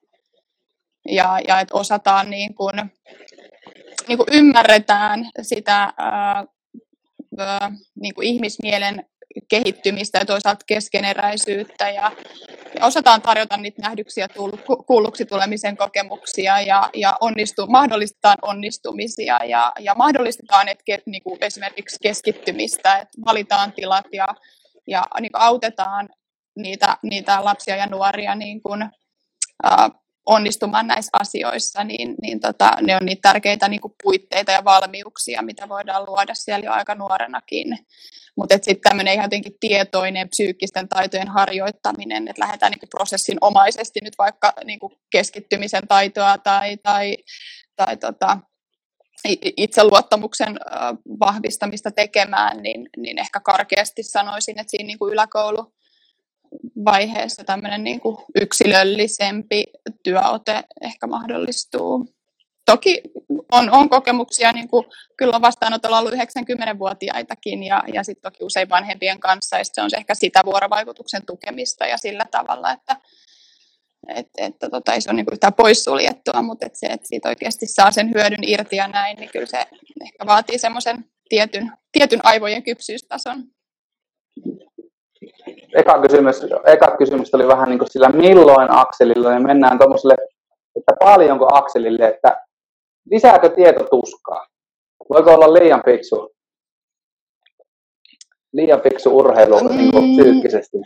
Ja, 1.08 1.40
ja 1.48 1.60
että 1.60 1.74
osataan 1.74 2.30
niin 2.30 2.54
kuin, 2.54 2.74
niin 4.08 4.18
kuin 4.18 4.28
ymmärretään 4.32 5.30
sitä 5.42 5.92
ää, 5.98 6.44
ää, 7.38 7.70
niin 8.00 8.14
kuin 8.14 8.26
ihmismielen 8.26 9.06
kehittymistä 9.48 10.18
ja 10.18 10.24
toisaalta 10.24 10.64
keskeneräisyyttä 10.66 11.90
ja, 11.90 12.12
ja 12.78 12.86
osataan 12.86 13.22
tarjota 13.22 13.56
niitä 13.56 13.82
nähdyksiä 13.82 14.28
kuulluksi 14.86 15.24
tulemisen 15.24 15.76
kokemuksia 15.76 16.60
ja, 16.60 16.90
ja 16.94 17.16
onnistu, 17.20 17.66
mahdollistetaan 17.66 18.36
onnistumisia 18.42 19.38
ja, 19.44 19.72
ja 19.80 19.94
mahdollistetaan 19.94 20.68
että 20.68 20.84
ke, 20.84 21.02
niin 21.06 21.22
kuin 21.22 21.38
esimerkiksi 21.40 21.96
keskittymistä, 22.02 22.96
että 22.96 23.18
valitaan 23.26 23.72
tilat 23.72 24.06
ja, 24.12 24.26
ja 24.86 25.04
niin 25.20 25.32
kuin 25.32 25.42
autetaan 25.42 26.08
niitä, 26.56 26.96
niitä 27.02 27.44
lapsia 27.44 27.76
ja 27.76 27.86
nuoria 27.86 28.34
niin 28.34 28.62
kuin, 28.62 28.90
ää, 29.62 29.90
onnistumaan 30.26 30.86
näissä 30.86 31.10
asioissa, 31.12 31.84
niin, 31.84 32.14
niin 32.22 32.40
tota, 32.40 32.70
ne 32.80 32.96
on 32.96 33.06
niitä 33.06 33.28
tärkeitä 33.28 33.68
niin 33.68 33.80
kuin 33.80 33.94
puitteita 34.02 34.52
ja 34.52 34.64
valmiuksia, 34.64 35.42
mitä 35.42 35.68
voidaan 35.68 36.06
luoda 36.06 36.34
siellä 36.34 36.64
jo 36.64 36.72
aika 36.72 36.94
nuorenakin. 36.94 37.78
Mutta 38.36 38.54
sitten 38.54 38.80
tämmöinen 38.80 39.14
ihan 39.14 39.24
jotenkin 39.24 39.56
tietoinen 39.60 40.28
psyykkisten 40.28 40.88
taitojen 40.88 41.28
harjoittaminen, 41.28 42.28
että 42.28 42.42
lähdetään 42.42 42.72
niin 42.72 42.90
prosessin 42.90 43.38
omaisesti 43.40 44.00
nyt 44.02 44.14
vaikka 44.18 44.52
niin 44.64 44.78
kuin 44.78 44.92
keskittymisen 45.10 45.88
taitoa 45.88 46.38
tai, 46.38 46.76
tai, 46.76 47.16
tai 47.76 47.96
tota, 47.96 48.38
itseluottamuksen 49.56 50.58
vahvistamista 51.20 51.90
tekemään, 51.90 52.62
niin, 52.62 52.88
niin 52.96 53.18
ehkä 53.18 53.40
karkeasti 53.40 54.02
sanoisin, 54.02 54.60
että 54.60 54.70
siinä 54.70 54.86
niin 54.86 54.98
kuin 54.98 55.12
yläkoulu 55.12 55.72
vaiheessa 56.84 57.44
tämmöinen 57.44 57.84
niin 57.84 58.00
kuin 58.00 58.16
yksilöllisempi 58.40 59.64
työote 60.02 60.62
ehkä 60.82 61.06
mahdollistuu. 61.06 62.06
Toki 62.66 63.02
on, 63.52 63.70
on 63.70 63.88
kokemuksia, 63.88 64.52
niin 64.52 64.68
kuin, 64.68 64.84
kyllä 65.16 65.36
on 65.36 65.42
vastaanotolla 65.42 65.98
ollut 65.98 66.14
90-vuotiaitakin 66.14 67.62
ja, 67.62 67.82
ja 67.92 68.04
sitten 68.04 68.32
toki 68.32 68.44
usein 68.44 68.68
vanhempien 68.68 69.20
kanssa, 69.20 69.58
ja 69.58 69.64
se 69.64 69.82
on 69.82 69.90
ehkä 69.98 70.14
sitä 70.14 70.42
vuorovaikutuksen 70.44 71.26
tukemista 71.26 71.86
ja 71.86 71.96
sillä 71.96 72.24
tavalla, 72.30 72.72
että 72.72 72.96
et, 74.08 74.28
että 74.38 74.70
tota, 74.70 74.92
ei 74.94 75.00
se 75.00 75.10
ole 75.10 75.16
niin 75.16 75.26
yhtään 75.32 75.54
poissuljettua, 75.54 76.42
mutta 76.42 76.66
et 76.66 76.76
se, 76.76 76.86
että 76.86 77.08
siitä 77.08 77.28
oikeasti 77.28 77.66
saa 77.66 77.90
sen 77.90 78.10
hyödyn 78.14 78.48
irti 78.48 78.76
ja 78.76 78.88
näin, 78.88 79.16
niin 79.16 79.30
kyllä 79.32 79.46
se 79.46 79.58
ehkä 80.04 80.26
vaatii 80.26 80.58
semmoisen 80.58 81.04
tietyn, 81.28 81.72
tietyn 81.92 82.20
aivojen 82.22 82.62
kypsyystason 82.62 83.44
eka 85.74 86.00
kysymys, 86.02 86.46
eka 86.66 86.96
kysymys 86.98 87.34
oli 87.34 87.48
vähän 87.48 87.68
niin 87.68 87.78
kuin 87.78 87.90
sillä 87.90 88.08
milloin 88.08 88.68
akselilla, 88.70 89.30
niin 89.30 89.46
mennään 89.46 89.78
tuommoiselle, 89.78 90.14
että 90.76 90.92
paljonko 91.00 91.48
akselille, 91.52 92.08
että 92.08 92.44
lisääkö 93.10 93.48
tieto 93.48 93.84
tuskaa? 93.84 94.46
Voiko 95.10 95.34
olla 95.34 95.52
liian 95.52 95.82
fiksu? 95.84 96.34
Liian 98.52 98.80
fiksu 98.80 99.16
urheilu 99.16 99.60
mm, 99.60 99.76
niin 99.76 99.92
kuin 99.92 100.16
psyykkisesti. 100.16 100.76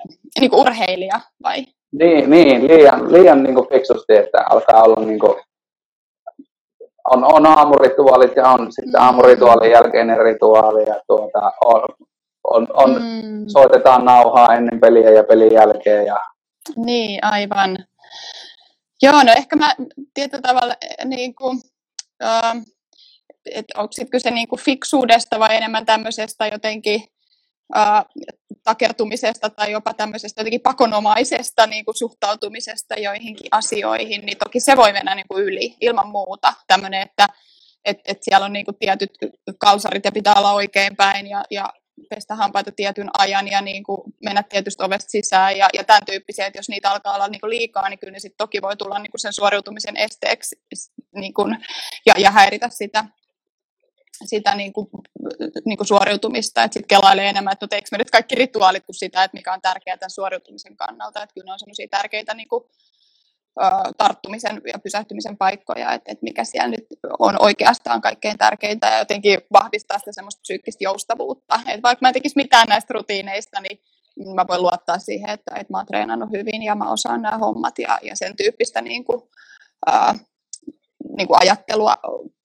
Niin 0.41 0.51
kuin 0.51 0.61
urheilija 0.61 1.21
vai? 1.43 1.65
Niin, 1.93 2.31
niin 2.31 2.69
liian, 2.69 3.13
liian 3.13 3.43
niin 3.43 3.55
kuin 3.55 3.69
fiksusti, 3.69 4.17
että 4.17 4.45
alkaa 4.51 4.83
olla 4.83 5.07
niin 5.07 5.19
kuin, 5.19 5.35
on, 7.11 7.25
on 7.25 7.47
aamurituaalit 7.47 8.37
ja 8.37 8.49
on 8.49 8.73
sitten 8.73 9.01
mm. 9.01 9.07
aamurituaalin 9.07 9.71
jälkeinen 9.71 10.19
rituaali 10.19 10.83
ja 10.87 11.01
tuota, 11.07 11.53
on, 11.65 11.83
on, 12.55 12.67
on 12.75 13.03
mm. 13.03 13.45
soitetaan 13.47 14.05
nauhaa 14.05 14.55
ennen 14.55 14.81
peliä 14.81 15.11
ja 15.11 15.25
pelin 15.25 15.55
jälkeen. 15.55 16.07
Ja... 16.07 16.21
Niin, 16.77 17.25
aivan. 17.25 17.79
Joo, 19.03 19.23
no 19.23 19.33
ehkä 19.33 19.57
mä 19.57 19.75
tietyllä 20.15 20.43
tavalla 20.43 20.75
eh, 20.83 21.07
niin 21.07 21.35
kuin, 21.35 21.61
äh, 22.25 22.57
että 23.51 23.81
onko 23.81 23.93
sitten 23.93 24.11
kyse 24.11 24.31
niin 24.31 24.49
kuin 24.49 24.61
fiksuudesta 24.61 25.39
vai 25.39 25.57
enemmän 25.57 25.87
tämmöisestä 25.87 26.47
jotenkin 26.47 27.03
äh, 27.77 28.05
takertumisesta 28.65 29.51
tai 29.51 29.73
jopa 29.73 29.95
tämmöisestä 29.95 30.41
jotenkin 30.41 30.61
pakonomaisesta 30.61 31.67
niin 31.67 31.85
kuin 31.85 31.99
suhtautumisesta 31.99 32.95
joihinkin 32.95 33.49
asioihin, 33.51 34.27
niin 34.27 34.39
toki 34.39 34.61
se 34.61 34.77
voi 34.77 34.93
mennä 34.93 35.15
niin 35.15 35.29
kuin 35.29 35.45
yli 35.45 35.77
ilman 35.81 36.09
muuta. 36.09 36.55
Tämmöinen, 36.67 37.03
että 37.03 37.27
et, 37.85 37.99
et 38.05 38.23
siellä 38.23 38.45
on 38.45 38.53
niin 38.53 38.65
kuin 38.65 38.77
tietyt 38.79 39.11
kalsarit 39.59 40.05
ja 40.05 40.13
pitää 40.13 40.35
olla 40.39 40.53
oikein 40.53 40.97
päin 40.97 41.27
ja, 41.27 41.45
ja 41.51 41.73
pestä 42.11 42.35
hampaita 42.35 42.73
tietyn 42.73 43.11
ajan 43.19 43.49
ja 43.49 43.61
niin 43.61 43.85
kuin 43.85 44.01
mennä 44.25 44.43
tietystä 44.43 44.85
ovesta 44.85 45.11
sisään 45.11 45.59
ja, 45.59 45.69
ja 45.75 45.85
tämän 45.85 46.03
tyyppisiä, 46.07 46.47
että 46.47 46.59
jos 46.59 46.69
niitä 46.69 46.91
alkaa 46.91 47.15
olla 47.15 47.29
niin 47.29 47.41
kuin 47.41 47.51
liikaa, 47.51 47.89
niin 47.89 47.99
kyllä 47.99 48.13
ne 48.13 48.19
sitten 48.19 48.39
toki 48.39 48.63
voi 48.63 48.77
tulla 48.77 48.99
niin 48.99 49.11
kuin 49.11 49.21
sen 49.21 49.33
suoriutumisen 49.33 49.97
esteeksi 49.97 50.57
niin 51.15 51.35
kuin, 51.35 51.59
ja, 52.07 52.15
ja 52.19 52.31
häiritä 52.31 52.69
sitä, 52.69 53.05
sitä 54.25 54.55
niin 54.55 54.73
kuin, 54.73 54.89
niin 55.65 55.77
kuin 55.77 55.87
suoriutumista, 55.87 56.63
että 56.63 56.75
sitten 56.75 56.99
kelailee 56.99 57.29
enemmän, 57.29 57.53
että 57.53 57.65
no 57.65 57.69
teekö 57.69 57.89
me 57.93 57.99
nyt 57.99 58.11
kaikki 58.11 58.35
rituaalit 58.35 58.87
kuin 58.87 58.97
sitä, 58.97 59.25
että 59.25 59.37
mikä 59.37 59.53
on 59.53 59.61
tärkeää 59.61 59.97
tämän 59.97 60.11
suoriutumisen 60.11 60.77
kannalta, 60.77 61.23
että 61.23 61.35
kyllä 61.35 61.45
ne 61.45 61.53
on 61.53 61.59
sellaisia 61.59 61.89
tärkeitä 61.91 62.35
niin 62.35 62.49
kuin, 62.49 62.65
tarttumisen 63.97 64.61
ja 64.73 64.79
pysähtymisen 64.79 65.37
paikkoja, 65.37 65.93
että, 65.93 66.13
että 66.13 66.25
mikä 66.25 66.45
siellä 66.45 66.69
nyt 66.69 66.87
on 67.19 67.37
oikeastaan 67.39 68.01
kaikkein 68.01 68.39
tärkeintä 68.39 68.87
ja 68.87 68.99
jotenkin 68.99 69.41
vahvistaa 69.53 69.99
sitä 69.99 70.13
semmoista 70.13 70.41
psyykkistä 70.41 70.85
joustavuutta. 70.85 71.61
Että 71.67 71.83
vaikka 71.83 72.05
mä 72.05 72.09
en 72.09 72.15
tekisi 72.15 72.37
mitään 72.37 72.69
näistä 72.69 72.95
rutiineista, 72.95 73.61
niin 73.61 73.79
mä 74.35 74.47
voin 74.49 74.63
luottaa 74.63 74.99
siihen, 74.99 75.31
että, 75.31 75.55
että 75.55 75.73
mä 75.73 75.79
oon 75.79 75.87
treenannut 75.87 76.31
hyvin 76.33 76.63
ja 76.63 76.75
mä 76.75 76.91
osaan 76.91 77.23
nämä 77.23 77.39
hommat 77.39 77.79
ja, 77.79 77.99
ja 78.03 78.17
sen 78.17 78.37
tyyppistä 78.37 78.83
niin 78.83 79.05
kuin, 79.05 79.23
ää, 79.87 80.15
niin 81.17 81.29
kuin 81.29 81.39
ajattelua 81.41 81.95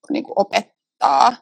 niin 0.09 0.23
kuin 0.23 0.33
opettaa. 0.35 1.35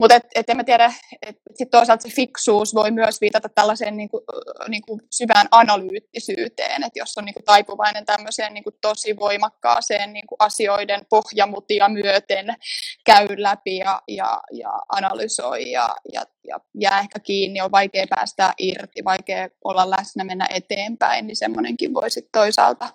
Mutta 0.00 0.14
et, 0.14 0.22
et 0.34 0.50
en 0.50 0.56
mä 0.56 0.64
tiedä, 0.64 0.92
että 1.26 1.64
toisaalta 1.70 2.02
se 2.02 2.14
fiksuus 2.14 2.74
voi 2.74 2.90
myös 2.90 3.20
viitata 3.20 3.48
tällaiseen 3.48 3.96
niinku, 3.96 4.24
niinku 4.68 5.00
syvään 5.10 5.46
analyyttisyyteen, 5.50 6.84
että 6.84 6.98
jos 6.98 7.18
on 7.18 7.24
niinku 7.24 7.42
taipuvainen 7.44 8.06
tämmöiseen 8.06 8.54
niinku 8.54 8.70
tosi 8.80 9.16
voimakkaaseen 9.16 10.12
niinku 10.12 10.36
asioiden 10.38 11.06
pohjamutia 11.10 11.88
myöten 11.88 12.46
käy 13.04 13.26
läpi 13.36 13.76
ja, 13.76 14.02
ja, 14.08 14.40
ja 14.52 14.70
analysoi 14.88 15.70
ja, 15.70 15.94
ja, 16.12 16.22
ja 16.48 16.60
jää 16.80 17.00
ehkä 17.00 17.18
kiinni, 17.18 17.60
on 17.60 17.70
vaikea 17.70 18.06
päästä 18.10 18.52
irti, 18.58 19.04
vaikea 19.04 19.48
olla 19.64 19.90
läsnä, 19.90 20.24
mennä 20.24 20.46
eteenpäin, 20.50 21.26
niin 21.26 21.36
semmoinenkin 21.36 21.94
voi 21.94 22.10
sitten 22.10 22.40
toisaalta 22.40 22.88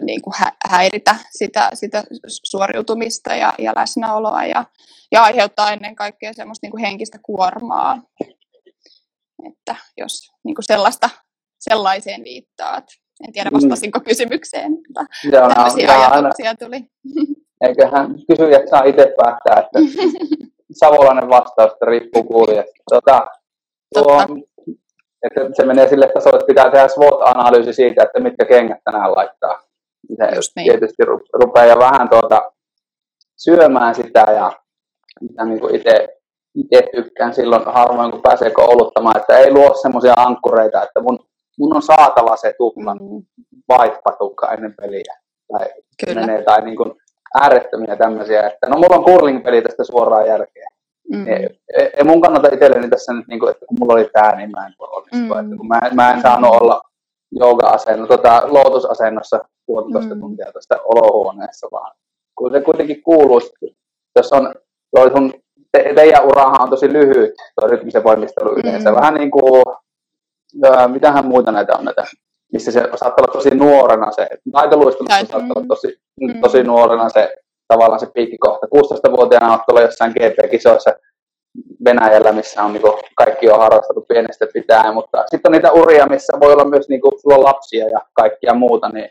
niin 0.00 0.22
kuin 0.22 0.34
häiritä 0.68 1.16
sitä, 1.30 1.70
sitä 1.74 2.04
suoriutumista 2.26 3.34
ja, 3.34 3.52
ja 3.58 3.72
läsnäoloa 3.76 4.44
ja, 4.44 4.64
ja 5.12 5.22
aiheuttaa 5.22 5.72
ennen 5.72 5.96
kaikkea 5.96 6.32
semmoista 6.32 6.64
niin 6.64 6.70
kuin 6.70 6.80
henkistä 6.80 7.18
kuormaa. 7.22 8.02
Että 9.50 9.76
jos 9.96 10.32
niin 10.44 10.54
kuin 10.54 10.64
sellaista, 10.64 11.10
sellaiseen 11.58 12.24
viittaat. 12.24 12.84
En 13.26 13.32
tiedä, 13.32 13.50
mm. 13.50 13.54
vastasinko 13.54 13.98
mm. 13.98 14.04
kysymykseen, 14.04 14.72
mutta 14.72 15.04
Joo, 15.32 15.48
tämmöisiä 15.48 15.86
no, 15.86 15.92
ajatuksia 15.92 16.50
aina. 16.50 16.54
tuli. 16.54 16.84
Eiköhän 17.60 18.14
kysyjät 18.28 18.68
saa 18.70 18.82
itse 18.82 19.14
päättää, 19.16 19.60
että 19.60 19.78
savolainen 20.80 21.28
vastaus, 21.28 21.72
että 21.72 21.86
riippuu 21.86 22.24
kuulijasta. 22.24 22.72
Tota, 22.90 23.26
tuo, 23.94 24.22
että 25.22 25.40
se 25.52 25.66
menee 25.66 25.88
sille 25.88 26.10
tasolle, 26.14 26.36
että 26.36 26.46
pitää 26.46 26.70
tehdä 26.70 26.88
SWOT-analyysi 26.88 27.72
siitä, 27.72 28.02
että 28.02 28.20
mitkä 28.20 28.44
kengät 28.44 28.78
tänään 28.84 29.12
laittaa. 29.12 29.62
Se 30.16 30.34
Just 30.34 30.52
niin. 30.56 30.64
tietysti 30.64 31.02
rupeaa 31.32 31.66
jo 31.66 31.78
vähän 31.78 32.08
tuota, 32.08 32.52
syömään 33.36 33.94
sitä 33.94 34.20
ja 34.20 34.52
mitä 35.20 35.44
niin 35.44 35.60
kuin 35.60 35.74
itse, 35.74 36.08
itse 36.54 36.88
tykkään 36.96 37.34
silloin 37.34 37.62
harvoin, 37.64 38.10
kun 38.10 38.22
pääsee 38.22 38.50
kouluttamaan, 38.50 39.16
että 39.16 39.38
ei 39.38 39.52
luo 39.52 39.74
semmoisia 39.82 40.14
ankkureita, 40.16 40.82
että 40.82 41.00
mun, 41.00 41.18
mun 41.58 41.76
on 41.76 41.82
saatava 41.82 42.36
se 42.36 42.54
tuplan 42.58 42.98
mm. 43.00 43.22
white 43.70 44.00
ennen 44.52 44.74
peliä. 44.80 45.14
Tai 45.52 45.66
Kyllä. 46.04 46.20
menee 46.20 46.42
tai 46.42 46.62
niin 46.62 46.76
kuin 46.76 46.92
äärettömiä 47.40 47.96
tämmöisiä, 47.96 48.46
että 48.46 48.68
no 48.68 48.76
mulla 48.76 48.96
on 48.96 49.04
curling-peli 49.04 49.62
tästä 49.62 49.84
suoraan 49.84 50.26
järkeä. 50.26 50.66
Mm. 51.12 51.26
Ei, 51.28 51.48
ei 51.96 52.04
mun 52.04 52.20
kannata 52.20 52.48
itselleni 52.52 52.88
tässä 52.88 53.12
nyt, 53.12 53.28
niin 53.28 53.40
kuin, 53.40 53.50
että 53.50 53.66
kun 53.66 53.76
mulla 53.80 53.94
oli 53.94 54.10
tää, 54.12 54.36
niin 54.36 54.50
mä 54.50 54.66
en 54.66 54.74
voi 54.78 54.88
onnistua. 54.92 55.42
Mm. 55.42 55.44
Että 55.44 55.56
kun 55.56 55.68
mä, 55.68 55.80
mä 55.94 56.12
en 56.12 56.22
saanut 56.22 56.56
olla 56.60 56.82
jooga-asennossa, 57.40 58.16
tota, 58.16 58.42
lootusasennossa 58.44 59.44
puolitoista 59.70 60.14
Mm. 60.14 60.20
tuntia 60.20 60.52
tuosta 60.52 60.76
olohuoneessa, 60.84 61.68
vaan 61.72 61.92
kun 62.38 62.50
se 62.52 62.60
kuitenkin 62.60 63.02
kuuluu, 63.02 63.40
jos 64.16 64.32
on, 64.32 64.54
toi 64.96 65.10
sun, 65.10 65.32
te, 65.72 65.92
teidän 65.94 66.24
urahan 66.26 66.62
on 66.62 66.70
tosi 66.70 66.92
lyhyt, 66.92 67.34
tuo 67.60 67.68
rytmisen 67.68 68.04
voimistelu 68.04 68.52
yleensä, 68.52 68.90
Mm. 68.90 68.96
vähän 68.96 69.14
niin 69.14 69.30
kuin, 69.30 69.62
ää, 70.64 70.88
mitähän 70.88 71.26
muuta 71.26 71.52
näitä 71.52 71.76
on 71.76 71.84
näitä, 71.84 72.04
missä 72.52 72.72
se 72.72 72.80
saattaa 72.80 73.24
olla 73.24 73.32
tosi 73.32 73.50
nuorena 73.50 74.12
se, 74.12 74.28
taitoluistelussa 74.52 75.16
Tai- 75.16 75.26
saattaa 75.26 75.52
olla 75.56 75.62
mm. 75.62 75.68
tosi, 75.68 75.98
Mm. 76.20 76.40
tosi 76.40 76.62
nuorena 76.62 77.08
se 77.08 77.34
tavallaan 77.68 78.00
se 78.00 78.06
piikkikohta. 78.14 78.66
16-vuotiaana 78.76 79.50
olet 79.52 79.62
tuolla 79.66 79.80
jossain 79.82 80.12
GP-kisoissa 80.12 80.90
Venäjällä, 81.84 82.32
missä 82.32 82.62
on 82.64 82.72
niinku, 82.72 82.98
kaikki 83.16 83.50
on 83.50 83.58
harrastanut 83.58 84.08
pienestä 84.08 84.46
pitää, 84.54 84.92
mutta 84.92 85.24
sitten 85.26 85.48
on 85.48 85.52
niitä 85.52 85.72
uria, 85.72 86.06
missä 86.06 86.32
voi 86.40 86.52
olla 86.52 86.64
myös 86.64 86.88
niinku, 86.88 87.10
sulla 87.22 87.36
on 87.36 87.44
lapsia 87.44 87.88
ja 87.88 87.98
kaikkia 88.12 88.54
muuta, 88.54 88.88
niin 88.88 89.10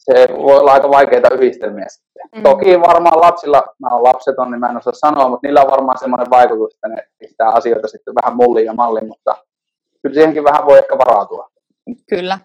se 0.00 0.28
voi 0.42 0.58
olla 0.58 0.72
aika 0.72 0.90
vaikeita 0.90 1.34
yhdistelmiä 1.34 1.86
sitten. 1.88 2.22
Mm. 2.34 2.42
Toki 2.42 2.80
varmaan 2.80 3.20
lapsilla, 3.20 3.62
mä 3.78 3.88
oon 3.90 4.02
lapseton, 4.02 4.50
niin 4.50 4.60
mä 4.60 4.68
en 4.68 4.76
osaa 4.76 4.92
sanoa, 4.92 5.28
mutta 5.28 5.46
niillä 5.46 5.62
on 5.62 5.70
varmaan 5.70 5.98
semmoinen 5.98 6.30
vaikutus, 6.30 6.74
että 6.74 6.88
ne 6.88 7.02
pistää 7.18 7.48
asioita 7.48 7.88
sitten 7.88 8.14
vähän 8.14 8.36
mulliin 8.36 8.66
ja 8.66 8.74
malliin, 8.74 9.08
mutta 9.08 9.36
kyllä 10.02 10.14
siihenkin 10.14 10.44
vähän 10.44 10.66
voi 10.66 10.78
ehkä 10.78 10.98
varautua. 10.98 11.48
Kyllä. 12.10 12.38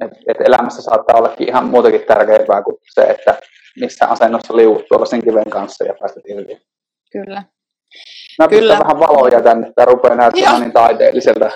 Et, 0.00 0.12
et 0.26 0.36
elämässä 0.40 0.82
saattaa 0.82 1.18
ollakin 1.18 1.48
ihan 1.48 1.66
muutakin 1.66 2.04
tärkeämpää 2.06 2.62
kuin 2.62 2.76
se, 2.94 3.02
että 3.02 3.38
missä 3.80 4.06
asennossa 4.06 4.56
liuut 4.56 4.84
tuolla 4.88 5.06
sen 5.06 5.24
kiven 5.24 5.50
kanssa 5.50 5.84
ja 5.84 5.94
päästä 6.00 6.20
irti. 6.24 6.62
Kyllä. 7.12 7.42
Mä 8.38 8.48
Kyllä. 8.48 8.78
vähän 8.78 8.98
valoja 8.98 9.42
tänne, 9.42 9.68
että 9.68 9.84
rupeaa 9.84 10.14
näyttämään 10.14 10.52
Joo. 10.52 10.60
niin 10.60 10.72
taiteelliselta. 10.72 11.50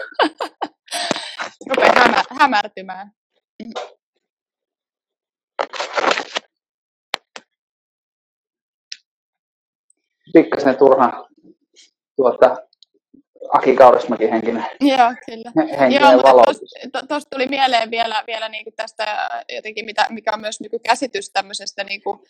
Rupea 1.69 1.93
hämä, 1.97 2.23
hämärtymään. 2.41 3.11
Pikkasen 10.33 10.77
turha 10.77 11.29
tuota, 12.17 12.57
Aki 13.53 13.77
Kaurismäki 13.77 14.31
henkinen, 14.31 14.67
Joo, 14.81 15.13
kyllä. 15.27 15.53
henkinen 15.79 16.13
Joo, 16.13 16.23
valotus. 16.23 16.61
tuosta 17.09 17.31
tuli 17.31 17.47
mieleen 17.47 17.91
vielä, 17.91 18.25
vielä 18.27 18.49
niin 18.49 18.65
kuin 18.65 18.75
tästä 18.77 19.29
jotenkin, 19.57 19.85
mitä, 19.85 20.07
mikä 20.11 20.33
on 20.33 20.41
myös 20.41 20.61
niin 20.61 20.71
kuin 20.71 20.83
käsitys 20.83 21.31
tämmöisestä 21.31 21.85
niin 21.85 22.03
kuin 22.03 22.21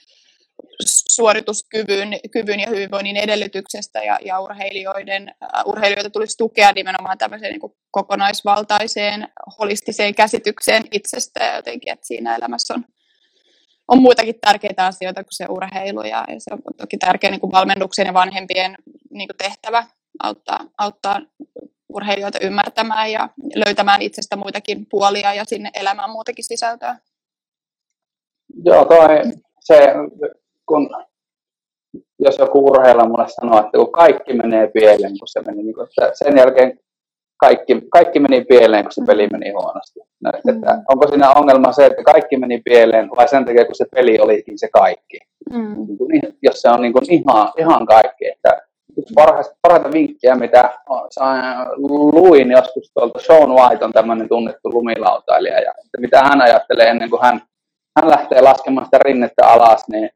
suorituskyvyn 1.11 2.18
kyvyn 2.30 2.61
ja 2.61 2.68
hyvinvoinnin 2.70 3.16
edellytyksestä 3.16 4.03
ja, 4.05 4.18
ja 4.24 4.40
urheilijoiden, 4.40 5.34
uh, 5.42 5.72
urheilijoita 5.72 6.11
tulisi 6.11 6.36
tukea 6.38 6.72
nimenomaan 6.72 7.18
tämmöiseen 7.18 7.53
niin 7.53 7.61
kuin 7.61 7.72
kokonaisvaltaiseen, 7.90 9.28
holistiseen 9.59 10.14
käsitykseen 10.14 10.82
itsestä 10.92 11.44
ja 11.44 11.57
jotenkin, 11.57 11.92
että 11.92 12.07
siinä 12.07 12.36
elämässä 12.36 12.74
on, 12.74 12.84
on 13.91 14.03
muitakin 14.03 14.34
tärkeitä 14.41 14.86
asioita 14.86 15.24
kuin 15.24 15.34
se 15.34 15.47
urheilu 15.49 16.03
ja, 16.03 16.24
ja 16.28 16.34
se 16.38 16.55
on 16.55 16.61
toki 16.76 16.97
tärkeä 16.97 17.30
niin 17.30 17.41
kuin 17.41 17.53
valmennuksen 17.53 18.07
ja 18.07 18.14
vanhempien 18.14 18.76
niin 19.11 19.28
kuin 19.28 19.36
tehtävä 19.36 19.84
auttaa, 20.22 20.61
auttaa 20.78 21.20
urheilijoita 21.88 22.38
ymmärtämään 22.43 23.12
ja 23.12 23.28
löytämään 23.55 24.03
itsestä 24.03 24.36
muitakin 24.36 24.86
puolia 24.91 25.34
ja 25.34 25.45
sinne 25.45 25.70
elämään 25.74 26.11
muutakin 26.11 26.45
sisältöä. 26.45 26.97
Joo, 28.64 28.84
toi, 28.84 29.09
se, 29.61 29.86
kun, 30.66 30.91
jos 32.18 32.38
joku 32.38 32.66
urheilija 32.66 33.09
mulle 33.09 33.28
sanoo, 33.28 33.61
että 33.61 33.78
kun 33.78 33.93
kaikki 33.93 34.32
menee 34.32 34.70
pieleen, 34.70 35.18
kun 35.18 35.28
se 35.28 35.41
meni, 35.41 35.62
niin 35.62 35.74
kun, 35.74 35.84
että 35.84 36.11
sen 36.14 36.36
jälkeen 36.36 36.80
kaikki, 37.41 37.82
kaikki 37.91 38.20
meni 38.20 38.45
pieleen, 38.45 38.84
kun 38.84 38.93
se 38.93 39.03
peli 39.07 39.26
meni 39.32 39.51
huonosti. 39.51 40.01
No, 40.22 40.30
että 40.34 40.53
Mm. 40.53 40.82
onko 40.88 41.09
siinä 41.09 41.32
ongelma 41.32 41.72
se, 41.72 41.86
että 41.86 42.03
kaikki 42.03 42.36
meni 42.36 42.61
pieleen, 42.64 43.11
vai 43.16 43.28
sen 43.28 43.45
takia, 43.45 43.64
kun 43.64 43.74
se 43.74 43.84
peli 43.95 44.20
olikin 44.20 44.59
se 44.59 44.68
kaikki? 44.72 45.18
Mm. 45.53 45.74
Niin 45.86 45.99
kuin, 45.99 46.11
jos 46.43 46.62
se 46.62 46.68
on 46.68 46.82
niin 46.82 46.93
kuin 46.93 47.12
ihan, 47.12 47.53
ihan 47.59 47.86
kaikki. 47.86 48.28
Että 48.28 48.62
yksi 48.99 49.14
parhaista, 49.14 49.55
parhaita 49.62 49.93
vinkkejä, 49.93 50.34
mitä 50.34 50.70
luin 52.12 52.51
joskus 52.51 52.91
tuolta, 52.95 53.18
Sean 53.18 53.51
White 53.55 53.84
on 53.84 53.93
tämmöinen 53.93 54.28
tunnettu 54.28 54.70
lumilautailija, 54.72 55.61
ja 55.61 55.70
että 55.84 56.01
mitä 56.01 56.20
hän 56.22 56.41
ajattelee 56.41 56.86
ennen 56.88 57.11
kuin 57.11 57.22
hän, 57.22 57.41
hän 58.01 58.11
lähtee 58.11 58.41
laskemaan 58.41 58.84
sitä 58.86 58.99
rinnettä 58.99 59.47
alas, 59.47 59.88
niin 59.88 60.11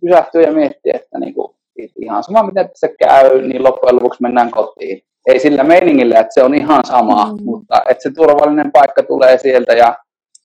pysähtyy 0.00 0.42
ja 0.42 0.52
miettii, 0.52 0.92
että 0.94 1.18
niin 1.18 1.34
kuin, 1.34 1.56
ihan 2.02 2.22
sama 2.24 2.42
miten 2.42 2.70
se 2.74 2.94
käy, 2.98 3.42
niin 3.42 3.62
loppujen 3.64 3.94
lopuksi 3.94 4.22
mennään 4.22 4.50
kotiin. 4.50 5.02
Ei 5.26 5.38
sillä 5.38 5.64
meiningillä, 5.64 6.18
että 6.20 6.34
se 6.34 6.42
on 6.42 6.54
ihan 6.54 6.80
sama, 6.86 7.24
Mm. 7.26 7.44
mutta 7.44 7.82
että 7.88 8.02
se 8.02 8.10
turvallinen 8.16 8.72
paikka 8.72 9.02
tulee 9.02 9.38
sieltä 9.38 9.72
ja 9.72 9.96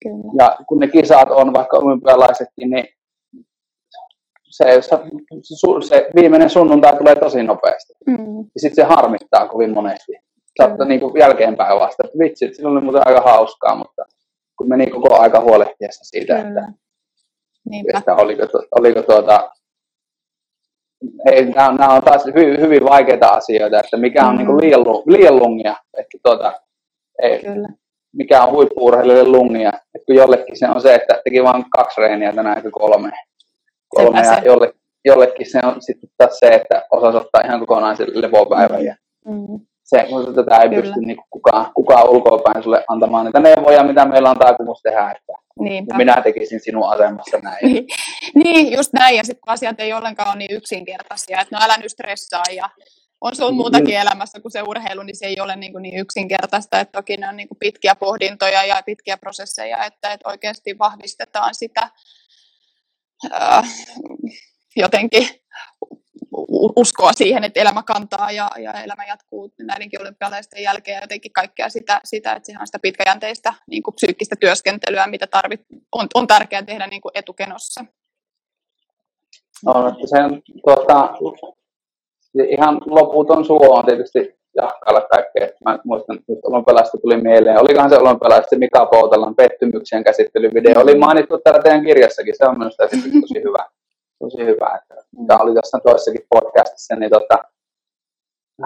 Kyllä. 0.03 0.23
ja 0.43 0.57
kun 0.67 0.79
ne 0.79 0.87
kisat 0.87 1.31
on 1.31 1.53
vaikka 1.53 1.77
olympialaisetkin, 1.77 2.69
niin 2.69 2.87
se, 4.49 4.81
se, 4.81 4.97
se 5.87 6.09
viimeinen 6.15 6.49
sunnuntai 6.49 6.97
tulee 6.97 7.15
tosi 7.15 7.43
nopeasti. 7.43 7.93
Mm. 8.07 8.37
Ja 8.37 8.61
sitten 8.61 8.75
se 8.85 8.93
harmittaa 8.93 9.47
kovin 9.47 9.73
monesti. 9.73 10.11
Saattaa 10.61 10.87
niin 10.87 10.99
kuin 10.99 11.19
jälkeenpäin 11.19 11.79
vasta, 11.79 12.03
että 12.05 12.19
vitsi, 12.19 12.45
että 12.45 12.55
silloin 12.57 12.77
oli 12.77 12.83
muuten 12.83 13.01
aika 13.07 13.21
hauskaa, 13.21 13.75
mutta 13.75 14.05
kun 14.57 14.69
meni 14.69 14.87
koko 14.87 15.19
aika 15.19 15.39
huolehtiessa 15.39 16.03
siitä, 16.03 16.35
että, 16.35 16.47
Kyllä. 16.49 16.71
Niinpä. 17.69 17.97
että 17.97 18.15
oliko, 18.15 18.43
oliko 18.79 19.01
tuota, 19.01 19.51
ei, 21.31 21.45
nämä, 21.45 21.67
on, 21.69 21.75
nämä 21.75 21.93
on 21.93 22.01
taas 22.01 22.25
hyvin, 22.25 22.59
hyvin 22.61 22.83
vaikeita 22.85 23.27
asioita, 23.27 23.79
että 23.79 23.97
mikä 23.97 24.25
on 24.25 24.31
Mm. 24.31 24.37
niin 24.37 24.45
kuin 24.47 24.61
liian, 24.61 24.81
liian 25.05 25.35
lungia, 25.37 25.75
että 25.97 26.17
tuota, 26.23 26.53
ei, 27.21 27.39
Kyllä. 27.39 27.67
mikä 28.15 28.43
on 28.43 28.51
huippu-urheilijoille 28.51 29.31
lungia. 29.37 29.69
Et 29.95 30.01
kun 30.05 30.15
jollekin 30.15 30.59
se 30.59 30.67
on 30.69 30.81
se, 30.81 30.95
että 30.95 31.21
teki 31.23 31.43
vain 31.43 31.65
kaksi 31.69 32.01
reeniä 32.01 32.33
tänään 32.33 32.57
eikä 32.57 32.69
kolme. 32.71 33.11
kolme 33.89 34.23
Sepä 34.23 34.35
ja 34.35 34.41
jolle, 34.45 34.73
jollekin 35.05 35.51
se 35.51 35.59
on 35.63 35.75
sitten 35.79 36.09
taas 36.17 36.39
se, 36.39 36.47
että 36.47 36.83
osasi 36.91 37.17
ottaa 37.17 37.41
ihan 37.45 37.59
kokonaisen 37.59 38.07
levopäivän. 38.13 38.85
Ja 38.85 38.95
Mm. 39.25 39.59
Se, 39.91 40.05
kun 40.09 40.35
tätä 40.35 40.57
ei 40.57 40.69
Kyllä. 40.69 40.81
pysty 40.81 40.99
niin 40.99 41.17
kukaan, 41.29 41.71
kukaan 41.73 42.09
ulkoapäin 42.09 42.63
sulle 42.63 42.83
antamaan 42.87 43.25
niitä 43.25 43.39
neuvoja, 43.39 43.83
mitä 43.83 44.05
meillä 44.05 44.29
on 44.29 44.39
taipumus 44.39 44.81
tehdä, 44.81 45.11
että 45.11 45.33
Niinpä. 45.59 45.97
minä 45.97 46.21
tekisin 46.23 46.59
sinun 46.59 46.89
asemassa 46.89 47.37
näin. 47.43 47.65
Niin, 47.65 47.87
niin, 48.35 48.73
just 48.73 48.93
näin. 48.93 49.17
Ja 49.17 49.23
sitten 49.23 49.41
kun 49.41 49.53
asiat 49.53 49.79
ei 49.79 49.93
ollenkaan 49.93 50.29
ole 50.29 50.37
niin 50.37 50.55
yksinkertaisia, 50.55 51.41
että 51.41 51.55
no 51.55 51.65
älä 51.65 51.77
nyt 51.77 51.91
stressaa 51.91 52.43
ja 52.55 52.69
on 53.21 53.35
sun 53.35 53.55
muutakin 53.55 53.97
elämässä 53.97 54.39
kuin 54.39 54.51
se 54.51 54.61
urheilu, 54.61 55.03
niin 55.03 55.17
se 55.17 55.25
ei 55.25 55.39
ole 55.39 55.55
niin, 55.55 55.71
kuin 55.71 55.81
niin 55.81 55.99
yksinkertaista. 55.99 56.79
Että 56.79 56.99
toki 56.99 57.17
ne 57.17 57.29
on 57.29 57.35
niin 57.35 57.47
kuin 57.47 57.57
pitkiä 57.59 57.95
pohdintoja 57.95 58.63
ja 58.65 58.81
pitkiä 58.85 59.17
prosesseja, 59.17 59.85
että, 59.85 60.13
että 60.13 60.29
oikeasti 60.29 60.77
vahvistetaan 60.79 61.55
sitä 61.55 61.89
ää, 63.31 63.63
jotenkin 64.75 65.27
uskoa 66.75 67.13
siihen, 67.13 67.43
että 67.43 67.59
elämä 67.59 67.83
kantaa 67.83 68.31
ja, 68.31 68.49
ja 68.59 68.71
elämä 68.71 69.05
jatkuu 69.07 69.51
näidenkin 69.61 70.01
olympialaisten 70.01 70.63
jälkeen 70.63 70.95
ja 70.95 71.01
jotenkin 71.01 71.33
kaikkea 71.33 71.69
sitä, 71.69 72.01
sitä 72.03 72.33
että 72.33 72.45
sehän 72.45 72.61
on 72.61 72.67
sitä 72.67 72.79
pitkäjänteistä 72.81 73.53
niin 73.67 73.83
kuin 73.83 73.95
psyykkistä 73.95 74.35
työskentelyä, 74.39 75.07
mitä 75.07 75.27
tarvit, 75.27 75.61
on, 75.91 76.07
on 76.13 76.27
tärkeää 76.27 76.63
tehdä 76.63 76.87
niin 76.87 77.01
kuin 77.01 77.11
etukenossa. 77.15 77.85
Että 79.87 80.07
se 80.07 80.23
on 80.23 80.41
tuota, 80.63 81.13
ihan 82.49 82.81
loputon 82.85 83.45
suo 83.45 83.77
on 83.77 83.85
tietysti 83.85 84.41
jahkailla 84.55 85.01
kaikkea. 85.01 85.47
Mä 85.65 85.79
muistan, 85.83 86.17
että 86.17 86.33
olympialaista 86.43 86.97
tuli 86.97 87.21
mieleen. 87.21 87.59
Olikohan 87.59 87.89
se 87.89 87.97
olympialaista 87.97 88.57
Mika 88.57 88.85
Poutalan 88.85 89.35
pettymyksien 89.35 90.03
käsittelyvideo. 90.03 90.81
Oli 90.81 90.95
mainittu 90.97 91.37
täällä 91.37 91.61
teidän 91.61 91.85
kirjassakin. 91.85 92.33
Se 92.37 92.45
on 92.45 92.59
minusta 92.59 92.87
tosi 93.21 93.43
hyvä. 93.43 93.65
Tosi 94.21 94.45
hyvä. 94.45 94.79
Että, 94.81 94.95
tämä 95.27 95.39
oli 95.43 95.55
jossain 95.55 95.83
toisessakin 95.83 96.25
podcastissa, 96.29 96.95
niin 96.95 97.11
tota, 97.11 97.37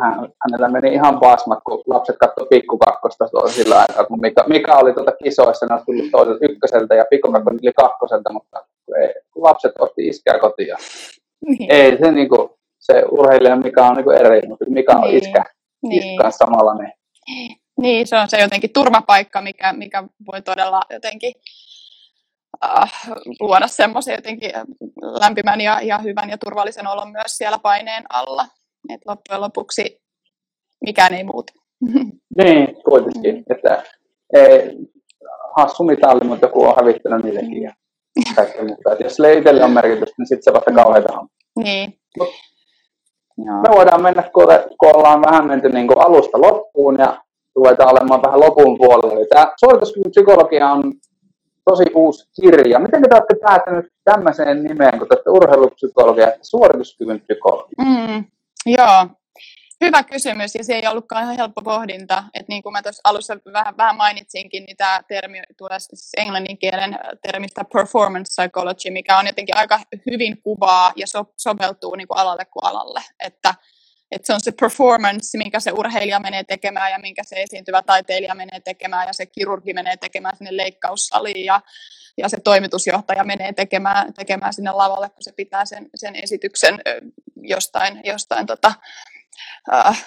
hän, 0.02 0.14
hänellä 0.44 0.70
meni 0.70 0.94
ihan 0.94 1.20
pasmat, 1.20 1.60
kun 1.66 1.84
lapset 1.88 2.16
katsoi 2.18 2.48
pikkukakkosta 2.50 3.26
sillä 3.48 3.80
aikaa, 3.80 4.06
kun 4.06 4.22
Mika, 4.22 4.44
Mika 4.48 4.78
oli 4.78 4.94
tuota 4.94 5.12
kisoissa, 5.24 5.66
ne 5.66 5.74
olisi 5.74 5.86
tullut 5.86 6.12
toiselta 6.12 6.46
ykköseltä 6.46 6.96
ja 6.96 7.06
pikkukakko 7.10 7.52
tuli 7.52 7.74
kakkoselta, 7.76 8.34
mutta 8.34 8.66
ei, 9.02 9.14
lapset 9.36 9.72
otti 9.80 10.08
iskää 10.08 10.40
kotiin. 10.40 10.76
Niin, 11.48 11.72
Ei 11.72 11.98
se 11.98 12.12
niinku, 12.12 12.58
se 12.80 13.04
urheilija 13.12 13.56
Mika 13.56 13.88
on 13.88 13.96
niinku 13.96 14.10
eri, 14.12 14.48
mutta 14.48 14.66
Mika 14.70 14.94
on 14.94 15.02
Niin. 15.02 15.18
iskä, 15.18 15.46
niin, 15.84 16.04
iskä 16.04 16.32
samalla 16.32 16.74
niin. 16.76 16.94
niin, 17.82 18.08
se 18.08 18.18
on 18.18 18.30
se 18.30 18.42
jotenkin 18.42 18.74
turvapaikka, 18.74 19.42
mikä, 19.42 19.74
mikä 19.74 20.04
voi 20.32 20.42
todella 20.42 20.82
jotenkin 20.94 21.34
äh, 22.64 22.92
luoda 23.40 23.68
semmoisen 23.68 24.16
jotenkin 24.16 24.52
lämpimän 25.02 25.62
ja, 25.62 25.82
ja 25.82 25.98
hyvän 25.98 26.30
ja 26.30 26.38
turvallisen 26.38 26.88
olon 26.88 27.12
myös 27.12 27.38
siellä 27.38 27.60
paineen 27.60 28.04
alla. 28.14 28.46
Et 28.90 29.02
loppujen 29.06 29.42
lopuksi 29.42 30.02
mikään 30.86 31.14
ei 31.14 31.24
muutu. 31.24 31.54
Niin, 32.38 32.76
kuitenkin, 32.84 33.44
että 33.50 33.84
ei, 34.34 34.78
hassu 35.58 35.84
mitalli, 35.84 36.24
mutta 36.24 36.46
joku 36.46 36.64
on 36.64 36.76
hävittänyt 36.76 37.26
niitäkin 37.26 37.62
ja 37.64 37.74
kaikkea 38.36 38.64
muuta. 38.64 38.94
Et 38.94 39.00
jos 39.00 39.18
itselle 39.38 39.64
on 39.64 39.72
merkitystä, 39.72 40.16
niin 40.18 40.28
sitten 40.28 40.44
se 40.44 40.54
vasta 40.54 40.72
kauheita 40.72 41.20
on. 41.20 41.28
niin. 41.64 42.00
Mut-. 42.18 42.34
Me 43.38 43.70
voidaan 43.76 44.02
mennä, 44.02 44.24
kun, 44.34 44.44
kun 44.80 44.96
ollaan 44.96 45.22
vähän 45.22 45.48
menty 45.48 45.70
niin 45.70 45.88
kuin 45.88 46.00
alusta 46.00 46.42
loppuun 46.42 46.96
ja 47.00 47.22
ruvetaan 47.56 47.92
olemaan 47.92 48.22
vähän 48.22 48.40
lopun 48.40 48.78
puolella. 48.78 49.26
Tämä 49.30 49.54
suorituskyvyn 49.60 50.12
psykologia 50.12 50.72
on 50.72 50.94
tosi 51.66 51.84
uusi 51.96 52.30
kirja. 52.42 52.80
Miten 52.80 53.02
te 53.02 53.16
olette 53.16 53.36
päätynyt 53.42 53.86
tämmöiseen 54.04 54.64
nimeen, 54.64 55.00
kun 55.00 55.08
te 55.08 55.14
olette 55.16 55.30
urheilupsykologia, 55.30 56.32
suorituskyvyn 56.42 57.22
psykologi? 57.22 57.74
Mm, 57.78 58.26
joo, 58.66 59.08
Hyvä 59.82 60.04
kysymys, 60.04 60.56
ja 60.56 60.64
se 60.64 60.74
ei 60.74 60.88
ollutkaan 60.88 61.24
ihan 61.24 61.36
helppo 61.36 61.62
pohdinta. 61.62 62.24
Että 62.34 62.50
niin 62.50 62.64
kuin 62.64 62.74
mä 62.74 62.82
tuossa 62.82 63.02
alussa 63.04 63.38
vähän, 63.54 63.78
vähän 63.78 63.98
mainitsinkin, 63.98 64.64
niin 64.66 64.78
tämä 64.78 65.02
termi 65.08 65.42
tulee 65.58 65.80
siis 65.80 66.12
englannin 66.18 66.58
kielen 66.58 67.00
termistä 67.22 67.66
performance 67.74 68.42
psychology, 68.42 68.90
mikä 68.90 69.18
on 69.18 69.28
jotenkin 69.28 69.58
aika 69.58 69.80
hyvin 70.12 70.42
kuvaa 70.42 70.94
ja 70.96 71.08
so, 71.08 71.26
soveltuu 71.38 71.96
niin 71.96 72.08
kuin 72.08 72.18
alalle 72.18 72.46
kuin 72.46 72.66
alalle. 72.66 73.02
Että, 73.20 73.56
että 74.16 74.28
se 74.28 74.34
on 74.34 74.42
se 74.42 74.52
performance, 74.60 75.38
minkä 75.38 75.60
se 75.60 75.72
urheilija 75.72 76.20
menee 76.20 76.44
tekemään 76.44 76.92
ja 76.92 77.00
minkä 77.00 77.24
se 77.26 77.36
esiintyvä 77.44 77.82
taiteilija 77.82 78.36
menee 78.36 78.60
tekemään 78.60 79.08
ja 79.08 79.14
se 79.14 79.26
kirurgi 79.26 79.74
menee 79.74 79.98
tekemään 79.98 80.38
sinne 80.38 80.58
leikkaussaliin 80.58 81.46
ja, 81.46 81.62
ja 82.18 82.30
se 82.30 82.38
toimitusjohtaja 82.44 83.24
menee 83.24 83.54
tekemään, 83.54 84.14
tekemään 84.14 84.54
sinne 84.54 84.72
lavalle, 84.72 85.10
kun 85.10 85.24
se 85.24 85.32
pitää 85.32 85.66
sen, 85.66 85.90
sen 85.96 86.16
esityksen 86.16 86.82
jostain, 87.42 88.02
jostain 88.04 88.46
tota, 88.46 88.74
äh, 89.74 90.06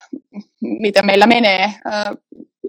miten 0.60 1.06
meillä 1.06 1.26
menee 1.26 1.64
äh, 1.64 2.04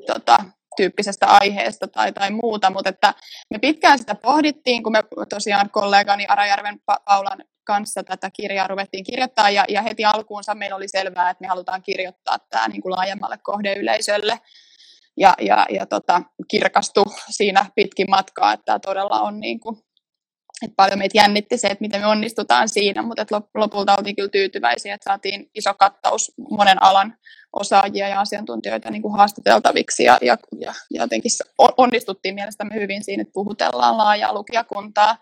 tota, 0.08 0.38
tyyppisestä 0.78 1.26
aiheesta 1.26 1.88
tai, 1.88 2.12
tai 2.12 2.32
muuta, 2.32 2.70
mutta 2.70 2.90
että 2.90 3.14
me 3.50 3.60
pitkään 3.60 4.00
sitä 4.00 4.16
pohdittiin, 4.16 4.84
kun 4.84 4.92
me 4.92 5.04
tosiaan 5.30 5.70
kollegani 5.70 6.26
Arajärven 6.28 6.80
Paulan 6.86 7.44
kanssa 7.70 8.04
tätä 8.04 8.30
kirjaa 8.30 8.68
ruvettiin 8.68 9.04
kirjoittaa, 9.04 9.50
ja, 9.50 9.66
ja 9.70 9.82
heti 9.82 10.06
alkuunsa 10.06 10.56
meillä 10.56 10.76
oli 10.76 10.88
selvää, 10.88 11.30
että 11.30 11.42
me 11.42 11.48
halutaan 11.48 11.82
kirjoittaa 11.82 12.38
tämä 12.50 12.68
niin 12.68 12.82
kuin 12.82 12.92
laajemmalle 12.92 13.38
kohdeyleisölle, 13.44 14.40
ja, 15.18 15.34
ja, 15.42 15.66
ja 15.70 15.86
tota, 15.86 16.22
kirkastu 16.48 17.04
siinä 17.30 17.66
pitkin 17.76 18.10
matkaa, 18.10 18.54
että 18.54 18.66
tämä 18.66 18.80
todella 18.80 19.22
on 19.22 19.40
niin 19.40 19.60
kuin 19.60 19.78
et 20.64 20.74
paljon 20.76 21.00
meitä 21.00 21.18
jännitti 21.18 21.58
se, 21.58 21.68
että 21.68 21.82
miten 21.82 22.02
me 22.02 22.08
onnistutaan 22.08 22.70
siinä, 22.70 23.02
mutta 23.02 23.22
et 23.22 23.32
lopulta 23.56 23.96
oltiin 23.98 24.16
kyllä 24.16 24.30
tyytyväisiä, 24.30 24.96
että 24.96 25.10
saatiin 25.10 25.50
iso 25.56 25.74
kattaus 25.74 26.32
monen 26.50 26.84
alan 26.84 27.18
osaajia 27.54 28.08
ja 28.08 28.20
asiantuntijoita 28.20 28.92
niin 28.92 29.02
kuin 29.02 29.18
haastateltaviksi 29.18 30.04
ja, 30.04 30.18
ja, 30.22 30.38
ja 30.60 30.74
jotenkin 30.90 31.32
onnistuttiin 31.78 32.36
mielestämme 32.36 32.76
hyvin 32.76 33.04
siinä, 33.04 33.22
että 33.22 33.34
puhutellaan 33.34 33.98
laajaa 33.98 34.34
lukijakuntaa. 34.34 35.18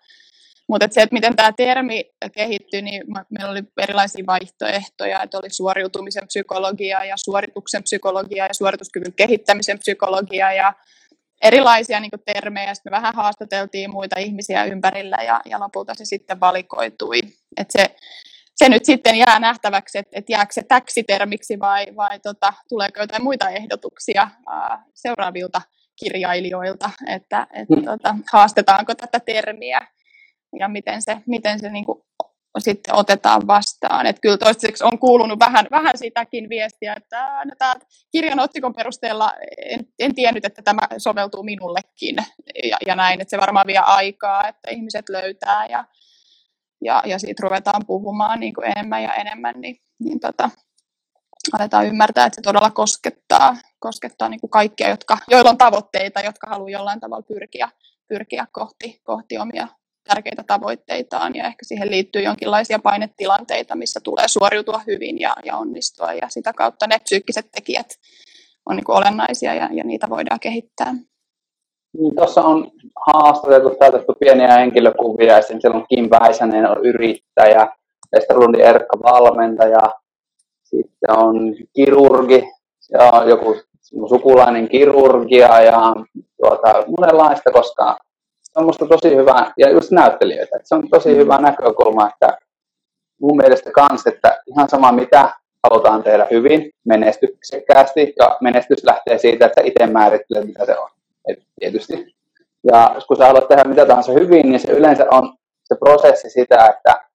Mutta 0.69 0.87
se, 0.91 1.01
että 1.01 1.13
miten 1.13 1.35
tämä 1.35 1.51
termi 1.51 2.05
kehittyi, 2.35 2.81
niin 2.81 3.03
meillä 3.29 3.51
oli 3.51 3.63
erilaisia 3.77 4.25
vaihtoehtoja, 4.27 5.23
että 5.23 5.37
oli 5.37 5.49
suoriutumisen 5.49 6.27
psykologia 6.27 7.05
ja 7.05 7.15
suorituksen 7.17 7.83
psykologia 7.83 8.45
ja 8.45 8.53
suorituskyvyn 8.53 9.13
kehittämisen 9.13 9.79
psykologia 9.79 10.53
ja 10.53 10.73
erilaisia 11.43 11.99
niin 11.99 12.11
termejä, 12.33 12.73
sitten 12.73 12.91
me 12.91 12.95
vähän 12.95 13.15
haastateltiin 13.15 13.91
muita 13.91 14.19
ihmisiä 14.19 14.65
ympärillä 14.65 15.17
ja, 15.17 15.41
ja 15.45 15.59
lopulta 15.59 15.93
se 15.93 16.05
sitten 16.05 16.39
valikoitui. 16.39 17.19
Et 17.57 17.71
se, 17.71 17.95
se 18.55 18.69
nyt 18.69 18.85
sitten 18.85 19.15
jää 19.15 19.39
nähtäväksi, 19.39 19.97
että 19.97 20.19
et 20.19 20.29
jääkö 20.29 20.53
se 20.53 20.63
täksitermiksi 20.63 21.59
vai, 21.59 21.85
vai 21.95 22.19
tota, 22.19 22.53
tuleeko 22.69 22.99
jotain 22.99 23.23
muita 23.23 23.49
ehdotuksia 23.49 24.27
ää, 24.49 24.83
seuraavilta 24.93 25.61
kirjailijoilta, 25.99 26.89
että 27.07 27.47
et, 27.53 27.69
mm. 27.69 27.85
tota, 27.85 28.15
haastetaanko 28.31 28.95
tätä 28.95 29.19
termiä 29.19 29.87
ja 30.59 30.67
miten 30.67 31.01
se, 31.01 31.17
miten 31.25 31.59
se 31.59 31.69
niin 31.69 31.85
kuin, 31.85 32.01
sitten 32.59 32.95
otetaan 32.95 33.47
vastaan. 33.47 34.05
Että 34.05 34.21
kyllä 34.21 34.37
toistaiseksi 34.37 34.83
on 34.83 34.99
kuulunut 34.99 35.39
vähän, 35.39 35.67
vähän 35.71 35.97
sitäkin 35.97 36.49
viestiä, 36.49 36.93
että 36.97 37.45
no, 37.45 37.51
tämä 37.57 37.75
kirjan 38.11 38.39
otsikon 38.39 38.73
perusteella 38.73 39.33
en, 39.57 39.79
en 39.99 40.15
tiennyt, 40.15 40.45
että 40.45 40.61
tämä 40.61 40.81
soveltuu 40.97 41.43
minullekin 41.43 42.15
ja, 42.63 42.77
ja 42.85 42.95
näin, 42.95 43.21
että 43.21 43.29
se 43.29 43.37
varmaan 43.37 43.67
vie 43.67 43.77
aikaa, 43.77 44.47
että 44.47 44.71
ihmiset 44.71 45.09
löytää 45.09 45.65
ja, 45.65 45.85
ja, 46.83 47.03
ja 47.05 47.19
siitä 47.19 47.43
ruvetaan 47.43 47.85
puhumaan 47.87 48.39
niin 48.39 48.53
kuin 48.53 48.71
enemmän 48.77 49.03
ja 49.03 49.13
enemmän, 49.13 49.55
niin, 49.61 49.77
niin 49.99 50.19
tota, 50.19 50.49
aletaan 51.53 51.87
ymmärtää, 51.87 52.25
että 52.25 52.35
se 52.35 52.41
todella 52.41 52.71
koskettaa, 52.71 53.57
koskettaa 53.79 54.29
niin 54.29 54.41
kuin 54.41 54.51
kaikkia, 54.51 54.89
jotka, 54.89 55.17
joilla 55.27 55.49
on 55.49 55.57
tavoitteita, 55.57 56.21
jotka 56.21 56.47
haluaa 56.49 56.69
jollain 56.69 56.99
tavalla 56.99 57.27
pyrkiä, 57.27 57.69
pyrkiä 58.07 58.47
kohti, 58.51 59.01
kohti 59.03 59.37
omia 59.37 59.67
tärkeitä 60.07 60.43
tavoitteitaan 60.47 61.35
ja 61.35 61.45
ehkä 61.47 61.65
siihen 61.65 61.91
liittyy 61.91 62.21
jonkinlaisia 62.21 62.79
painetilanteita, 62.79 63.75
missä 63.75 63.99
tulee 64.03 64.27
suoriutua 64.27 64.81
hyvin 64.87 65.19
ja, 65.19 65.33
ja 65.45 65.57
onnistua 65.57 66.13
ja 66.13 66.29
sitä 66.29 66.53
kautta 66.53 66.87
ne 66.87 66.99
psyykkiset 67.03 67.47
tekijät 67.51 67.87
on 68.69 68.75
niin 68.75 68.91
olennaisia 68.91 69.53
ja, 69.53 69.69
ja 69.71 69.83
niitä 69.83 70.09
voidaan 70.09 70.39
kehittää. 70.39 70.93
Niin, 71.93 72.15
Tuossa 72.15 72.41
on 72.41 72.71
haastateltu, 73.05 73.75
täytetty 73.75 74.13
pieniä 74.19 74.53
henkilökuvia, 74.53 75.37
esimerkiksi 75.37 75.61
siellä 75.61 75.79
on 75.79 75.85
Kim 75.89 76.09
Väisänen 76.09 76.69
on 76.69 76.85
yrittäjä, 76.85 77.67
Esterundi 78.13 78.61
Erkka 78.61 78.99
valmentaja, 79.03 79.81
sitten 80.63 81.17
on 81.17 81.55
kirurgi, 81.75 82.43
on 83.13 83.29
joku 83.29 83.55
sukulainen 84.09 84.69
kirurgia 84.69 85.61
ja 85.61 85.93
tuota, 86.37 86.83
monenlaista, 86.97 87.51
koska 87.51 87.97
on 88.57 88.65
musta 88.65 88.85
tosi 88.85 89.15
hyvä, 89.15 89.51
ja 89.57 89.69
just 89.69 89.91
näyttelijöitä, 89.91 90.55
että 90.55 90.67
se 90.67 90.75
on 90.75 90.89
tosi 90.89 91.15
hyvä 91.15 91.37
näkökulma, 91.37 92.09
että 92.09 92.37
mun 93.21 93.37
mielestä 93.37 93.71
kans, 93.71 94.07
että 94.07 94.41
ihan 94.47 94.69
sama 94.69 94.91
mitä 94.91 95.29
halutaan 95.63 96.03
tehdä 96.03 96.27
hyvin, 96.31 96.71
menestyksekkäästi, 96.85 98.13
ja 98.19 98.37
menestys 98.41 98.83
lähtee 98.83 99.17
siitä, 99.17 99.45
että 99.45 99.61
itse 99.61 99.87
määrittelee, 99.87 100.45
mitä 100.45 100.65
se 100.65 100.77
on. 100.77 100.89
Et 101.27 101.39
tietysti. 101.59 102.15
Ja 102.71 102.95
kun 103.07 103.17
sä 103.17 103.25
haluat 103.25 103.47
tehdä 103.47 103.63
mitä 103.63 103.85
tahansa 103.85 104.11
hyvin, 104.11 104.49
niin 104.49 104.59
se 104.59 104.71
yleensä 104.71 105.05
on 105.11 105.33
se 105.63 105.75
prosessi 105.75 106.29
sitä, 106.29 106.65
että 106.65 107.07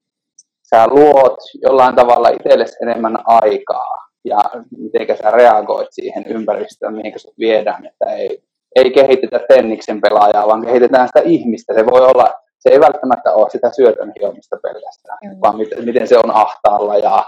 sä 0.62 0.86
luot 0.88 1.38
jollain 1.62 1.95
tavalla 1.95 2.28
itsellesi 2.28 2.76
enemmän 2.82 3.18
aikaa 3.24 4.09
ja 4.24 4.38
miten 4.78 5.16
sä 5.22 5.30
reagoit 5.30 5.88
siihen 5.90 6.24
ympäristöön, 6.26 6.95
mihin 6.95 7.12
sut 7.16 7.34
viedään, 7.38 7.86
että 7.86 8.05
ei 8.05 8.43
ei 8.77 8.91
kehitetä 8.91 9.41
tenniksen 9.49 10.01
pelaajaa, 10.01 10.49
vaan 10.49 10.64
kehitetään 10.64 11.09
sitä 11.09 11.20
ihmistä. 11.20 11.75
Se 11.75 11.87
voi 11.87 12.01
olla, 12.01 12.35
se 12.59 12.70
ei 12.70 12.81
välttämättä 12.81 13.33
ole 13.33 13.51
sitä 13.51 13.70
syötön 13.70 14.12
hiomista 14.20 14.57
pelkästään, 14.62 15.18
mm. 15.25 15.39
vaan 15.43 15.57
miten, 15.57 15.85
miten 15.85 16.09
se 16.09 16.18
on 16.18 16.31
ahtaalla 16.31 16.97
ja 16.97 17.25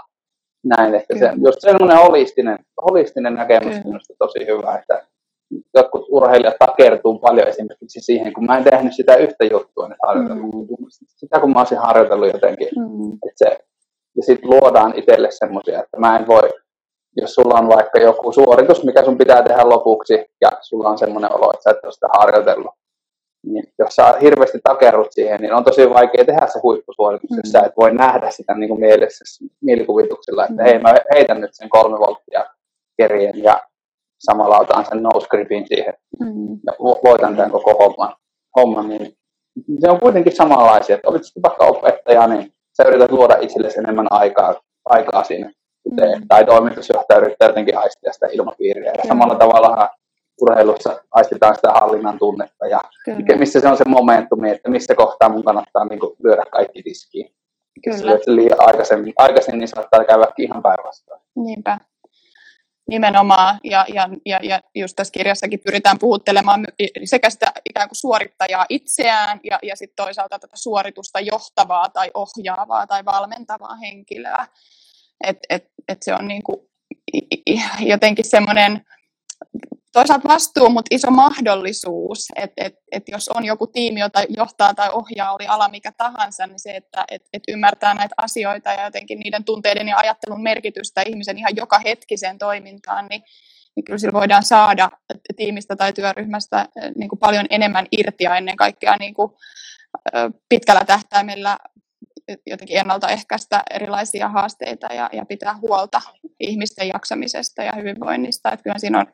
näin. 0.63 0.95
Että 0.95 1.19
se, 1.19 1.31
just 1.45 1.61
semmoinen 1.61 1.97
holistinen, 1.97 2.59
holistinen 2.89 3.33
näkemys 3.33 3.75
on 3.85 3.99
tosi 4.19 4.45
hyvä, 4.47 4.75
että 4.77 5.07
jotkut 5.73 6.05
urheilijat 6.09 6.55
takertuu 6.59 7.19
paljon 7.19 7.47
esimerkiksi 7.47 7.99
siihen, 8.01 8.33
kun 8.33 8.45
mä 8.45 8.57
en 8.57 8.63
tehnyt 8.63 8.95
sitä 8.95 9.15
yhtä 9.15 9.45
juttua 9.45 9.87
nyt 9.87 9.97
harjoitellut. 10.07 10.55
Mm. 10.55 10.85
Sitä 11.07 11.39
kun 11.39 11.51
mä 11.51 11.59
olisin 11.59 11.77
harjoitellut 11.77 12.33
jotenkin. 12.33 12.67
Mm. 12.75 13.13
Että 13.13 13.35
se, 13.35 13.59
ja 14.17 14.23
sitten 14.23 14.49
luodaan 14.49 14.93
itselle 14.95 15.27
semmoisia, 15.31 15.83
että 15.83 15.99
mä 15.99 16.17
en 16.19 16.27
voi 16.27 16.49
jos 17.15 17.33
sulla 17.33 17.59
on 17.59 17.67
vaikka 17.67 17.99
joku 17.99 18.31
suoritus, 18.31 18.83
mikä 18.83 19.05
sun 19.05 19.17
pitää 19.17 19.43
tehdä 19.43 19.69
lopuksi, 19.69 20.25
ja 20.41 20.51
sulla 20.61 20.89
on 20.89 20.97
semmoinen 20.97 21.33
olo, 21.33 21.51
että 21.53 21.63
sä 21.63 21.69
et 21.69 21.83
ole 21.83 21.91
sitä 21.91 22.07
harjoitellut, 22.13 22.71
niin 23.45 23.63
jos 23.79 23.95
sä 23.95 24.13
hirveästi 24.21 24.59
takerrut 24.63 25.11
siihen, 25.11 25.41
niin 25.41 25.53
on 25.53 25.63
tosi 25.63 25.89
vaikea 25.89 26.25
tehdä 26.25 26.47
se 26.47 26.59
huippusuoritus, 26.63 27.29
mm. 27.29 27.37
jos 27.37 27.51
sä 27.51 27.59
et 27.65 27.77
voi 27.77 27.93
nähdä 27.93 28.31
sitä 28.31 28.53
niin 28.53 28.69
kuin 28.69 28.79
mielessä, 28.79 29.43
mielikuvituksella, 29.61 30.43
että 30.43 30.63
mm. 30.63 30.65
hei, 30.65 30.79
mä 30.79 30.93
heitän 31.13 31.41
nyt 31.41 31.53
sen 31.53 31.69
kolme 31.69 31.99
volttia 31.99 32.45
kerien 32.97 33.43
ja 33.43 33.61
samalla 34.19 34.59
otan 34.59 34.85
sen 34.85 35.03
nose 35.03 35.27
gripin 35.27 35.67
siihen 35.67 35.93
mm. 36.19 36.59
ja 36.65 36.73
voitan 37.03 37.35
tämän 37.35 37.51
koko 37.51 37.73
homman, 37.73 38.15
homman 38.55 38.89
niin 38.89 39.17
se 39.79 39.89
on 39.89 39.99
kuitenkin 39.99 40.35
samanlaisia, 40.35 40.95
että 40.95 41.09
olit 41.09 41.21
vaikka 41.43 41.65
opettaja, 41.65 42.27
niin 42.27 42.53
sä 42.77 42.83
yrität 42.83 43.11
luoda 43.11 43.37
itsellesi 43.41 43.79
enemmän 43.79 44.07
aikaa, 44.09 44.55
aikaa 44.85 45.23
siinä 45.23 45.51
mm. 45.91 46.27
tai 46.27 46.45
toimitusjohtaja 46.45 47.19
yrittää 47.19 47.47
jotenkin 47.47 47.77
aistia 47.77 48.13
sitä 48.13 48.27
ilmapiiriä. 48.31 48.91
Ja 48.97 49.07
samalla 49.07 49.35
tavalla 49.35 49.89
urheilussa 50.41 51.01
aistitaan 51.11 51.55
sitä 51.55 51.71
hallinnan 51.71 52.19
tunnetta 52.19 52.67
ja 52.67 52.81
Kyllä. 53.05 53.37
missä 53.37 53.59
se 53.59 53.67
on 53.67 53.77
se 53.77 53.83
momentumi, 53.87 54.51
että 54.51 54.69
missä 54.69 54.95
kohtaa 54.95 55.29
mun 55.29 55.43
kannattaa 55.43 55.85
niin 55.85 55.99
kuin, 55.99 56.15
lyödä 56.23 56.43
kaikki 56.51 56.83
tiskiin. 56.83 57.35
Kyllä. 57.83 58.11
Jos 58.11 58.27
liian 58.27 58.59
aikaisin, 58.67 59.13
aikaisin, 59.17 59.59
niin 59.59 59.67
saattaa 59.67 60.05
käydä 60.05 60.27
ihan 60.37 60.63
päinvastoin. 60.63 61.21
Niinpä. 61.35 61.77
Nimenomaan, 62.89 63.59
ja, 63.63 63.85
ja, 63.93 64.09
ja, 64.25 64.39
ja 64.43 64.59
just 64.75 64.95
tässä 64.95 65.11
kirjassakin 65.11 65.59
pyritään 65.65 65.99
puhuttelemaan 65.99 66.65
sekä 67.03 67.29
sitä 67.29 67.51
ikään 67.69 67.89
kuin 67.89 67.95
suorittajaa 67.95 68.65
itseään, 68.69 69.39
ja, 69.43 69.59
ja 69.63 69.75
sitten 69.75 70.05
toisaalta 70.05 70.39
tätä 70.39 70.53
suoritusta 70.55 71.19
johtavaa 71.19 71.89
tai 71.89 72.11
ohjaavaa 72.13 72.87
tai 72.87 73.05
valmentavaa 73.05 73.75
henkilöä. 73.75 74.47
Et, 75.23 75.37
et, 75.49 75.65
et 75.87 75.97
se 76.01 76.13
on 76.13 76.27
niin 76.27 76.43
kuin 76.43 76.59
jotenkin 77.79 78.25
semmoinen 78.25 78.81
toisaalta 79.95 80.29
vastuu, 80.29 80.69
mutta 80.69 80.95
iso 80.95 81.11
mahdollisuus, 81.11 82.27
että 82.35 82.65
et, 82.65 82.73
et 82.91 83.03
jos 83.07 83.29
on 83.29 83.45
joku 83.45 83.67
tiimi, 83.67 83.99
jota 83.99 84.23
johtaa 84.29 84.73
tai 84.73 84.89
ohjaa, 84.93 85.33
oli 85.33 85.47
ala 85.47 85.67
mikä 85.69 85.91
tahansa, 85.91 86.47
niin 86.47 86.59
se, 86.59 86.75
että 86.75 87.05
et, 87.11 87.21
et 87.33 87.43
ymmärtää 87.47 87.93
näitä 87.93 88.15
asioita 88.17 88.69
ja 88.69 88.83
jotenkin 88.83 89.19
niiden 89.19 89.43
tunteiden 89.43 89.87
ja 89.87 89.97
ajattelun 89.97 90.43
merkitystä 90.43 91.01
ihmisen 91.05 91.37
ihan 91.37 91.55
joka 91.55 91.79
hetkiseen 91.79 92.37
toimintaan, 92.37 93.05
niin, 93.09 93.23
niin 93.75 93.83
kyllä 93.83 93.97
sillä 93.97 94.13
voidaan 94.13 94.43
saada 94.43 94.89
tiimistä 95.35 95.75
tai 95.75 95.93
työryhmästä 95.93 96.69
niin 96.95 97.09
kuin 97.09 97.19
paljon 97.19 97.45
enemmän 97.49 97.85
irti 97.91 98.23
ja 98.23 98.37
ennen 98.37 98.55
kaikkea 98.55 98.95
niin 98.99 99.13
kuin 99.13 99.31
pitkällä 100.49 100.85
tähtäimellä 100.85 101.57
jotenkin 102.45 102.77
ennaltaehkäistä 102.77 103.63
erilaisia 103.71 104.29
haasteita 104.29 104.93
ja, 104.93 105.09
ja 105.13 105.25
pitää 105.25 105.57
huolta 105.57 106.01
ihmisten 106.39 106.87
jaksamisesta 106.87 107.63
ja 107.63 107.73
hyvinvoinnista. 107.75 108.51
Että 108.51 108.63
kyllä 108.63 108.79
siinä 108.79 108.99
on 108.99 109.05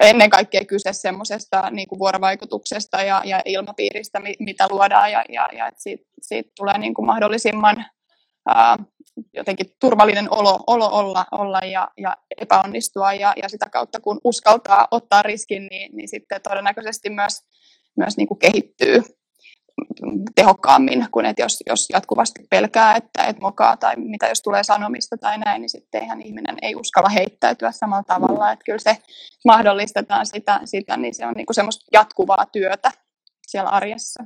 ennen 0.00 0.30
kaikkea 0.30 0.64
kyse 0.64 0.92
semmoisesta 0.92 1.70
niin 1.70 1.86
vuorovaikutuksesta 1.98 3.02
ja, 3.02 3.22
ja 3.24 3.42
ilmapiiristä, 3.44 4.20
mitä 4.38 4.66
luodaan 4.70 5.12
ja, 5.12 5.24
ja, 5.28 5.48
ja 5.52 5.66
että 5.66 5.82
siitä, 5.82 6.04
siitä 6.22 6.50
tulee 6.56 6.78
niin 6.78 6.94
kuin 6.94 7.06
mahdollisimman 7.06 7.84
ää, 8.48 8.76
jotenkin 9.32 9.66
turvallinen 9.80 10.26
olo, 10.30 10.64
olo 10.66 10.88
olla, 10.92 11.24
olla 11.32 11.58
ja, 11.58 11.88
ja 11.96 12.16
epäonnistua 12.40 13.12
ja, 13.12 13.34
ja 13.42 13.48
sitä 13.48 13.66
kautta 13.72 14.00
kun 14.00 14.20
uskaltaa 14.24 14.88
ottaa 14.90 15.22
riskin, 15.22 15.66
niin, 15.70 15.96
niin 15.96 16.08
sitten 16.08 16.42
todennäköisesti 16.42 17.10
myös, 17.10 17.42
myös 17.96 18.16
niin 18.16 18.28
kuin 18.28 18.38
kehittyy 18.38 19.02
tehokkaammin 20.34 21.06
kuin 21.10 21.26
että 21.26 21.42
jos, 21.42 21.62
jos 21.66 21.86
jatkuvasti 21.92 22.46
pelkää, 22.50 22.96
että 22.96 23.24
et 23.24 23.40
mokaa 23.40 23.76
tai 23.76 23.96
mitä 23.96 24.28
jos 24.28 24.42
tulee 24.42 24.62
sanomista 24.62 25.16
tai 25.16 25.38
näin, 25.38 25.60
niin 25.60 25.70
sitten 25.70 26.02
eihän 26.02 26.22
ihminen 26.22 26.56
ei 26.62 26.74
uskalla 26.74 27.08
heittäytyä 27.08 27.72
samalla 27.72 28.02
tavalla. 28.06 28.52
Että 28.52 28.64
kyllä 28.64 28.78
se 28.78 28.96
mahdollistetaan 29.44 30.26
sitä, 30.26 30.60
sitä 30.64 30.96
niin 30.96 31.14
se 31.14 31.26
on 31.26 31.34
niin 31.36 31.46
kuin 31.46 31.54
semmoista 31.54 31.84
jatkuvaa 31.92 32.46
työtä 32.52 32.90
siellä 33.46 33.70
arjessa. 33.70 34.24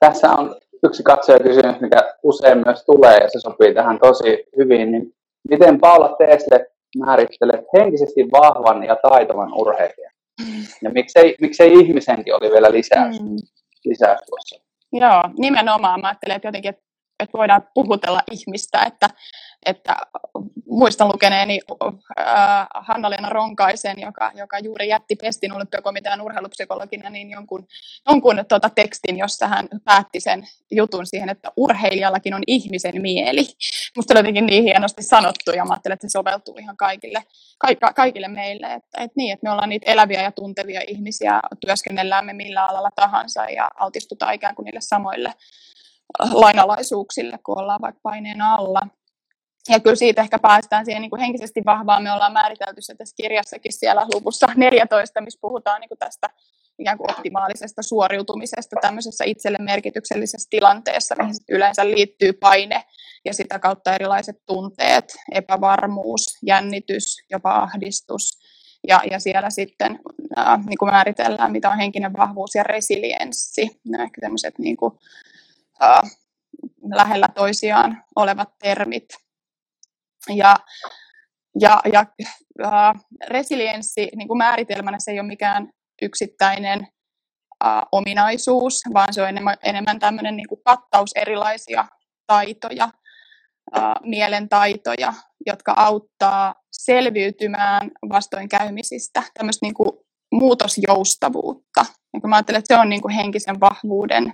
Tässä 0.00 0.30
on 0.30 0.56
yksi 0.84 1.02
katsojakysymys, 1.02 1.80
mikä 1.80 2.14
usein 2.22 2.62
myös 2.66 2.84
tulee 2.84 3.16
ja 3.16 3.28
se 3.28 3.40
sopii 3.40 3.74
tähän 3.74 3.98
tosi 3.98 4.44
hyvin. 4.56 4.92
Niin 4.92 5.14
miten 5.50 5.80
Paula 5.80 6.16
Teesle 6.18 6.66
määrittelet 6.98 7.64
henkisesti 7.78 8.28
vahvan 8.32 8.84
ja 8.84 8.96
taitavan 8.96 9.52
urheilijan? 9.54 10.12
Ja 10.82 10.90
miksei, 10.90 11.34
miksei 11.40 11.72
ihmisenkin 11.72 12.34
oli 12.34 12.50
vielä 12.52 12.72
lisäys? 12.72 13.20
Mm 13.20 13.36
lisäys 13.88 14.20
tuossa. 14.26 14.60
Joo, 14.92 15.22
nimenomaan. 15.38 16.00
Mä 16.00 16.08
ajattelen, 16.08 16.36
että 16.36 16.48
jotenkin, 16.48 16.68
että, 16.68 16.82
että 17.20 17.38
voidaan 17.38 17.68
puhutella 17.74 18.20
ihmistä, 18.30 18.82
että, 18.86 19.08
että 19.66 19.96
muistan 20.66 21.08
lukeneeni 21.08 21.60
äh, 22.20 22.66
Hanna-Leena 22.74 23.28
Ronkaisen, 23.28 24.00
joka, 24.00 24.32
joka 24.34 24.58
juuri 24.58 24.88
jätti 24.88 25.16
Pestin 25.16 25.52
olympiakomitean 25.52 26.20
urheilupsykologina, 26.20 27.10
niin 27.10 27.30
jonkun, 27.30 27.66
jonkun 28.08 28.44
tuota 28.48 28.70
tekstin, 28.70 29.18
jossa 29.18 29.48
hän 29.48 29.68
päätti 29.84 30.20
sen 30.20 30.44
jutun 30.70 31.06
siihen, 31.06 31.28
että 31.28 31.52
urheilijallakin 31.56 32.34
on 32.34 32.42
ihmisen 32.46 33.02
mieli. 33.02 33.46
Musta 33.96 34.14
oli 34.14 34.18
jotenkin 34.18 34.46
niin 34.46 34.64
hienosti 34.64 35.02
sanottu, 35.02 35.50
ja 35.50 35.64
mä 35.64 35.72
ajattelen, 35.72 35.94
että 35.94 36.08
se 36.08 36.12
soveltuu 36.12 36.56
ihan 36.58 36.76
kaikille, 36.76 37.24
ka- 37.58 37.92
kaikille 37.92 38.28
meille, 38.28 38.66
että, 38.66 39.02
että 39.02 39.12
niin, 39.16 39.32
että 39.32 39.46
me 39.46 39.50
ollaan 39.50 39.68
niitä 39.68 39.90
eläviä 39.90 40.22
ja 40.22 40.32
tuntevia 40.32 40.80
ihmisiä, 40.86 41.40
työskennellään 41.60 42.26
me 42.26 42.32
millä 42.32 42.66
alalla 42.66 42.90
tahansa, 42.94 43.44
ja 43.44 43.70
altistutaan 43.74 44.34
ikään 44.34 44.54
kuin 44.54 44.64
niille 44.64 44.80
samoille 44.80 45.34
lainalaisuuksille, 46.32 47.38
kun 47.38 47.58
ollaan 47.58 47.80
vaikka 47.80 48.00
paineen 48.02 48.42
alla 48.42 48.80
ja 49.68 49.80
kyllä 49.80 49.96
siitä 49.96 50.22
ehkä 50.22 50.38
päästään 50.38 50.84
siihen 50.84 51.02
niin 51.02 51.10
kuin 51.10 51.20
henkisesti 51.20 51.62
vahvaan. 51.66 52.02
Me 52.02 52.12
ollaan 52.12 52.32
määritelty 52.32 52.80
se 52.82 52.94
tässä 52.94 53.14
kirjassakin 53.16 53.72
siellä 53.72 54.06
luvussa 54.14 54.46
14, 54.56 55.20
missä 55.20 55.38
puhutaan 55.42 55.80
niin 55.80 55.88
kuin 55.88 55.98
tästä 55.98 56.30
ikään 56.78 56.98
kuin 56.98 57.10
optimaalisesta 57.10 57.82
suoriutumisesta 57.82 58.76
tämmöisessä 58.80 59.24
itselle 59.24 59.58
merkityksellisessä 59.60 60.46
tilanteessa, 60.50 61.14
mihin 61.18 61.34
yleensä 61.48 61.86
liittyy 61.86 62.32
paine 62.32 62.84
ja 63.24 63.34
sitä 63.34 63.58
kautta 63.58 63.94
erilaiset 63.94 64.36
tunteet, 64.46 65.16
epävarmuus, 65.32 66.38
jännitys, 66.46 67.16
jopa 67.30 67.54
ahdistus. 67.54 68.38
Ja, 68.88 69.00
ja 69.10 69.20
siellä 69.20 69.50
sitten 69.50 69.98
ää, 70.36 70.56
niin 70.66 70.78
kuin 70.78 70.90
määritellään, 70.90 71.52
mitä 71.52 71.70
on 71.70 71.76
henkinen 71.76 72.12
vahvuus 72.16 72.54
ja 72.54 72.62
resilienssi, 72.62 73.80
nämä 73.88 74.08
tämmöiset 74.20 74.58
niin 74.58 74.76
kuin, 74.76 74.94
ää, 75.80 76.02
lähellä 76.94 77.28
toisiaan 77.34 78.04
olevat 78.16 78.48
termit. 78.58 79.08
Ja, 80.34 80.56
ja, 81.60 81.80
ja 81.92 82.04
äh, 82.64 82.94
resilienssi 83.26 84.08
niin 84.16 84.28
kuin 84.28 84.38
määritelmänä 84.38 84.96
se 85.00 85.10
ei 85.10 85.20
ole 85.20 85.28
mikään 85.28 85.68
yksittäinen 86.02 86.88
äh, 87.64 87.82
ominaisuus, 87.92 88.82
vaan 88.94 89.12
se 89.12 89.22
on 89.22 89.28
enemmän, 89.28 89.56
enemmän 89.62 89.98
tämmöinen 89.98 90.36
niin 90.36 90.48
kuin 90.48 90.60
kattaus 90.64 91.10
erilaisia 91.14 91.88
taitoja, 92.26 92.88
äh, 93.76 93.92
mielen 94.02 94.48
taitoja, 94.48 95.14
jotka 95.46 95.74
auttaa 95.76 96.54
selviytymään 96.72 97.90
vastoinkäymisistä, 98.08 99.22
tämmöistä 99.34 99.66
niin 99.66 99.74
kuin 99.74 99.90
muutosjoustavuutta. 100.32 101.86
Ja 102.14 102.20
kun 102.20 102.30
mä 102.30 102.36
ajattelen, 102.36 102.58
että 102.58 102.74
se 102.74 102.80
on 102.80 102.88
niin 102.88 103.02
kuin 103.02 103.14
henkisen 103.14 103.60
vahvuuden, 103.60 104.32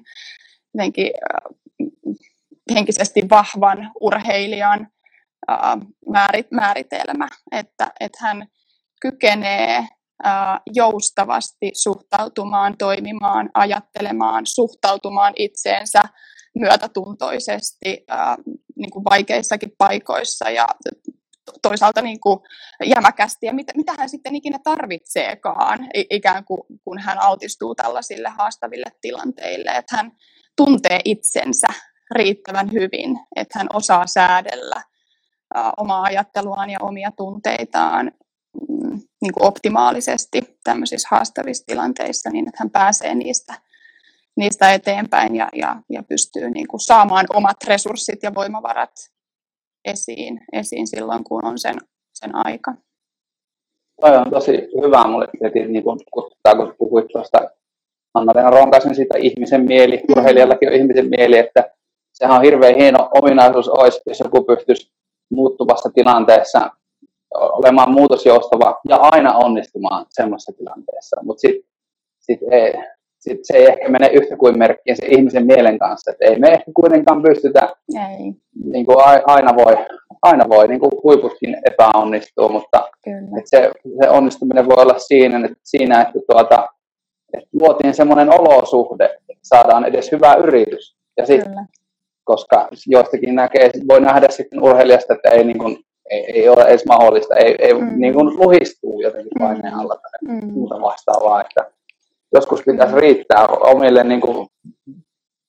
jotenkin, 0.75 1.11
äh, 1.35 1.55
henkisesti 2.75 3.23
vahvan 3.31 3.93
urheilijan 4.01 4.89
määrit, 6.11 6.51
määritelmä, 6.51 7.29
että, 7.53 7.93
että 8.01 8.19
hän 8.21 8.47
kykenee 9.01 9.87
joustavasti 10.75 11.71
suhtautumaan, 11.75 12.75
toimimaan, 12.79 13.51
ajattelemaan, 13.55 14.47
suhtautumaan 14.47 15.33
itseensä 15.37 16.01
myötätuntoisesti 16.55 18.05
niin 18.77 18.91
kuin 18.91 19.05
vaikeissakin 19.05 19.73
paikoissa 19.79 20.51
ja 20.51 20.67
toisaalta 21.63 22.03
niin 22.03 22.21
kuin 22.21 22.41
jämäkästi. 22.85 23.47
Ja 23.47 23.55
mitä, 23.55 23.73
mitä 23.77 23.93
hän 23.99 24.09
sitten 24.09 24.35
ikinä 24.35 24.59
tarvitseekaan 24.65 25.79
ikään 26.11 26.45
kuin 26.45 26.61
kun 26.85 26.99
hän 26.99 27.19
altistuu 27.19 27.75
tällaisille 27.75 28.29
haastaville 28.29 28.93
tilanteille, 29.01 29.71
että 29.71 29.97
hän 29.97 30.13
tuntee 30.57 31.01
itsensä 31.05 31.67
riittävän 32.11 32.73
hyvin, 32.73 33.19
että 33.37 33.59
hän 33.59 33.67
osaa 33.73 34.07
säädellä 34.07 34.83
omaa 35.77 36.03
ajatteluaan 36.03 36.71
ja 36.71 36.79
omia 36.83 37.11
tunteitaan 37.17 38.13
mm, 38.69 39.01
niin 39.23 39.33
kuin 39.33 39.47
optimaalisesti 39.49 40.59
tämmöisissä 40.65 41.09
haastavissa 41.11 41.67
tilanteissa 41.67 42.31
niin, 42.31 42.49
että 42.49 42.59
hän 42.61 42.71
pääsee 42.71 43.15
niistä, 43.15 43.55
niistä 44.37 44.73
eteenpäin 44.73 45.37
ja, 45.37 45.49
ja, 45.53 45.77
ja 45.91 46.03
pystyy 46.03 46.51
niin 46.51 46.69
kuin 46.69 46.81
saamaan 46.81 47.27
omat 47.35 47.57
resurssit 47.67 48.23
ja 48.23 48.35
voimavarat 48.35 48.93
esiin, 49.85 50.41
esiin 50.53 50.87
silloin, 50.87 51.25
kun 51.25 51.45
on 51.45 51.59
sen, 51.59 51.77
sen 52.15 52.31
aika. 52.35 52.75
Toi 54.01 54.17
on 54.17 54.31
tosi 54.31 54.53
hyvä. 54.83 55.05
Mulle 55.07 55.29
heti, 55.43 55.67
niin 55.67 55.85
kun, 55.85 56.01
kun 56.13 56.31
puhuit 56.79 57.07
tuosta 57.13 57.51
Anna-Leena 58.15 58.51
Ronkaisen 58.51 58.95
siitä 58.95 59.19
ihmisen 59.19 59.65
mieli, 59.65 59.97
mm. 59.97 60.13
urheilijallakin 60.13 60.69
on 60.69 60.75
ihmisen 60.75 61.09
mieli, 61.09 61.39
että 61.39 61.71
sehän 62.13 62.37
on 62.37 62.43
hirveän 62.43 62.75
hieno 62.75 63.09
ominaisuus 63.15 63.69
olisi, 63.69 64.01
jos 64.07 64.21
joku 64.21 64.45
pystyisi 64.45 64.93
muuttuvassa 65.35 65.91
tilanteessa 65.95 66.71
olemaan 67.35 67.93
muutosjoustava 67.93 68.81
ja 68.89 68.97
aina 68.97 69.37
onnistumaan 69.37 70.07
semmoisessa 70.11 70.53
tilanteessa. 70.53 71.17
Mutta 71.23 71.41
sitten 71.41 71.71
sit 72.21 72.41
sit 73.25 73.41
se 73.43 73.57
ei 73.57 73.67
ehkä 73.67 73.89
mene 73.89 74.07
yhtä 74.07 74.37
kuin 74.37 74.59
merkkiin 74.59 74.97
se 74.97 75.07
ihmisen 75.07 75.47
mielen 75.47 75.79
kanssa. 75.79 76.11
Et 76.11 76.17
ei 76.21 76.39
me 76.39 76.49
ehkä 76.49 76.71
kuitenkaan 76.75 77.23
pystytä, 77.23 77.69
ei. 78.11 78.33
Niin 78.65 78.87
kuin 78.87 78.97
aina 79.27 79.57
voi, 79.57 79.75
aina 80.23 80.49
voi 80.49 80.69
niin 80.69 80.81
kuin 80.81 80.93
huiputkin 81.03 81.57
epäonnistua, 81.67 82.49
mutta 82.49 82.89
et 83.39 83.47
se, 83.47 83.71
se 84.03 84.11
onnistuminen 84.11 84.69
voi 84.69 84.83
olla 84.83 84.99
siinä, 84.99 85.39
että, 85.45 85.59
siinä, 85.63 86.03
että, 86.03 86.19
tuota, 86.33 86.69
että 87.35 87.49
luotiin 87.53 87.95
semmoinen 87.95 88.41
olosuhde, 88.41 89.05
että 89.05 89.43
saadaan 89.43 89.85
edes 89.85 90.13
hyvä 90.13 90.35
yritys. 90.35 90.97
Ja 91.17 91.27
sitten 91.27 91.55
koska 92.25 92.69
joistakin 92.87 93.35
näkee, 93.35 93.71
voi 93.89 94.01
nähdä 94.01 94.27
sitten 94.31 94.63
urheilijasta, 94.63 95.15
että 95.15 95.29
ei, 95.29 95.45
niin 95.45 95.59
kuin, 95.59 95.79
ei, 96.11 96.25
ei 96.33 96.49
ole 96.49 96.63
edes 96.63 96.87
mahdollista, 96.87 97.35
ei, 97.35 97.55
ei 97.59 97.75
mm. 97.75 97.93
niin 97.97 98.15
kuin 98.15 98.37
luhistuu 98.37 99.01
jotenkin 99.01 99.33
paineen 99.39 99.75
alla 99.75 99.95
tai 99.95 100.35
mm. 100.35 100.53
muuta 100.53 100.81
vastaavaa, 100.81 101.41
että 101.41 101.71
joskus 102.35 102.63
pitäisi 102.67 103.01
riittää 103.01 103.47
omille 103.47 104.05
niin 104.05 104.21
kuin 104.21 104.49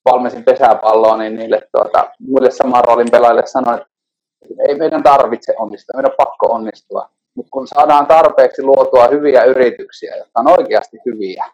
valmiisin 0.05 0.43
pesäpalloon, 0.43 1.19
niin 1.19 1.35
niille 1.35 1.61
tuota, 1.71 2.11
muille 2.19 2.51
saman 2.51 2.83
roolin 2.83 3.11
pelaajille 3.11 3.45
sanoin, 3.45 3.79
että 3.79 4.63
ei 4.67 4.75
meidän 4.75 5.03
tarvitse 5.03 5.53
onnistua, 5.57 5.97
meidän 5.97 6.11
on 6.11 6.25
pakko 6.25 6.47
onnistua. 6.47 7.09
Mutta 7.35 7.49
kun 7.51 7.67
saadaan 7.67 8.07
tarpeeksi 8.07 8.63
luotua 8.63 9.07
hyviä 9.07 9.43
yrityksiä, 9.43 10.15
jotka 10.15 10.39
on 10.39 10.51
oikeasti 10.59 10.97
hyviä, 11.05 11.45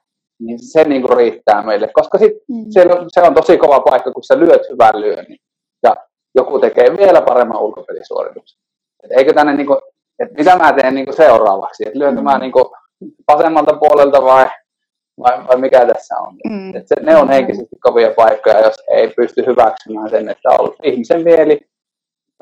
niin 0.45 0.59
se 0.59 0.83
niin 0.83 1.01
kuin 1.01 1.17
riittää 1.17 1.61
meille, 1.61 1.89
koska 1.93 2.17
sit 2.17 2.33
mm. 2.49 2.65
se, 2.69 2.85
se 3.07 3.21
on 3.21 3.33
tosi 3.33 3.57
kova 3.57 3.79
paikka, 3.79 4.11
kun 4.11 4.23
sä 4.23 4.39
lyöt 4.39 4.61
hyvän 4.71 5.01
lyönnin 5.01 5.37
ja 5.83 5.95
joku 6.35 6.59
tekee 6.59 6.97
vielä 6.97 7.21
paremman 7.21 7.61
ulkopelisuorituksen. 7.61 8.59
Et 9.03 9.11
eikö 9.11 9.33
tänne, 9.33 9.53
niin 9.53 9.67
kuin, 9.67 9.79
että 10.19 10.35
mitä 10.37 10.55
mä 10.55 10.73
teen 10.73 10.95
niin 10.95 11.05
kuin 11.05 11.17
seuraavaksi, 11.17 11.83
että 11.87 11.99
lyönkö 11.99 12.21
mä 12.21 12.35
mm. 12.35 12.41
niin 12.41 12.51
kuin 12.51 12.65
vasemmalta 13.27 13.73
puolelta 13.73 14.23
vai, 14.23 14.45
vai, 15.19 15.47
vai 15.47 15.57
mikä 15.57 15.85
tässä 15.85 16.15
on. 16.17 16.35
Mm. 16.49 16.75
Et 16.75 16.87
se, 16.87 16.95
ne 17.01 17.17
on 17.17 17.29
henkisesti 17.29 17.75
kovia 17.81 18.11
paikkoja, 18.15 18.59
jos 18.59 18.75
ei 18.87 19.07
pysty 19.15 19.45
hyväksymään 19.45 20.09
sen, 20.09 20.29
että 20.29 20.49
on 20.59 20.73
ihmisen 20.83 21.23
mieli, 21.23 21.59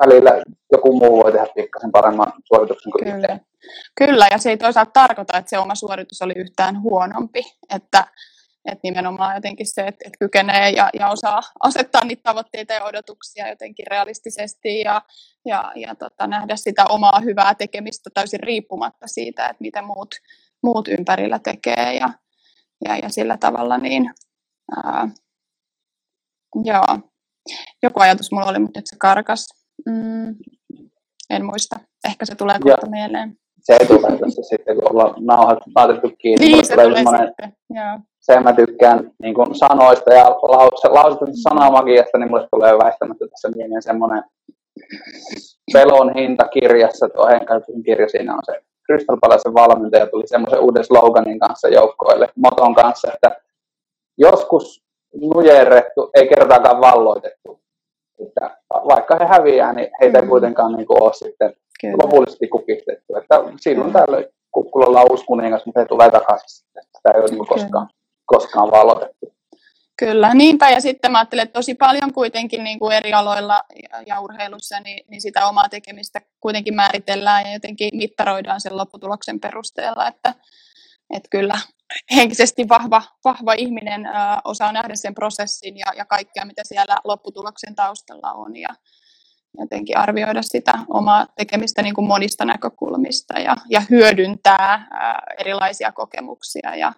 välillä 0.00 0.30
joku 0.72 0.98
muu 0.98 1.24
voi 1.24 1.32
tehdä 1.32 1.46
pikkasen 1.54 1.92
paremman 1.92 2.32
suorituksen 2.44 2.92
kuin 2.92 3.04
Kyllä. 3.04 3.16
itse. 3.16 3.40
Kyllä, 3.94 4.26
ja 4.30 4.38
se 4.38 4.50
ei 4.50 4.56
toisaalta 4.56 4.90
tarkoita, 4.94 5.38
että 5.38 5.50
se 5.50 5.58
oma 5.58 5.74
suoritus 5.74 6.22
oli 6.22 6.32
yhtään 6.36 6.82
huonompi, 6.82 7.42
että, 7.74 8.06
että 8.64 8.80
nimenomaan 8.82 9.34
jotenkin 9.34 9.66
se, 9.66 9.80
että, 9.80 10.04
että 10.04 10.16
kykenee 10.20 10.70
ja, 10.70 10.90
ja 10.98 11.08
osaa 11.08 11.40
asettaa 11.62 12.04
niitä 12.04 12.22
tavoitteita 12.22 12.72
ja 12.72 12.84
odotuksia 12.84 13.48
jotenkin 13.48 13.86
realistisesti 13.90 14.80
ja, 14.80 15.02
ja, 15.46 15.72
ja 15.76 15.94
tota, 15.94 16.26
nähdä 16.26 16.56
sitä 16.56 16.84
omaa 16.88 17.20
hyvää 17.24 17.54
tekemistä 17.54 18.10
täysin 18.14 18.40
riippumatta 18.40 19.06
siitä, 19.06 19.48
että 19.48 19.62
mitä 19.62 19.82
muut, 19.82 20.14
muut 20.62 20.88
ympärillä 20.88 21.38
tekee 21.38 21.94
ja, 21.94 22.08
ja, 22.84 22.96
ja 22.96 23.08
sillä 23.08 23.36
tavalla 23.36 23.78
niin, 23.78 24.10
ää, 24.76 25.08
joo. 26.64 26.98
Joku 27.82 28.00
ajatus 28.00 28.32
mulla 28.32 28.46
oli, 28.46 28.58
mutta 28.58 28.78
nyt 28.78 28.86
se 28.86 28.96
karkas. 28.98 29.59
Mm, 29.86 30.36
en 31.30 31.44
muista. 31.44 31.76
Ehkä 32.08 32.24
se 32.24 32.34
tulee 32.34 32.58
kohta 32.58 32.86
ja. 32.86 32.90
mieleen. 32.90 33.36
Se 33.60 33.72
ei 33.80 33.86
tule 33.86 34.18
tässä 34.18 34.42
sitten, 34.42 34.76
kun 34.76 34.90
ollaan 34.90 35.14
nauhat 35.18 35.58
laitettu 35.76 36.12
kiinni. 36.18 36.46
Niin, 36.46 36.66
se 36.66 36.74
tulee 36.74 37.04
sitten. 37.26 37.52
Joo. 37.70 37.98
Se 38.20 38.40
mä 38.40 38.52
tykkään 38.52 39.10
niin 39.22 39.34
kuin 39.34 39.54
sanoista 39.54 40.12
ja 40.14 40.24
lausesta 40.88 41.26
sanamagiasta, 41.42 42.18
niin 42.18 42.30
mulle 42.30 42.48
tulee 42.50 42.72
väistämättä 42.72 43.26
tässä 43.28 43.48
mieleen 43.56 43.82
semmoinen 43.82 44.24
pelon 45.72 46.14
hinta 46.14 46.48
kirjassa, 46.48 47.08
tuo 47.08 47.26
Henkan 47.26 47.62
kirja 47.84 48.08
siinä 48.08 48.34
on 48.34 48.40
se 48.44 48.60
Crystal 48.86 49.54
valmentaja 49.54 50.06
tuli 50.06 50.26
semmoisen 50.26 50.60
uuden 50.60 50.84
sloganin 50.84 51.38
kanssa 51.38 51.68
joukkoille, 51.68 52.28
moton 52.36 52.74
kanssa, 52.74 53.12
että 53.14 53.40
joskus 54.18 54.82
nujerrettu, 55.34 56.10
ei 56.14 56.28
kertaakaan 56.28 56.80
valloitettu. 56.80 57.60
Että 58.26 58.56
vaikka 58.70 59.16
he 59.20 59.24
häviää, 59.24 59.72
niin 59.72 59.88
heitä 60.00 60.18
ei 60.18 60.22
mm. 60.22 60.28
kuitenkaan 60.28 60.72
niin 60.72 60.86
kuin 60.86 61.02
ole 61.02 61.12
sitten 61.14 61.52
Kyllä. 61.80 61.96
lopullisesti 62.02 62.48
kukistettu. 62.48 63.16
Että 63.16 63.34
silloin 63.60 63.92
täällä 63.92 64.24
kukkulalla 64.52 65.00
on 65.00 65.10
uusi 65.10 65.24
kuningas, 65.24 65.66
mutta 65.66 65.80
he 65.80 65.86
tulee 65.86 66.10
takaisin. 66.10 66.66
Sitä 66.96 67.10
ei 67.14 67.20
ole 67.20 67.30
niin 67.30 67.46
koskaan, 67.46 67.88
koskaan 68.26 68.70
valloitettu. 68.70 69.32
Kyllä, 70.00 70.34
niinpä. 70.34 70.70
Ja 70.70 70.80
sitten 70.80 71.12
mä 71.12 71.18
ajattelen, 71.18 71.42
että 71.42 71.58
tosi 71.58 71.74
paljon 71.74 72.12
kuitenkin 72.12 72.64
niin 72.64 72.78
kuin 72.78 72.96
eri 72.96 73.12
aloilla 73.12 73.62
ja, 73.82 74.02
ja 74.06 74.20
urheilussa 74.20 74.80
niin, 74.80 75.04
niin 75.08 75.20
sitä 75.20 75.46
omaa 75.46 75.68
tekemistä 75.68 76.20
kuitenkin 76.40 76.74
määritellään 76.74 77.46
ja 77.46 77.52
jotenkin 77.52 77.90
mittaroidaan 77.92 78.60
sen 78.60 78.76
lopputuloksen 78.76 79.40
perusteella, 79.40 80.08
että, 80.08 80.34
että 81.14 81.28
kyllä 81.30 81.54
henkisesti 82.16 82.68
vahva, 82.68 83.02
vahva 83.24 83.52
ihminen 83.52 84.06
ää, 84.06 84.40
osaa 84.44 84.72
nähdä 84.72 84.94
sen 84.94 85.14
prosessin 85.14 85.78
ja, 85.78 85.86
ja 85.96 86.04
kaikkea, 86.04 86.44
mitä 86.44 86.62
siellä 86.64 86.96
lopputuloksen 87.04 87.74
taustalla 87.74 88.32
on 88.32 88.56
ja 88.56 88.68
jotenkin 89.58 89.96
arvioida 89.96 90.42
sitä 90.42 90.72
omaa 90.88 91.26
tekemistä 91.36 91.82
niin 91.82 91.94
kuin 91.94 92.06
monista 92.06 92.44
näkökulmista 92.44 93.38
ja, 93.38 93.56
ja 93.70 93.82
hyödyntää 93.90 94.86
ää, 94.90 95.22
erilaisia 95.38 95.92
kokemuksia 95.92 96.76
ja 96.76 96.92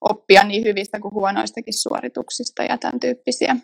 oppia 0.00 0.44
niin 0.44 0.64
hyvistä 0.64 1.00
kuin 1.00 1.14
huonoistakin 1.14 1.74
suorituksista 1.74 2.62
ja 2.62 2.78
tämän 2.78 3.00
tyyppisiä. 3.00 3.56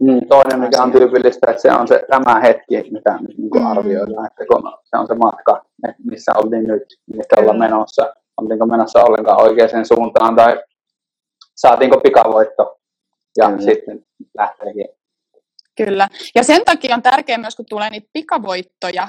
Mm, 0.00 0.20
toinen, 0.28 0.60
mikä 0.60 0.82
on 0.82 0.92
tyypillistä, 0.92 1.50
että 1.50 1.62
se 1.62 1.72
on 1.72 1.88
se 1.88 2.04
tämä 2.10 2.40
hetki, 2.40 2.90
mitä 2.90 3.18
niin 3.38 3.50
kuin 3.50 3.62
mm. 3.62 3.70
arvioidaan, 3.70 4.26
että 4.26 4.44
kun 4.46 4.72
se 4.84 4.96
on 4.96 5.06
se 5.06 5.14
matka, 5.14 5.64
missä 6.04 6.32
oltiin 6.36 6.64
nyt, 6.64 6.82
missä 7.06 7.36
ollaan 7.36 7.58
menossa, 7.58 8.14
oltiinko 8.36 8.66
menossa 8.66 9.04
ollenkaan 9.04 9.42
oikeaan 9.42 9.86
suuntaan 9.86 10.36
tai 10.36 10.62
saatiinko 11.56 12.00
pikavoitto 12.00 12.78
ja 13.36 13.48
mm. 13.48 13.60
sitten 13.60 14.06
lähteekin. 14.38 14.88
Kyllä. 15.76 16.08
Ja 16.34 16.42
sen 16.42 16.62
takia 16.64 16.94
on 16.94 17.02
tärkeää 17.02 17.38
myös, 17.38 17.56
kun 17.56 17.66
tulee 17.68 17.90
niitä 17.90 18.10
pikavoittoja 18.12 19.08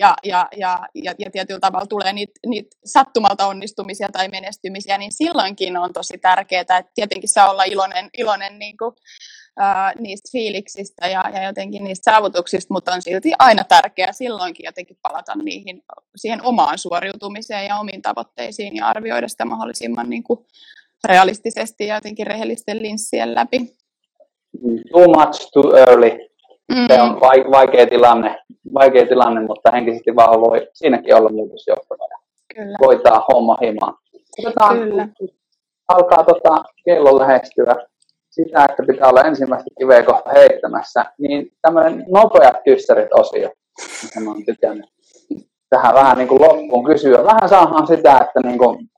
ja, 0.00 0.16
ja, 0.24 0.48
ja, 0.56 0.78
ja, 0.94 1.14
ja 1.18 1.30
tietyllä 1.30 1.60
tavalla 1.60 1.86
tulee 1.86 2.12
niitä, 2.12 2.32
niitä 2.46 2.76
sattumalta 2.84 3.46
onnistumisia 3.46 4.08
tai 4.12 4.28
menestymisiä, 4.28 4.98
niin 4.98 5.12
silloinkin 5.12 5.76
on 5.76 5.92
tosi 5.92 6.18
tärkeää, 6.18 6.60
että 6.60 6.84
tietenkin 6.94 7.28
saa 7.28 7.50
olla 7.50 7.64
iloinen, 7.64 8.10
iloinen 8.18 8.58
niin 8.58 8.76
kuin, 8.76 8.94
ää, 9.58 9.92
niistä 9.98 10.28
fiiliksistä 10.32 11.06
ja, 11.08 11.24
ja 11.34 11.44
jotenkin 11.44 11.84
niistä 11.84 12.10
saavutuksista, 12.10 12.74
mutta 12.74 12.92
on 12.92 13.02
silti 13.02 13.32
aina 13.38 13.64
tärkeää 13.64 14.12
silloinkin 14.12 14.64
jotenkin 14.64 14.96
palata 15.02 15.34
niihin, 15.34 15.82
siihen 16.16 16.42
omaan 16.42 16.78
suoriutumiseen 16.78 17.66
ja 17.66 17.76
omiin 17.76 18.02
tavoitteisiin 18.02 18.76
ja 18.76 18.86
arvioida 18.86 19.28
sitä 19.28 19.44
mahdollisimman 19.44 20.10
niin 20.10 20.22
kuin, 20.22 20.46
realistisesti 21.04 21.86
ja 21.86 21.94
jotenkin 21.94 22.26
rehellisten 22.26 22.82
linssien 22.82 23.34
läpi. 23.34 23.79
Too 24.92 25.06
much 25.06 25.50
too 25.52 25.76
early. 25.76 26.10
Mm. 26.72 26.86
Se 26.86 27.02
on 27.02 27.20
vaikea 27.50 27.86
tilanne, 27.86 28.38
vaikea 28.74 29.06
tilanne, 29.06 29.40
mutta 29.40 29.70
henkisesti 29.72 30.16
vaan 30.16 30.40
voi 30.40 30.68
siinäkin 30.72 31.14
olla 31.14 31.28
muutosjohtava 31.28 32.04
ja 32.10 32.18
Kyllä. 32.54 32.76
voittaa 32.80 33.26
homma 33.32 33.56
himaan. 33.62 33.94
Otetaan, 34.38 34.78
Kyllä. 34.78 35.08
alkaa 35.88 36.24
tota, 36.24 36.62
kello 36.84 37.18
lähestyä 37.18 37.76
sitä, 38.30 38.66
että 38.70 38.82
pitää 38.86 39.08
olla 39.08 39.22
ensimmäistä 39.22 39.70
kiveä 39.78 40.02
kohta 40.02 40.30
heittämässä, 40.30 41.04
niin 41.18 41.52
tämmöinen 41.62 42.04
nopeat 42.08 42.56
kyssärit-osio, 42.64 43.50
mitä 44.02 44.20
mä 44.20 44.30
oon 44.30 44.44
tykännyt 44.44 44.86
tähän 45.70 45.94
vähän 45.94 46.18
niin 46.18 46.28
kuin 46.28 46.42
loppuun 46.42 46.84
kysyä. 46.84 47.24
Vähän 47.24 47.48
saahan 47.48 47.86
sitä, 47.86 48.12
että 48.12 48.40
niin 48.44 48.58
kuin, 48.58 48.90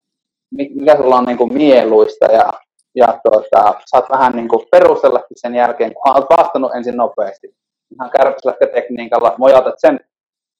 mikä 0.51 0.97
sulla 0.97 1.17
on 1.17 1.25
niin 1.25 1.39
kuin 1.39 1.55
mieluista 1.55 2.25
ja, 2.25 2.53
ja 2.95 3.21
tuota, 3.25 3.75
saat 3.87 4.11
vähän 4.11 4.33
niin 4.33 4.49
kuin 4.49 4.67
perustellakin 4.71 5.37
sen 5.37 5.55
jälkeen, 5.55 5.95
kun 5.95 6.13
olet 6.13 6.27
vastannut 6.39 6.75
ensin 6.75 6.97
nopeasti. 6.97 7.57
Ihan 7.95 8.11
kärpäslätkätekniikalla 8.11 9.35
mojatat 9.39 9.75
sen, 9.79 10.01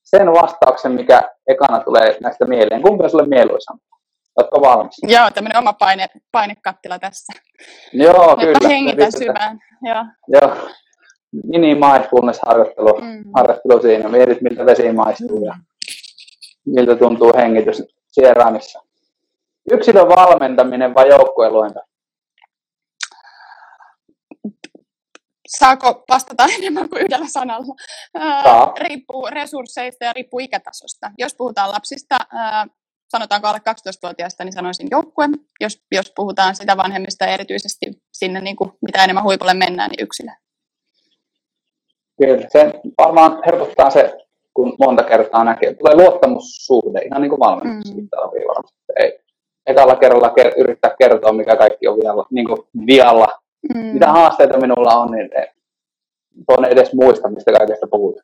sen 0.03 0.31
vastauksen, 0.31 0.91
mikä 0.91 1.29
ekana 1.47 1.79
tulee 1.79 2.17
näistä 2.21 2.45
mieleen. 2.45 2.81
Kumpi 2.81 3.03
on 3.03 3.09
sulle 3.09 3.27
mieluisampi? 3.27 3.85
Oletko 4.37 4.61
valmis? 4.61 4.95
Joo, 5.03 5.31
tämmöinen 5.31 5.57
oma 5.57 5.73
paine, 5.73 6.07
painekattila 6.31 6.99
tässä. 6.99 7.33
Joo, 7.93 8.27
Mutta 8.27 8.45
kyllä. 8.45 8.67
hengitä 8.67 9.11
syvään. 9.11 9.59
Joo. 9.81 10.05
Joo. 10.27 10.57
Mini 11.43 11.75
mindfulness-harjoittelu 11.75 13.01
mm. 13.01 13.23
harjoittelu 13.35 13.81
siinä. 13.81 14.09
Mietit, 14.09 14.41
miltä 14.41 14.65
vesi 14.65 14.91
maistuu 14.91 15.45
ja 15.45 15.55
miltä 16.65 16.95
tuntuu 16.95 17.31
hengitys 17.37 17.83
sieraamissa. 18.11 18.81
Yksilön 19.71 20.09
valmentaminen 20.09 20.95
vai 20.95 21.09
joukkueen 21.09 21.53
luenta? 21.53 21.79
Saako 25.59 26.03
vastata 26.09 26.45
enemmän 26.57 26.89
kuin 26.89 27.01
yhdellä 27.01 27.27
sanalla? 27.27 27.75
Saa. 28.43 28.73
Riippuu 28.79 29.27
resursseista 29.31 30.05
ja 30.05 30.13
riippuu 30.13 30.39
ikätasosta. 30.39 31.11
Jos 31.17 31.35
puhutaan 31.35 31.71
lapsista, 31.71 32.17
sanotaanko 33.07 33.47
alle 33.47 33.59
12-vuotiaista, 33.69 34.43
niin 34.43 34.53
sanoisin 34.53 34.87
joukkue. 34.91 35.29
Jos, 35.59 35.81
jos 35.91 36.11
puhutaan 36.15 36.55
sitä 36.55 36.77
vanhemmista 36.77 37.25
erityisesti 37.25 37.85
sinne, 38.13 38.41
niin 38.41 38.55
kuin, 38.55 38.71
mitä 38.81 39.03
enemmän 39.03 39.23
huipulle 39.23 39.53
mennään, 39.53 39.89
niin 39.89 40.03
yksilö. 40.03 40.31
Kyllä, 42.17 42.47
se 42.49 42.73
varmaan 42.97 43.41
helpottaa 43.45 43.89
se, 43.89 44.13
kun 44.53 44.75
monta 44.79 45.03
kertaa 45.03 45.43
näkee. 45.43 45.73
Tulee 45.73 45.95
luottamussuhde, 45.95 47.01
ihan 47.05 47.21
niin 47.21 47.29
kuin 47.29 47.39
valmennus 47.39 47.95
mm. 47.95 48.07
Ei 48.99 49.19
ekalla 49.65 49.95
kerralla 49.95 50.33
ker- 50.39 50.53
yrittää 50.57 50.95
kertoa, 50.99 51.33
mikä 51.33 51.55
kaikki 51.55 51.87
on 51.87 51.99
vialla. 51.99 52.25
Niin 52.31 52.47
kuin 52.47 52.59
vialla. 52.87 53.42
Mm. 53.73 53.85
Mitä 53.85 54.07
haasteita 54.07 54.57
minulla 54.57 54.93
on, 54.95 55.11
niin 55.11 55.29
tuonne 56.47 56.67
edes 56.69 56.93
muista, 56.93 57.29
mistä 57.29 57.51
kaikesta 57.51 57.87
puhut. 57.87 58.15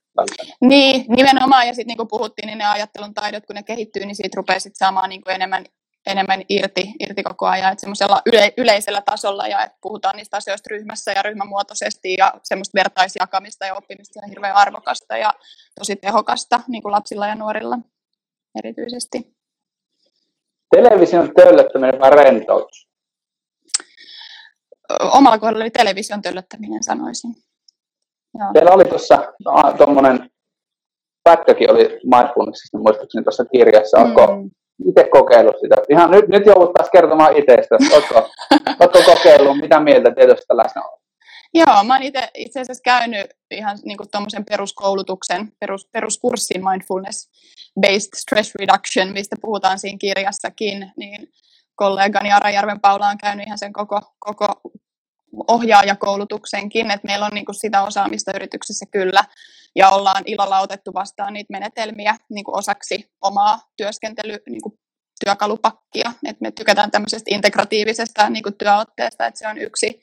Niin, 0.62 1.06
nimenomaan. 1.08 1.68
Ja 1.68 1.74
sitten 1.74 1.88
niin 1.88 1.98
kuin 1.98 2.08
puhuttiin, 2.08 2.48
niin 2.48 2.58
ne 2.58 2.66
ajattelun 2.66 3.14
taidot, 3.14 3.46
kun 3.46 3.56
ne 3.56 3.64
kehittyy, 3.64 4.06
niin 4.06 4.16
siitä 4.16 4.36
rupeaa 4.36 4.60
sitten 4.60 4.78
saamaan 4.78 5.10
niin 5.10 5.22
kuin 5.22 5.36
enemmän, 5.36 5.66
enemmän 6.08 6.42
irti, 6.50 6.92
irti 7.00 7.24
koko 7.24 7.46
ajan. 7.46 7.72
Että 7.72 7.82
semmoisella 7.82 8.22
yle, 8.26 8.54
yleisellä 8.58 9.02
tasolla 9.02 9.48
ja 9.48 9.64
että 9.64 9.78
puhutaan 9.82 10.16
niistä 10.16 10.38
asioista 10.38 10.68
ryhmässä 10.72 11.12
ja 11.12 11.22
ryhmämuotoisesti 11.22 12.14
ja 12.14 12.34
semmoista 12.44 12.80
vertaisjakamista 12.80 13.66
ja 13.66 13.76
oppimista 13.76 14.20
on 14.24 14.30
hirveän 14.30 14.56
arvokasta 14.56 15.18
ja 15.18 15.34
tosi 15.80 15.96
tehokasta 15.96 16.60
niin 16.68 16.82
kuin 16.82 16.92
lapsilla 16.92 17.28
ja 17.28 17.36
nuorilla 17.36 17.78
erityisesti. 18.60 19.36
Television 20.76 21.32
töllöttäminen 21.36 22.00
vai 22.00 22.12
rentoutus? 22.12 22.89
Omalla 25.00 25.38
kohdalla 25.38 25.64
oli 25.64 25.72
television 25.72 26.22
töllöttäminen, 26.22 26.84
sanoisin. 26.84 27.32
Joo. 28.40 28.54
Teillä 28.54 28.72
oli 28.72 28.86
tuossa 28.86 29.34
tuommoinen 29.78 30.30
pätkäkin 31.24 31.72
oli 31.72 32.00
mindfulnessista 32.04 32.78
muistaakseni 32.78 33.24
tuossa 33.24 33.46
kirjassa. 33.46 33.98
Oletko 33.98 34.28
mm. 34.28 34.50
itse 34.90 35.04
kokeillut 35.12 35.56
sitä? 35.62 35.76
Ihan 35.90 36.12
nyt, 36.12 36.28
nyt 36.28 36.46
joudut 36.46 36.74
taas 36.74 36.90
kertomaan 36.90 37.38
itsestä. 37.38 37.76
Oletko, 37.94 38.30
oletko 38.80 39.00
kokeillut? 39.06 39.58
Mitä 39.58 39.80
mieltä 39.80 40.12
tietystä 40.12 40.58
läsnä 40.58 40.82
Joo, 41.54 41.84
mä 41.84 41.94
oon 41.94 42.04
itse, 42.04 42.30
itse 42.36 42.60
asiassa 42.60 42.82
käynyt 42.84 43.28
ihan 43.52 43.78
niin 43.86 43.98
tuommoisen 44.12 44.46
peruskoulutuksen, 44.46 45.52
perus, 45.60 45.88
peruskurssin 45.92 46.62
mindfulness-based 46.62 48.10
stress 48.18 48.56
reduction, 48.56 49.14
mistä 49.14 49.36
puhutaan 49.42 49.80
siinä 49.80 49.98
kirjassakin, 49.98 50.92
niin 50.98 51.28
kollegani 51.80 52.32
Arajärven 52.32 52.82
Paula 52.82 53.08
on 53.08 53.18
käynyt 53.18 53.46
ihan 53.46 53.58
sen 53.58 53.74
koko, 53.74 54.02
koko 54.20 54.48
ohjaajakoulutuksenkin, 55.48 56.92
että 56.92 57.08
meillä 57.08 57.26
on 57.26 57.32
niin 57.34 57.46
kuin 57.46 57.56
sitä 57.56 57.84
osaamista 57.84 58.32
yrityksessä 58.36 58.86
kyllä, 58.92 59.24
ja 59.76 59.90
ollaan 59.90 60.24
ilolla 60.26 60.60
otettu 60.60 60.94
vastaan 60.94 61.34
niitä 61.34 61.52
menetelmiä 61.52 62.16
niin 62.30 62.44
kuin 62.44 62.58
osaksi 62.58 63.12
omaa 63.22 63.60
työskentely, 63.78 64.38
niin 64.50 64.62
kuin 64.62 64.74
työkalupakkia. 65.26 66.12
Et 66.26 66.42
me 66.42 66.52
tykätään 66.52 66.92
tämmöisestä 66.92 67.36
integratiivisesta 67.36 68.30
niin 68.30 68.44
kuin 68.44 68.58
työotteesta, 68.58 69.26
että 69.26 69.40
se 69.40 69.48
on 69.48 69.58
yksi 69.58 70.02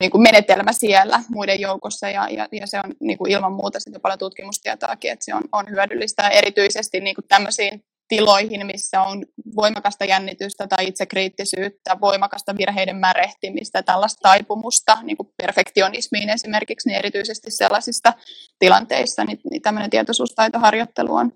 niin 0.00 0.10
kuin 0.10 0.22
menetelmä 0.22 0.72
siellä 0.72 1.22
muiden 1.28 1.60
joukossa 1.60 2.08
ja, 2.08 2.28
ja, 2.30 2.48
ja 2.52 2.66
se 2.66 2.78
on 2.84 2.94
niin 3.00 3.18
kuin 3.18 3.30
ilman 3.30 3.52
muuta 3.52 3.80
sitten 3.80 4.00
paljon 4.00 4.18
tutkimustietoakin, 4.18 5.12
että 5.12 5.24
se 5.24 5.34
on, 5.34 5.42
on 5.52 5.70
hyödyllistä 5.70 6.28
erityisesti 6.28 7.00
niin 7.00 7.14
kuin 7.14 7.28
tämmöisiin 7.28 7.84
tiloihin, 8.08 8.66
missä 8.66 9.02
on 9.02 9.24
voimakasta 9.56 10.04
jännitystä 10.04 10.66
tai 10.66 10.86
itsekriittisyyttä, 10.86 11.96
voimakasta 12.00 12.54
virheiden 12.58 12.96
märehtimistä, 12.96 13.82
tällaista 13.82 14.20
taipumusta 14.22 14.98
niin 15.02 15.16
kuin 15.16 15.28
perfektionismiin 15.36 16.30
esimerkiksi, 16.30 16.88
niin 16.88 16.98
erityisesti 16.98 17.50
sellaisissa 17.50 18.12
tilanteissa 18.58 19.24
niin, 19.24 19.40
niin 19.50 19.62
tämmöinen 19.62 19.90
tietoisuustaitoharjoittelu 19.90 21.14
on, 21.14 21.32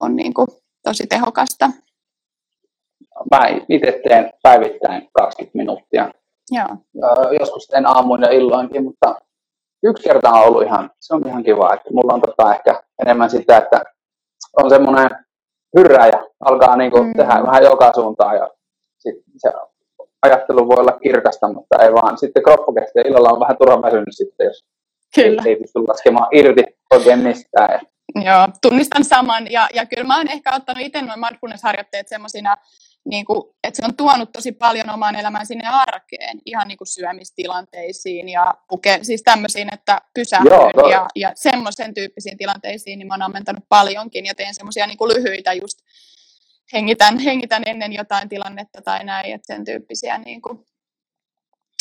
on 0.00 0.16
niin 0.16 0.34
kuin 0.34 0.48
tosi 0.82 1.06
tehokasta. 1.06 1.70
Mä 3.30 3.40
itse 3.68 4.00
teen 4.08 4.32
päivittäin 4.42 5.08
20 5.12 5.58
minuuttia. 5.58 6.10
Joo. 6.50 6.68
Joskus 7.40 7.66
teen 7.66 7.86
aamuin 7.86 8.22
ja 8.22 8.30
illoinkin, 8.30 8.84
mutta 8.84 9.14
yksi 9.82 10.02
kerta 10.02 10.30
on 10.30 10.42
ollut 10.42 10.62
ihan, 10.62 10.90
se 11.00 11.14
on 11.14 11.26
ihan 11.26 11.44
kiva, 11.44 11.74
että 11.74 11.90
mulla 11.92 12.14
on 12.14 12.20
tota 12.20 12.54
ehkä 12.54 12.82
enemmän 13.02 13.30
sitä, 13.30 13.56
että 13.56 13.82
on 14.62 14.70
semmoinen 14.70 15.23
hyrrää 15.78 16.06
ja 16.06 16.24
alkaa 16.40 16.76
niin 16.76 16.90
kuin 16.90 17.06
mm. 17.06 17.12
tehdä 17.16 17.42
vähän 17.46 17.64
joka 17.64 17.92
suuntaan 17.94 18.36
ja 18.36 18.48
sit 18.98 19.14
se 19.36 19.52
ajattelu 20.22 20.68
voi 20.68 20.76
olla 20.78 20.98
kirkasta, 21.02 21.52
mutta 21.52 21.82
ei 21.82 21.92
vaan 21.92 22.18
sitten 22.18 22.42
kroppa 22.42 22.72
kestää. 22.72 23.02
Illalla 23.06 23.28
on 23.32 23.40
vähän 23.40 23.56
turhan 23.58 23.82
väsynyt 23.82 24.08
sitten, 24.10 24.44
jos 24.44 24.64
Kyllä. 25.14 25.42
Ei, 25.44 25.50
ei 25.50 25.56
pysty 25.56 25.78
laskemaan 25.88 26.28
irti 26.32 26.64
oikein 26.94 27.18
mistään. 27.18 27.80
Joo, 28.14 28.48
tunnistan 28.62 29.04
saman 29.04 29.52
ja, 29.52 29.68
ja 29.74 29.86
kyllä 29.86 30.04
mä 30.04 30.16
oon 30.16 30.30
ehkä 30.30 30.54
ottanut 30.54 30.86
itse 30.86 31.02
noin 31.02 31.20
mindfulness-harjoitteet 31.20 32.08
semmoisina, 32.08 32.56
niin 33.04 33.24
kuin, 33.24 33.42
että 33.64 33.76
se 33.76 33.86
on 33.86 33.96
tuonut 33.96 34.32
tosi 34.32 34.52
paljon 34.52 34.90
omaan 34.90 35.16
elämään 35.16 35.46
sinne 35.46 35.68
arkeen, 35.68 36.38
ihan 36.46 36.68
niin 36.68 36.78
kuin 36.78 36.88
syömistilanteisiin 36.88 38.28
ja 38.28 38.54
puke, 38.68 38.98
siis 39.02 39.22
tämmöisiin, 39.22 39.74
että 39.74 40.00
pysähdyn 40.14 40.90
ja, 40.90 41.06
ja 41.16 41.32
semmoisen 41.34 41.94
tyyppisiin 41.94 42.38
tilanteisiin, 42.38 42.98
niin 42.98 43.06
mä 43.06 43.14
oon 43.14 43.22
ammentanut 43.22 43.64
paljonkin 43.68 44.26
ja 44.26 44.34
teen 44.34 44.54
semmoisia 44.54 44.86
niin 44.86 44.98
lyhyitä 44.98 45.52
just 45.52 45.78
hengitän, 46.72 47.18
hengitän 47.18 47.62
ennen 47.66 47.92
jotain 47.92 48.28
tilannetta 48.28 48.82
tai 48.82 49.04
näin, 49.04 49.34
että 49.34 49.54
sen 49.54 49.64
tyyppisiä 49.64 50.18
niin 50.18 50.42
kuin, 50.42 50.58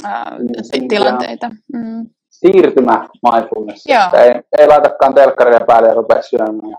ää, 0.04 0.38
niin, 0.74 0.88
tilanteita. 0.88 1.52
Mm 1.74 2.10
siirtymä 2.40 3.10
mindfulness. 3.32 3.86
Ei, 3.88 4.42
ei 4.58 4.68
laitakaan 4.68 5.14
telkkaria 5.14 5.60
päälle 5.68 5.88
ja 5.88 5.94
rupea 5.94 6.22
syömään. 6.22 6.78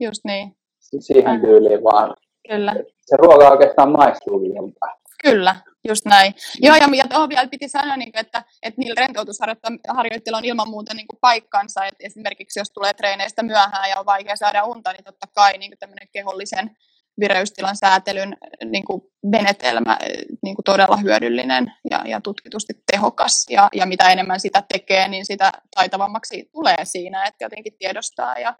Just 0.00 0.20
niin. 0.24 0.56
Siihen 1.00 1.40
tyyliin 1.40 1.84
vaan. 1.84 2.14
Kyllä. 2.48 2.74
Se 3.00 3.16
ruoka 3.16 3.48
oikeastaan 3.48 3.92
maistuu 3.92 4.40
hyvältä. 4.40 5.04
Kyllä, 5.22 5.56
just 5.88 6.04
näin. 6.04 6.34
Joo, 6.60 6.76
ja, 6.76 6.86
ja 6.96 7.04
tuohon 7.08 7.28
vielä 7.28 7.48
piti 7.48 7.68
sanoa, 7.68 7.96
niin 7.96 8.18
että, 8.18 8.44
että 8.62 8.80
niillä 8.80 9.00
rentoutusharjoitteilla 9.00 10.38
on 10.38 10.44
ilman 10.44 10.68
muuta 10.68 10.94
niin 10.94 11.06
kuin 11.06 11.18
paikkansa. 11.20 11.84
Että 11.84 12.06
esimerkiksi 12.06 12.60
jos 12.60 12.70
tulee 12.70 12.94
treeneistä 12.94 13.42
myöhään 13.42 13.90
ja 13.90 14.00
on 14.00 14.06
vaikea 14.06 14.36
saada 14.36 14.64
unta, 14.64 14.92
niin 14.92 15.04
totta 15.04 15.26
kai 15.34 15.58
niin 15.58 15.72
tämmöinen 15.78 16.08
kehollisen 16.12 16.76
vireystilan 17.20 17.76
säätelyn 17.76 18.36
niin 18.64 18.84
kuin 18.84 19.02
menetelmä 19.22 19.98
niin 20.42 20.54
kuin 20.54 20.64
todella 20.64 20.96
hyödyllinen 20.96 21.72
ja, 21.90 22.02
ja 22.06 22.20
tutkitusti 22.20 22.72
tehokas. 22.92 23.46
Ja, 23.50 23.68
ja 23.74 23.86
mitä 23.86 24.08
enemmän 24.08 24.40
sitä 24.40 24.62
tekee, 24.72 25.08
niin 25.08 25.26
sitä 25.26 25.52
taitavammaksi 25.76 26.48
tulee 26.52 26.84
siinä, 26.84 27.24
että 27.24 27.44
jotenkin 27.44 27.72
tiedostaa 27.78 28.38
ja, 28.38 28.56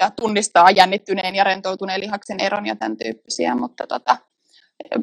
ja 0.00 0.10
tunnistaa 0.10 0.70
jännittyneen 0.70 1.34
ja 1.34 1.44
rentoutuneen 1.44 2.00
lihaksen 2.00 2.40
eron 2.40 2.66
ja 2.66 2.76
tämän 2.76 2.96
tyyppisiä. 2.96 3.54
Mutta 3.54 3.86
tota, 3.86 4.16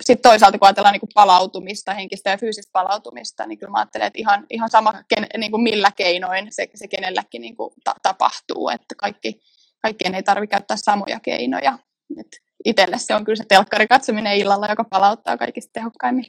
sitten 0.01 0.29
toisaalta 0.29 0.57
kun 0.57 0.67
ajatellaan 0.67 0.93
niin 0.93 0.99
kuin 0.99 1.11
palautumista, 1.13 1.93
henkistä 1.93 2.29
ja 2.29 2.37
fyysistä 2.37 2.71
palautumista, 2.71 3.45
niin 3.45 3.59
kyllä 3.59 3.71
mä 3.71 3.77
ajattelen, 3.77 4.07
että 4.07 4.19
ihan, 4.19 4.45
ihan 4.49 4.69
sama 4.69 4.93
ken, 5.07 5.27
niin 5.37 5.51
kuin 5.51 5.63
millä 5.63 5.91
keinoin 5.95 6.47
se, 6.49 6.67
se 6.75 6.87
kenelläkin 6.87 7.41
niin 7.41 7.55
kuin 7.55 7.73
ta, 7.83 7.95
tapahtuu, 8.03 8.69
että 8.69 8.95
kaikki, 8.97 9.41
kaikkien 9.81 10.15
ei 10.15 10.23
tarvitse 10.23 10.51
käyttää 10.51 10.77
samoja 10.77 11.19
keinoja. 11.19 11.79
Et 12.19 12.27
itselle 12.65 12.97
se 12.97 13.15
on 13.15 13.25
kyllä 13.25 13.35
se 13.35 13.43
telkkari 13.47 13.87
katsominen 13.87 14.37
illalla, 14.37 14.67
joka 14.69 14.85
palauttaa 14.89 15.37
kaikista 15.37 15.69
tehokkaimmin. 15.73 16.25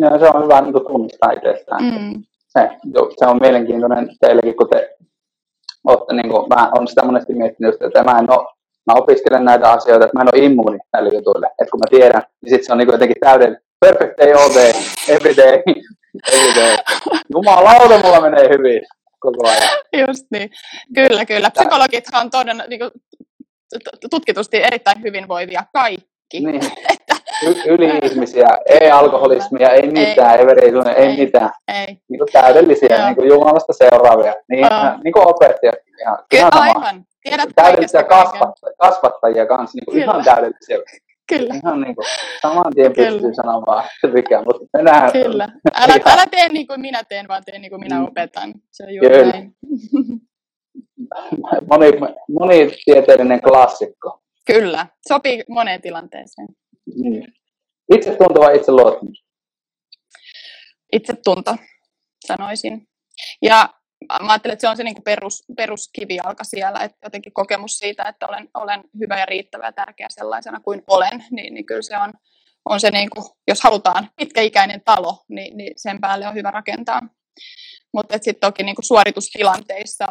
Ja 0.00 0.18
se 0.18 0.26
on 0.34 0.44
hyvä 0.44 0.60
niin 0.60 0.72
tunnistaa 0.72 1.30
itsestään. 1.30 1.84
Mm. 1.84 2.22
Se, 2.48 2.70
se, 3.18 3.26
on 3.26 3.38
mielenkiintoinen 3.40 4.08
teillekin, 4.20 4.56
kun 4.56 4.68
te 4.68 4.96
olette, 5.84 6.14
niin 6.14 6.28
kuin, 6.28 6.48
mä 6.48 6.70
olen 6.74 6.88
sitä 6.88 7.04
monesti 7.04 7.32
miettinyt, 7.34 7.82
että 7.82 8.04
mä 8.04 8.18
en 8.18 8.30
ole 8.32 8.46
mä 8.86 8.94
opiskelen 8.96 9.44
näitä 9.44 9.72
asioita, 9.72 10.04
että 10.04 10.18
mä 10.18 10.22
en 10.22 10.28
ole 10.34 10.44
immuuni 10.46 10.78
näille 10.92 11.10
jutuille. 11.14 11.46
Että 11.46 11.70
kun 11.70 11.80
mä 11.80 11.98
tiedän, 11.98 12.22
niin 12.42 12.50
sitten 12.50 12.66
se 12.66 12.72
on 12.72 12.78
niin 12.78 12.92
jotenkin 12.92 13.16
täyden 13.20 13.58
perfect 13.80 14.18
day 14.18 14.32
all 14.32 14.54
day, 14.54 14.72
every 15.08 15.36
day, 15.36 15.62
every 16.32 16.54
day. 16.54 16.76
Jumalauta, 17.32 17.98
mulla 17.98 18.20
menee 18.20 18.48
hyvin 18.48 18.82
koko 19.20 19.48
ajan. 19.48 19.68
Just 20.08 20.26
niin. 20.30 20.50
Kyllä, 20.94 21.26
kyllä. 21.26 21.50
Psykologithan 21.50 22.20
on 22.20 22.30
todella, 22.30 22.64
niin 22.68 22.80
kuin, 22.80 22.90
tutkitusti 24.10 24.62
erittäin 24.62 25.02
hyvinvoivia 25.02 25.64
kaikki. 25.72 26.40
Niin. 26.40 26.60
Yli-ihmisiä, 27.66 28.48
ei 28.66 28.90
alkoholismia, 28.90 29.70
ei 29.70 29.90
mitään, 29.90 30.40
ei, 30.40 30.46
ei, 30.46 30.92
ei, 30.96 31.08
ei 31.08 31.16
mitään. 31.16 31.50
Ei. 31.68 31.86
Niin 31.86 32.18
kuin 32.18 32.28
täydellisiä, 32.32 33.06
niin 33.06 33.16
kuin 33.16 33.28
Jumalasta 33.28 33.72
seuraavia. 33.72 34.34
Niin, 34.48 34.64
oh. 34.64 35.02
niin 35.04 35.12
kuin 35.12 35.28
opettajat. 35.28 35.74
Ihan, 36.00 36.18
Kyllä, 36.30 36.48
ihan 36.54 36.62
aivan. 36.62 37.04
Tiedät 37.22 37.48
täydellisiä 37.54 38.02
kasvattajia, 38.02 38.76
kasvattajia 38.78 39.46
kanssa, 39.46 39.76
niin 39.76 39.84
kuin 39.84 39.98
ihan 39.98 40.24
täydellisiä. 40.24 40.78
Kyllä. 41.28 41.54
Ihan 41.54 41.80
niin 41.80 41.94
kuin, 41.94 42.06
saman 42.42 42.72
tien 42.74 42.92
Kyllä. 42.92 43.10
pystyy 43.10 43.34
sanomaan 43.34 43.84
mikä, 44.12 44.42
mutta 44.44 44.66
mennään. 44.72 45.12
Kyllä. 45.12 45.48
Älä, 45.74 45.94
älä 46.06 46.26
tee 46.30 46.48
niin 46.48 46.66
kuin 46.66 46.80
minä 46.80 47.02
teen, 47.08 47.28
vaan 47.28 47.42
tee 47.46 47.58
niin 47.58 47.70
kuin 47.70 47.80
minä 47.80 47.98
mm. 47.98 48.04
opetan. 48.04 48.54
Se 48.70 48.84
on 48.84 48.94
juuri 48.94 49.08
Kyllä. 49.08 49.32
näin. 49.32 49.52
moni, 51.70 51.86
monitieteellinen 52.28 53.40
klassikko. 53.40 54.22
Kyllä, 54.46 54.86
sopii 55.08 55.44
moneen 55.48 55.82
tilanteeseen. 55.82 56.48
Mm. 56.86 57.32
Itsetunto 57.94 58.40
vai 58.40 58.56
itseluottamus? 58.56 59.24
Itsetunto, 60.92 61.56
sanoisin. 62.26 62.88
Ja 63.42 63.68
mä 64.22 64.32
ajattelen, 64.32 64.52
että 64.52 64.60
se 64.60 64.68
on 64.68 64.76
se 64.76 64.84
niin 64.84 65.02
perus, 65.04 65.44
peruskivijalka 65.56 66.44
siellä, 66.44 66.80
että 66.80 66.98
jotenkin 67.04 67.32
kokemus 67.32 67.78
siitä, 67.78 68.02
että 68.02 68.26
olen, 68.26 68.48
olen 68.54 68.84
hyvä 69.00 69.18
ja 69.18 69.26
riittävä 69.26 69.66
ja 69.66 69.72
tärkeä 69.72 70.06
sellaisena 70.10 70.60
kuin 70.60 70.82
olen, 70.86 71.24
niin, 71.30 71.54
niin 71.54 71.66
kyllä 71.66 71.82
se 71.82 71.96
on, 71.96 72.12
on 72.64 72.80
se, 72.80 72.90
niin 72.90 73.10
kuin, 73.10 73.24
jos 73.48 73.62
halutaan 73.62 74.10
pitkäikäinen 74.16 74.82
talo, 74.84 75.24
niin, 75.28 75.56
niin 75.56 75.72
sen 75.76 76.00
päälle 76.00 76.28
on 76.28 76.34
hyvä 76.34 76.50
rakentaa. 76.50 77.00
Mutta 77.94 78.14
sitten 78.14 78.40
toki 78.40 78.62
niin 78.62 78.74
kuin 78.74 78.84
suoritustilanteissa, 78.84 80.06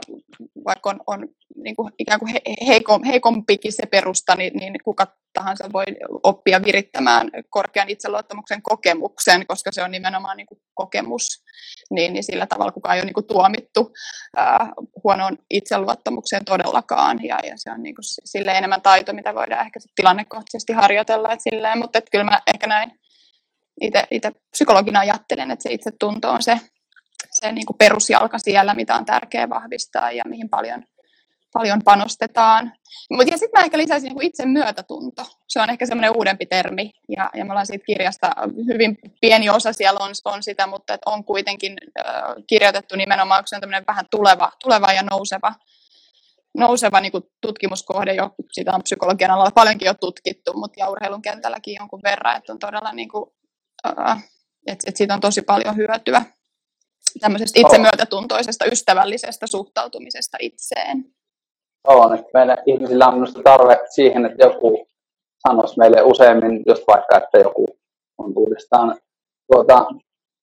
vaikka 0.66 0.90
on, 0.90 1.00
on 1.08 1.28
niin 1.64 1.76
kuin 1.76 1.94
ikään 2.00 2.20
kuin 2.20 2.34
heikom, 2.68 3.04
heikompikin 3.04 3.74
se 3.74 3.86
perusta, 3.86 4.36
niin, 4.36 4.54
niin 4.56 4.74
kuka 4.84 5.08
tahansa 5.34 5.70
voi 5.74 5.84
oppia 6.24 6.62
virittämään 6.66 7.30
korkean 7.50 7.90
itseluottamuksen 7.90 8.62
kokemuksen, 8.62 9.48
koska 9.48 9.72
se 9.72 9.84
on 9.84 9.92
nimenomaan 9.92 10.38
niin 10.38 10.48
kuin 10.48 10.62
kokemus, 10.74 11.28
niin, 11.92 12.14
niin 12.14 12.24
sillä 12.24 12.48
tavalla 12.48 12.72
kukaan 12.72 12.96
ei 12.96 13.02
ole 13.02 13.06
niin 13.06 13.14
kuin 13.14 13.28
tuomittu 13.28 13.92
ää, 14.38 14.72
huonoon 15.04 15.38
itseluottamukseen 15.50 16.46
todellakaan, 16.46 17.20
ja, 17.24 17.40
ja 17.44 17.54
se 17.56 17.72
on 17.72 17.84
niin 17.84 17.96
kuin 17.96 18.06
sille 18.26 18.52
enemmän 18.52 18.82
taito, 18.82 19.14
mitä 19.14 19.36
voidaan 19.36 19.66
ehkä 19.66 19.80
tilannekohtaisesti 19.96 20.74
harjoitella, 20.74 21.32
et 21.32 21.42
silleen, 21.42 21.80
mutta 21.80 22.02
kyllä 22.12 22.24
mä 22.24 22.40
ehkä 22.56 22.68
näin 22.68 22.92
itse 24.12 24.32
psykologina 24.52 25.00
ajattelen, 25.00 25.52
että 25.52 25.64
se 25.64 25.74
itsetunto 25.74 26.32
on 26.32 26.44
se, 26.44 26.60
se 27.42 27.52
niin 27.52 27.66
kuin 27.66 27.78
perusjalka 27.78 28.40
siellä, 28.40 28.74
mitä 28.74 28.96
on 28.96 29.06
tärkeää 29.06 29.50
vahvistaa 29.50 30.12
ja 30.12 30.24
mihin 30.28 30.50
paljon, 30.50 30.84
paljon 31.54 31.82
panostetaan. 31.86 32.74
Mutta 33.10 33.38
sitten 33.38 33.60
mä 33.60 33.64
ehkä 33.64 33.78
lisäisin 33.78 34.08
niin 34.08 34.16
kuin 34.16 34.28
itse 34.28 34.46
myötätunto. 34.46 35.26
Se 35.48 35.62
on 35.62 35.70
ehkä 35.70 35.86
semmoinen 35.86 36.18
uudempi 36.18 36.46
termi 36.46 36.92
ja, 37.18 37.30
ja 37.34 37.46
me 37.46 37.52
ollaan 37.52 37.66
siitä 37.66 37.86
kirjasta, 37.86 38.32
hyvin 38.74 38.98
pieni 39.22 39.50
osa 39.50 39.74
siellä 39.74 40.00
on, 40.00 40.12
on 40.26 40.44
sitä, 40.44 40.68
mutta 40.68 40.94
et 40.94 41.02
on 41.06 41.24
kuitenkin 41.24 41.78
äh, 42.00 42.06
kirjoitettu 42.48 42.96
nimenomaan, 42.96 43.44
se 43.46 43.56
on 43.56 43.62
tämmöinen 43.62 43.84
vähän 43.88 44.06
tuleva, 44.12 44.52
tuleva 44.64 44.94
ja 44.94 45.04
nouseva, 45.04 45.54
nouseva 46.58 47.00
niin 47.00 47.12
kuin 47.12 47.24
tutkimuskohde, 47.42 48.14
jo, 48.14 48.36
sitä 48.52 48.72
on 48.72 48.84
psykologian 48.84 49.32
alalla 49.32 49.52
paljonkin 49.52 49.86
jo 49.86 49.94
tutkittu, 49.94 50.54
mutta 50.54 50.80
ja 50.80 50.90
urheilun 50.90 51.22
kentälläkin 51.22 51.76
jonkun 51.80 52.02
verran, 52.04 52.38
että 52.38 52.54
on 52.54 52.60
todella 52.60 52.92
niin 52.92 53.10
kuin, 53.10 53.26
äh, 53.88 54.24
että 54.68 54.84
et 54.88 54.98
siitä 54.98 55.14
on 55.14 55.20
tosi 55.20 55.42
paljon 55.42 55.76
hyötyä 55.76 56.22
tämmöisestä 57.20 57.60
itsemyötätuntoisesta, 57.60 58.66
ystävällisestä 58.66 59.48
suhtautumisesta 59.48 60.38
itseen. 60.42 61.06
On, 61.88 62.14
että 62.14 62.30
meillä 62.34 62.58
ihmisillä 62.66 63.08
on 63.08 63.14
minusta 63.14 63.42
tarve 63.44 63.80
siihen, 63.90 64.26
että 64.26 64.46
joku 64.46 64.88
sanoisi 65.48 65.78
meille 65.78 66.02
useimmin, 66.02 66.64
just 66.68 66.84
vaikka, 66.88 67.18
että 67.18 67.38
joku 67.38 67.66
on 68.18 68.34
uudestaan 68.36 68.98
tuota, 69.54 69.86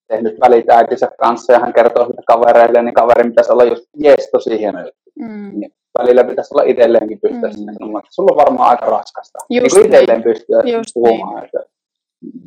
tehnyt 0.07 0.39
välit 0.39 0.69
äitinsä 0.69 1.11
kanssa 1.19 1.53
ja 1.53 1.59
hän 1.59 1.73
kertoo 1.73 2.05
sitä 2.05 2.21
kavereille, 2.27 2.83
niin 2.83 2.93
kaverin 2.93 3.29
pitäisi 3.29 3.51
olla 3.51 3.63
just 3.63 3.83
jees 3.99 4.29
tosi 4.31 4.59
hieno 4.59 4.79
juttu. 4.79 5.11
Mm. 5.19 5.59
Niin 5.59 5.71
välillä 5.99 6.23
pitäisi 6.23 6.53
olla 6.53 6.63
itselleenkin 6.63 7.19
pystyä 7.19 7.49
Mm. 7.49 7.65
mm. 7.65 7.73
sanomaan, 7.73 8.03
että 8.03 8.15
sulla 8.15 8.31
on 8.31 8.45
varmaan 8.45 8.69
aika 8.69 8.85
raskasta. 8.85 9.39
Just 9.49 9.63
niin 9.63 9.71
kuin 9.71 9.85
itselleen 9.85 10.21
niin. 10.21 10.33
pystyä 10.33 10.61
Just 10.65 10.93
puhumaan, 10.93 11.45
että 11.45 11.59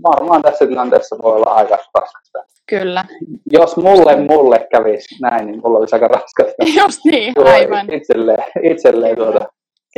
varmaan 0.03 0.43
tässä 0.43 0.67
tilanteessa 0.67 1.17
voi 1.23 1.33
olla 1.33 1.51
aika 1.51 1.79
raskasta. 1.95 2.39
Kyllä, 2.67 3.05
Jos 3.53 3.77
mulle 3.77 4.17
mulle 4.17 4.69
kävisi 4.71 5.17
näin, 5.21 5.47
niin 5.47 5.61
mulla 5.65 5.79
olisi 5.79 5.97
aika 5.97 6.09
raskasta. 6.09 6.65
just 6.85 7.01
niin, 7.05 7.35
Tuo 7.35 7.49
aivan. 7.49 7.93
Itselleen, 7.93 8.45
itselleen 8.63 9.17
Kyllä. 9.17 9.31
tuota. 9.31 9.49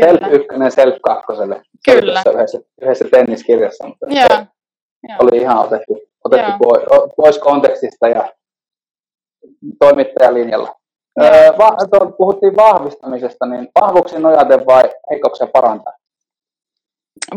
Self 0.00 0.20
ykkönen, 0.32 0.70
self 0.70 0.94
kakkoselle. 1.02 1.62
Kyllä. 1.84 2.22
Yhdessä, 2.34 2.58
yhdessä 2.82 3.04
tenniskirjassa, 3.10 3.86
mutta 3.86 4.06
Joo, 4.08 4.46
joo. 5.08 5.16
oli 5.18 5.36
ihan 5.36 5.58
otettu, 5.58 6.00
otettu 6.24 6.46
Joo. 6.50 6.58
pois, 6.58 7.12
pois 7.16 7.38
kontekstista 7.38 8.08
ja 8.08 8.32
toimittajalinjalla. 9.78 10.74
Öö, 11.22 11.58
va, 11.58 11.76
puhuttiin 12.18 12.56
vahvistamisesta, 12.56 13.46
niin 13.46 13.68
vahvuuksiin 13.80 14.22
nojaten 14.22 14.66
vai 14.66 14.82
heikkouksia 15.10 15.46
parantaa? 15.46 15.92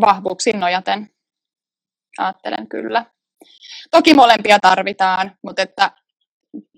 vahvuuksiin 0.02 0.60
nojaten. 0.60 1.10
Ajattelen 2.18 2.68
kyllä. 2.68 3.06
Toki 3.92 4.14
molempia 4.14 4.60
tarvitaan, 4.60 5.38
mutta 5.44 5.62
että 5.62 5.92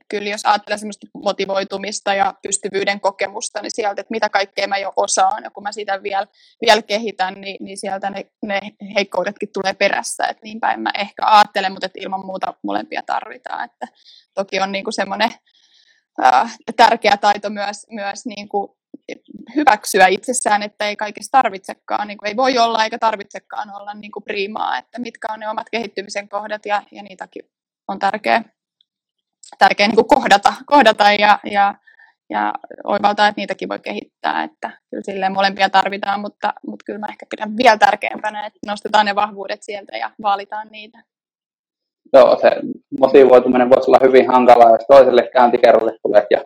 kyllä 0.09 0.29
jos 0.29 0.45
ajattelen 0.45 0.79
semmoista 0.79 1.07
motivoitumista 1.13 2.13
ja 2.13 2.33
pystyvyyden 2.41 2.99
kokemusta, 2.99 3.61
niin 3.61 3.71
sieltä, 3.75 4.01
että 4.01 4.11
mitä 4.11 4.29
kaikkea 4.29 4.67
mä 4.67 4.77
jo 4.77 4.93
osaan, 4.95 5.43
ja 5.43 5.51
kun 5.51 5.63
mä 5.63 5.71
sitä 5.71 6.03
vielä, 6.03 6.27
vielä 6.65 6.81
kehitän, 6.81 7.41
niin, 7.41 7.57
niin 7.59 7.77
sieltä 7.77 8.09
ne, 8.09 8.25
ne 8.45 8.59
heikkoudetkin 8.95 9.49
tulee 9.53 9.73
perässä, 9.73 10.27
että 10.27 10.43
niin 10.43 10.59
päin 10.59 10.79
mä 10.79 10.91
ehkä 10.97 11.25
ajattelen, 11.25 11.71
mutta 11.71 11.85
että 11.85 11.99
ilman 12.01 12.25
muuta 12.25 12.53
molempia 12.63 13.01
tarvitaan, 13.05 13.65
että 13.65 13.87
toki 14.33 14.59
on 14.59 14.71
niinku 14.71 14.91
semmoinen 14.91 15.31
äh, 16.23 16.57
tärkeä 16.75 17.17
taito 17.17 17.49
myös, 17.49 17.85
myös 17.89 18.25
niinku 18.25 18.76
hyväksyä 19.55 20.07
itsessään, 20.07 20.63
että 20.63 20.87
ei 20.87 20.95
kaikessa 20.95 21.31
tarvitsekaan, 21.31 22.07
niin 22.07 22.17
kuin 22.17 22.27
ei 22.27 22.35
voi 22.35 22.57
olla 22.57 22.83
eikä 22.83 22.99
tarvitsekaan 22.99 23.75
olla 23.75 23.93
niin 23.93 24.11
kuin 24.11 24.23
priimaa, 24.23 24.77
että 24.77 24.99
mitkä 24.99 25.27
on 25.33 25.39
ne 25.39 25.49
omat 25.49 25.69
kehittymisen 25.71 26.29
kohdat 26.29 26.65
ja, 26.65 26.83
ja 26.91 27.03
niitäkin 27.03 27.43
on 27.87 27.99
tärkeä, 27.99 28.43
tärkeä 29.57 29.87
niin 29.87 29.95
kuin 29.95 30.07
kohdata, 30.07 30.53
kohdata 30.65 31.13
ja, 31.13 31.39
ja, 31.51 31.75
ja 32.29 32.53
oivaltaa, 32.83 33.27
että 33.27 33.41
niitäkin 33.41 33.69
voi 33.69 33.79
kehittää, 33.79 34.43
että 34.43 34.71
kyllä 34.89 35.03
silleen 35.03 35.33
molempia 35.33 35.69
tarvitaan, 35.69 36.19
mutta, 36.19 36.53
mutta 36.67 36.83
kyllä 36.85 36.99
mä 36.99 37.07
ehkä 37.09 37.25
pidän 37.29 37.57
vielä 37.57 37.77
tärkeämpänä, 37.77 38.45
että 38.45 38.59
nostetaan 38.65 39.05
ne 39.05 39.15
vahvuudet 39.15 39.63
sieltä 39.63 39.97
ja 39.97 40.11
vaalitaan 40.21 40.67
niitä. 40.71 41.03
Joo, 42.13 42.37
se 42.41 42.51
motivoituminen 42.99 43.69
voisi 43.69 43.89
olla 43.89 44.07
hyvin 44.07 44.27
hankalaa, 44.27 44.71
jos 44.71 44.85
toiselle 44.87 45.29
käyntikerralle 45.33 45.97
tulee 46.03 46.27
ja 46.31 46.43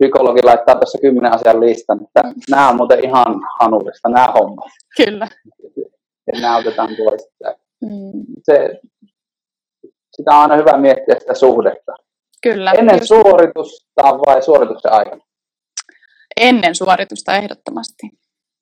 psykologi 0.00 0.42
laittaa 0.42 0.74
tuossa 0.74 0.98
kymmenen 1.00 1.32
asian 1.32 1.60
listan, 1.60 2.00
että 2.04 2.22
nämä 2.50 2.68
on 2.68 2.76
muuten 2.76 3.04
ihan 3.04 3.40
hanullista, 3.60 4.08
nämä 4.08 4.26
hommat. 4.38 4.68
Kyllä. 4.96 5.28
Ja 6.32 6.40
nämä 6.40 6.56
otetaan 6.56 6.88
pois. 6.96 7.28
Mm, 7.82 8.24
Se, 8.42 8.80
sitä 10.16 10.30
on 10.34 10.42
aina 10.42 10.56
hyvä 10.56 10.76
miettiä 10.76 11.18
sitä 11.20 11.34
suhdetta. 11.34 11.92
kyllä. 12.42 12.72
Ennen 12.72 12.96
Just 12.98 13.08
suoritusta 13.08 14.02
vai 14.26 14.42
suorituksen 14.42 14.92
aikana? 14.92 15.20
ennen 16.36 16.74
suoritusta 16.74 17.36
ehdottomasti. 17.36 18.10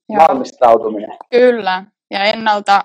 Joo. 0.09 0.23
Valmistautuminen. 0.29 1.19
Kyllä, 1.31 1.85
ja 2.11 2.25
ennalta, 2.25 2.85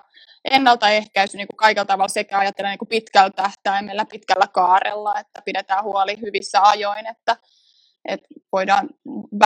ennaltaehkäisy 0.52 1.38
niin 1.38 1.48
kuin 1.48 1.58
kaikilla 1.58 1.86
tavalla 1.86 2.08
sekä 2.08 2.40
ajatellen 2.40 2.70
niin 2.72 2.78
kuin 2.80 2.90
pitkällä 2.90 3.30
tähtäimellä, 3.30 4.06
pitkällä 4.12 4.48
kaarella, 4.54 5.20
että 5.20 5.42
pidetään 5.46 5.84
huoli 5.84 6.22
hyvissä 6.22 6.62
ajoin, 6.62 7.08
että, 7.08 7.36
että 8.08 8.28
voidaan 8.52 8.90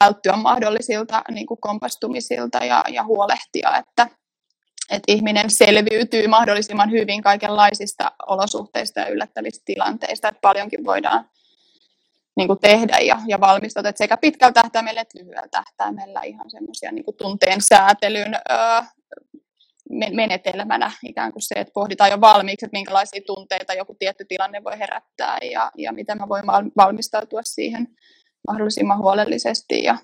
välttyä 0.02 0.36
mahdollisilta 0.36 1.22
niin 1.32 1.48
kuin 1.48 1.62
kompastumisilta 1.62 2.58
ja, 2.58 2.84
ja 2.90 3.04
huolehtia, 3.04 3.78
että, 3.78 4.08
että 4.90 5.12
ihminen 5.12 5.50
selviytyy 5.50 6.28
mahdollisimman 6.28 6.92
hyvin 6.92 7.22
kaikenlaisista 7.22 8.12
olosuhteista 8.28 9.00
ja 9.00 9.08
yllättävistä 9.08 9.62
tilanteista, 9.66 10.28
että 10.28 10.42
paljonkin 10.42 10.86
voidaan 10.86 11.30
niin 12.38 12.48
kuin 12.48 12.60
tehdä 12.60 12.98
ja, 12.98 13.20
ja 13.28 13.40
valmistua, 13.40 13.80
että 13.80 13.98
sekä 13.98 14.18
pitkällä 14.18 14.54
tähtäimellä 14.54 15.02
että 15.02 15.20
lyhyellä 15.20 15.48
tähtäimellä 15.52 16.22
ihan 16.22 16.50
semmoisia 16.50 16.92
niin 16.92 17.06
tunteen 17.18 17.62
säätelyn 17.62 18.36
öö, 18.52 18.82
me- 19.90 20.10
menetelmänä 20.14 20.92
ikään 21.04 21.32
kuin 21.32 21.42
se, 21.42 21.56
että 21.58 21.74
pohditaan 21.74 22.12
jo 22.12 22.22
valmiiksi, 22.22 22.66
että 22.66 22.78
minkälaisia 22.78 23.22
tunteita 23.28 23.74
joku 23.74 23.96
tietty 24.00 24.26
tilanne 24.26 24.64
voi 24.64 24.80
herättää 24.80 25.38
ja, 25.52 25.72
ja 25.78 25.94
miten 25.94 26.18
mä 26.18 26.30
voin 26.30 26.48
val- 26.48 26.72
valmistautua 26.78 27.42
siihen 27.44 27.88
mahdollisimman 28.48 28.98
huolellisesti 28.98 29.84
ja, 29.84 29.98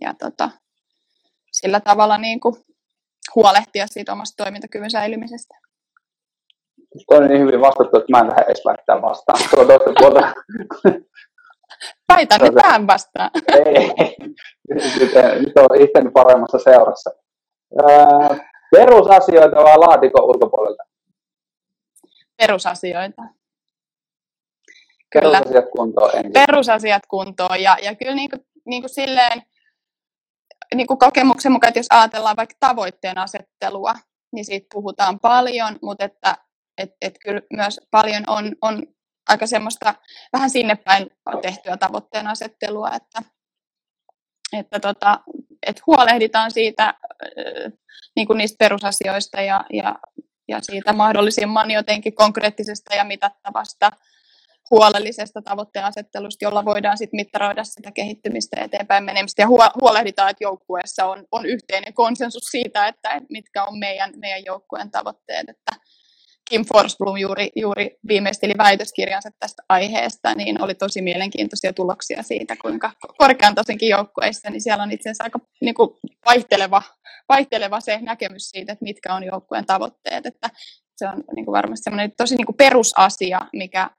ja 0.00 0.14
tota, 0.14 0.50
sillä 1.52 1.80
tavalla 1.80 2.18
niin 2.18 2.40
kuin 2.40 2.54
huolehtia 3.34 3.86
siitä 3.86 4.12
omasta 4.12 4.44
toimintakyvyn 4.44 4.90
säilymisestä. 4.90 5.54
Toi 7.08 7.18
on 7.18 7.28
niin 7.28 7.40
hyvin 7.40 7.60
vastattu, 7.60 7.98
että 7.98 8.12
mä 8.12 8.18
en 8.18 8.28
lähde 8.28 8.42
edes 8.42 8.64
väittää 8.64 9.02
vastaan. 9.02 9.38
Tuo 9.54 9.64
toista 9.64 9.92
puolta. 9.98 10.32
Väitän 12.08 12.40
nyt 12.40 12.52
Tota- 12.52 12.62
tähän 12.62 12.86
vastaan. 12.86 13.30
ei, 13.66 13.92
nyt, 14.74 15.12
nyt 15.40 15.52
on 15.58 15.80
itseni 15.80 16.10
paremmassa 16.10 16.58
seurassa. 16.58 17.10
Öö, 17.80 18.36
perusasioita 18.70 19.56
vai 19.56 19.78
laatikon 19.78 20.24
ulkopuolelta? 20.24 20.82
Perusasioita. 22.36 23.22
Kyllä. 25.20 25.40
Perusasiat 25.40 25.70
kuntoon 25.76 26.10
ensin. 26.16 26.32
perusasiat 26.32 27.06
kuntoon. 27.06 27.62
Ja, 27.62 27.76
ja 27.82 27.94
kyllä 27.94 28.14
niin 28.14 28.30
kuin, 28.30 28.46
niin 28.66 28.82
kuin 28.82 28.90
silleen, 28.90 29.42
niin 30.74 30.86
kuin 30.86 30.98
kokemuksen 30.98 31.52
mukaan, 31.52 31.68
että 31.68 31.78
jos 31.78 31.86
ajatellaan 31.90 32.36
vaikka 32.36 32.56
tavoitteen 32.60 33.18
asettelua, 33.18 33.94
niin 34.32 34.44
siitä 34.44 34.66
puhutaan 34.72 35.20
paljon, 35.20 35.78
mutta 35.82 36.04
että 36.04 36.36
et, 36.78 36.90
et 37.00 37.14
kyllä 37.24 37.40
myös 37.52 37.80
paljon 37.90 38.24
on, 38.26 38.52
on 38.62 38.82
aika 39.28 39.46
semmoista 39.46 39.94
vähän 40.32 40.50
sinne 40.50 40.76
päin 40.76 41.06
tehtyä 41.42 41.76
tavoitteen 41.76 42.26
asettelua, 42.26 42.90
että, 42.90 43.22
että 44.58 44.80
tota, 44.80 45.20
et 45.66 45.82
huolehditaan 45.86 46.50
siitä 46.50 46.94
niin 48.16 48.26
kuin 48.26 48.36
niistä 48.36 48.56
perusasioista 48.58 49.40
ja, 49.40 49.64
ja, 49.72 49.98
ja 50.48 50.60
siitä 50.60 50.92
mahdollisimman 50.92 51.70
jotenkin 51.70 52.14
konkreettisesta 52.14 52.94
ja 52.94 53.04
mitattavasta 53.04 53.90
huolellisesta 54.70 55.42
tavoitteen 55.42 55.84
asettelusta, 55.84 56.44
jolla 56.44 56.64
voidaan 56.64 56.98
sitten 56.98 57.18
mittaroida 57.18 57.64
sitä 57.64 57.92
kehittymistä 57.92 58.60
eteenpäin 58.60 59.04
menemistä. 59.04 59.42
Ja 59.42 59.48
huolehditaan, 59.80 60.30
että 60.30 60.44
joukkueessa 60.44 61.06
on, 61.06 61.24
on 61.32 61.46
yhteinen 61.46 61.94
konsensus 61.94 62.42
siitä, 62.50 62.88
että 62.88 63.20
mitkä 63.30 63.64
on 63.64 63.78
meidän, 63.78 64.12
meidän 64.16 64.44
joukkueen 64.44 64.90
tavoitteet. 64.90 65.48
Että 65.48 65.72
Kim 66.48 66.64
Forsblom 66.72 67.16
juuri, 67.16 67.48
juuri 67.56 67.96
viimeisteli 68.08 68.52
väitöskirjansa 68.58 69.30
tästä 69.38 69.62
aiheesta, 69.68 70.34
niin 70.34 70.62
oli 70.62 70.74
tosi 70.74 71.02
mielenkiintoisia 71.02 71.72
tuloksia 71.72 72.22
siitä, 72.22 72.56
kuinka 72.62 72.90
korkean 73.18 73.54
tasenkin 73.54 73.88
joukkueissa, 73.88 74.50
niin 74.50 74.60
siellä 74.60 74.82
on 74.82 74.92
itse 74.92 75.08
asiassa 75.08 75.24
aika 75.24 75.40
niin 75.60 75.74
kuin 75.74 75.90
vaihteleva, 76.26 76.82
vaihteleva 77.28 77.80
se 77.80 77.98
näkemys 78.02 78.50
siitä, 78.50 78.72
että 78.72 78.84
mitkä 78.84 79.14
on 79.14 79.24
joukkueen 79.24 79.66
tavoitteet. 79.66 80.26
Että 80.26 80.50
se 80.96 81.08
on 81.08 81.24
niin 81.36 81.44
kuin 81.44 81.52
varmasti 81.52 81.90
tosi 82.16 82.36
niin 82.36 82.46
kuin 82.46 82.56
perusasia, 82.56 83.40
mikä, 83.52 83.90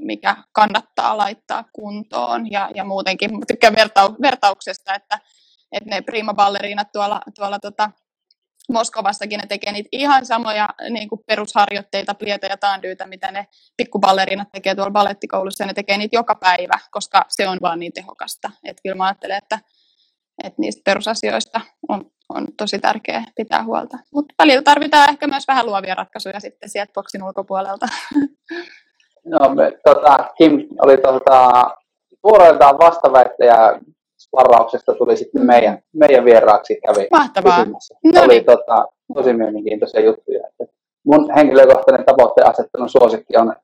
mikä 0.00 0.36
kannattaa 0.52 1.16
laittaa 1.16 1.64
kuntoon 1.72 2.50
ja, 2.50 2.70
ja 2.74 2.84
muutenkin. 2.84 3.30
Tykkään 3.48 3.76
vertau, 3.76 4.14
vertauksesta, 4.22 4.94
että, 4.94 5.18
että 5.72 5.90
ne 5.90 6.00
prima-balleriinat 6.00 6.92
tuolla, 6.92 7.20
tuolla 7.36 7.58
tota, 7.58 7.90
Moskovassakin 8.68 9.40
ne 9.40 9.46
tekee 9.46 9.72
niitä 9.72 9.88
ihan 9.92 10.26
samoja 10.26 10.68
niin 10.90 11.08
kuin 11.08 11.20
perusharjoitteita, 11.26 12.14
plieta 12.14 12.46
ja 12.46 12.56
taandyytä, 12.56 13.06
mitä 13.06 13.32
ne 13.32 13.46
pikkuballerinat 13.76 14.48
tekee 14.52 14.74
tuolla 14.74 14.90
ballettikoulussa, 14.90 15.64
ja 15.64 15.66
ne 15.66 15.74
tekee 15.74 15.98
niitä 15.98 16.16
joka 16.16 16.34
päivä, 16.34 16.78
koska 16.90 17.24
se 17.28 17.48
on 17.48 17.58
vaan 17.62 17.78
niin 17.78 17.92
tehokasta. 17.92 18.50
Et 18.64 18.76
kyllä 18.82 18.96
mä 18.96 19.04
ajattelen, 19.04 19.38
että, 19.38 19.58
että 20.44 20.60
niistä 20.60 20.82
perusasioista 20.84 21.60
on, 21.88 22.10
on 22.28 22.46
tosi 22.56 22.78
tärkeää 22.78 23.24
pitää 23.36 23.64
huolta. 23.64 23.98
Mutta 24.14 24.34
välillä 24.38 24.62
tarvitaan 24.62 25.10
ehkä 25.10 25.26
myös 25.26 25.48
vähän 25.48 25.66
luovia 25.66 25.94
ratkaisuja 25.94 26.40
sitten 26.40 26.68
sieltä 26.68 26.92
boksin 26.92 27.22
ulkopuolelta. 27.22 27.86
No, 29.24 29.54
me, 29.54 29.78
tota, 29.84 30.16
Kim 30.38 30.66
oli 30.78 30.96
tota, 30.96 31.64
tuoreeltaan 32.22 32.78
vastaväittäjä 32.78 33.80
varauksesta 34.36 34.94
tuli 34.94 35.16
sitten 35.16 35.46
meidän, 35.46 35.78
meidän 35.92 36.24
vieraaksi 36.24 36.80
kävi 36.86 37.08
Mahtavaa. 37.10 37.58
kysymässä. 37.58 37.94
No 38.04 38.20
Oli 38.22 38.34
niin. 38.34 38.44
tota, 38.44 38.86
tosi 39.14 39.32
mielenkiintoisia 39.32 40.00
juttuja. 40.00 40.46
Että 40.48 40.74
mun 41.06 41.34
henkilökohtainen 41.34 42.06
tavoitteen 42.06 42.50
asettelun 42.50 42.88
suosikki 42.88 43.36
on 43.36 43.54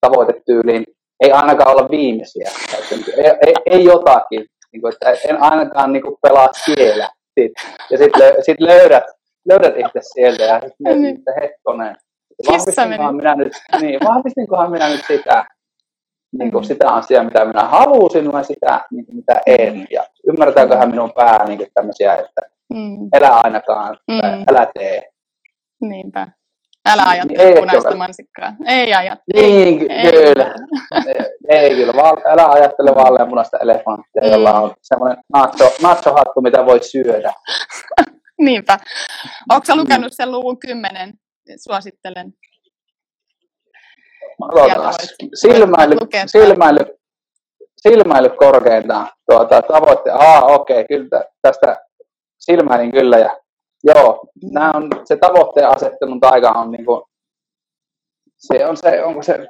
tavoitetyyliin 0.00 0.84
ei 1.20 1.32
ainakaan 1.32 1.70
olla 1.70 1.90
viimeisiä. 1.90 2.50
Ei, 3.16 3.30
ei, 3.46 3.54
ei 3.66 3.84
jotakin. 3.84 4.46
Niin 4.72 4.80
kuin, 4.80 4.92
että 4.92 5.28
en 5.28 5.42
ainakaan 5.42 5.92
niin 5.92 6.02
kuin, 6.02 6.16
pelaa 6.22 6.48
siellä. 6.64 7.08
Sit, 7.40 7.52
ja 7.90 7.98
sitten 7.98 8.34
sit 8.40 8.60
löydät, 8.60 9.04
löydät 9.48 9.74
itse 9.76 10.00
sieltä 10.02 10.42
ja 10.42 10.60
sitten 10.60 11.04
että 11.04 11.32
hetkonen. 11.40 11.96
Vahvistinkohan 12.50 13.16
minä 13.16 13.34
nyt, 13.34 13.52
niin, 13.80 14.00
vahvistinkohan 14.04 14.70
minä 14.70 14.88
nyt 14.88 15.04
sitä. 15.06 15.44
niin 16.38 16.52
kuin 16.52 16.64
sitä 16.64 16.88
asiaa, 16.90 17.24
mitä 17.24 17.44
minä 17.44 17.62
halusin, 17.64 18.32
vai 18.32 18.44
sitä, 18.44 18.80
niin 18.90 19.06
kuin 19.06 19.16
mitä 19.16 19.40
en. 19.46 19.86
Ja 19.90 20.04
ymmärtääköhän 20.28 20.90
minun 20.90 21.12
pää 21.12 21.44
niin 21.44 21.58
kuin 21.58 21.68
tämmöisiä, 21.74 22.14
että 22.14 22.40
Mm. 22.74 23.08
elä 23.12 23.28
ainakaan, 23.28 23.96
tai 24.20 24.36
Mm. 24.38 24.44
älä 24.50 24.66
tee. 24.78 25.02
Niinpä. 25.80 26.28
Älä 26.88 27.02
Ei 27.02 27.08
ajattele 27.10 27.42
ehkä 27.48 27.60
punaista 27.60 27.88
ole. 27.88 27.96
mansikkaa. 27.96 28.52
Ei 28.66 28.94
ajattele. 28.94 29.42
Niin, 29.46 29.90
Ei. 29.90 30.12
kyllä. 30.12 30.54
Ei 31.48 31.74
kyllä, 31.74 31.92
vaan, 31.96 32.16
älä 32.26 32.46
ajattele 32.48 32.94
vaaleanpunaista 32.94 33.58
elefanttia, 33.58 34.22
Mm. 34.22 34.28
jolla 34.30 34.60
on 34.60 34.74
semmoinen 34.82 35.18
nacho, 35.34 35.64
nacho-hattu, 35.82 36.40
mitä 36.40 36.66
voi 36.66 36.82
syödä. 36.82 37.32
Niinpä. 38.38 38.78
Onko 39.52 39.66
Mm. 39.74 39.80
lukenut 39.80 40.12
sen 40.12 40.32
luvun 40.32 40.58
kymmenen? 40.58 41.12
Suosittelen. 41.56 42.34
Silmäily, 45.34 45.96
silmäily, 46.26 46.98
silmäily 47.76 48.28
korkeintaan. 48.28 49.08
Tuota, 49.30 49.62
tavoitte. 49.62 50.10
Aa, 50.10 50.42
okei, 50.46 50.80
okay, 50.80 50.84
kyllä 50.88 51.08
tä- 51.08 51.30
tästä 51.42 51.76
silmäilin 52.38 52.92
kyllä. 52.92 53.18
Ja, 53.18 53.40
joo, 53.84 54.26
nämä 54.52 54.72
on, 54.74 54.90
se 55.04 55.16
tavoitteen 55.16 55.68
asettelun 55.68 56.20
taika 56.20 56.50
on 56.50 56.70
niinku, 56.72 57.08
se 58.36 58.66
on 58.66 58.76
se, 58.76 59.04
onko 59.04 59.22
se, 59.22 59.46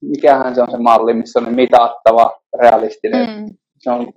mikähän 0.00 0.54
se 0.54 0.62
on 0.62 0.70
se 0.70 0.76
malli, 0.78 1.14
missä 1.14 1.40
on 1.40 1.54
mitattava, 1.54 2.40
realistinen. 2.60 3.28
Mm. 3.40 3.46
Se 3.78 3.90
on 3.90 4.12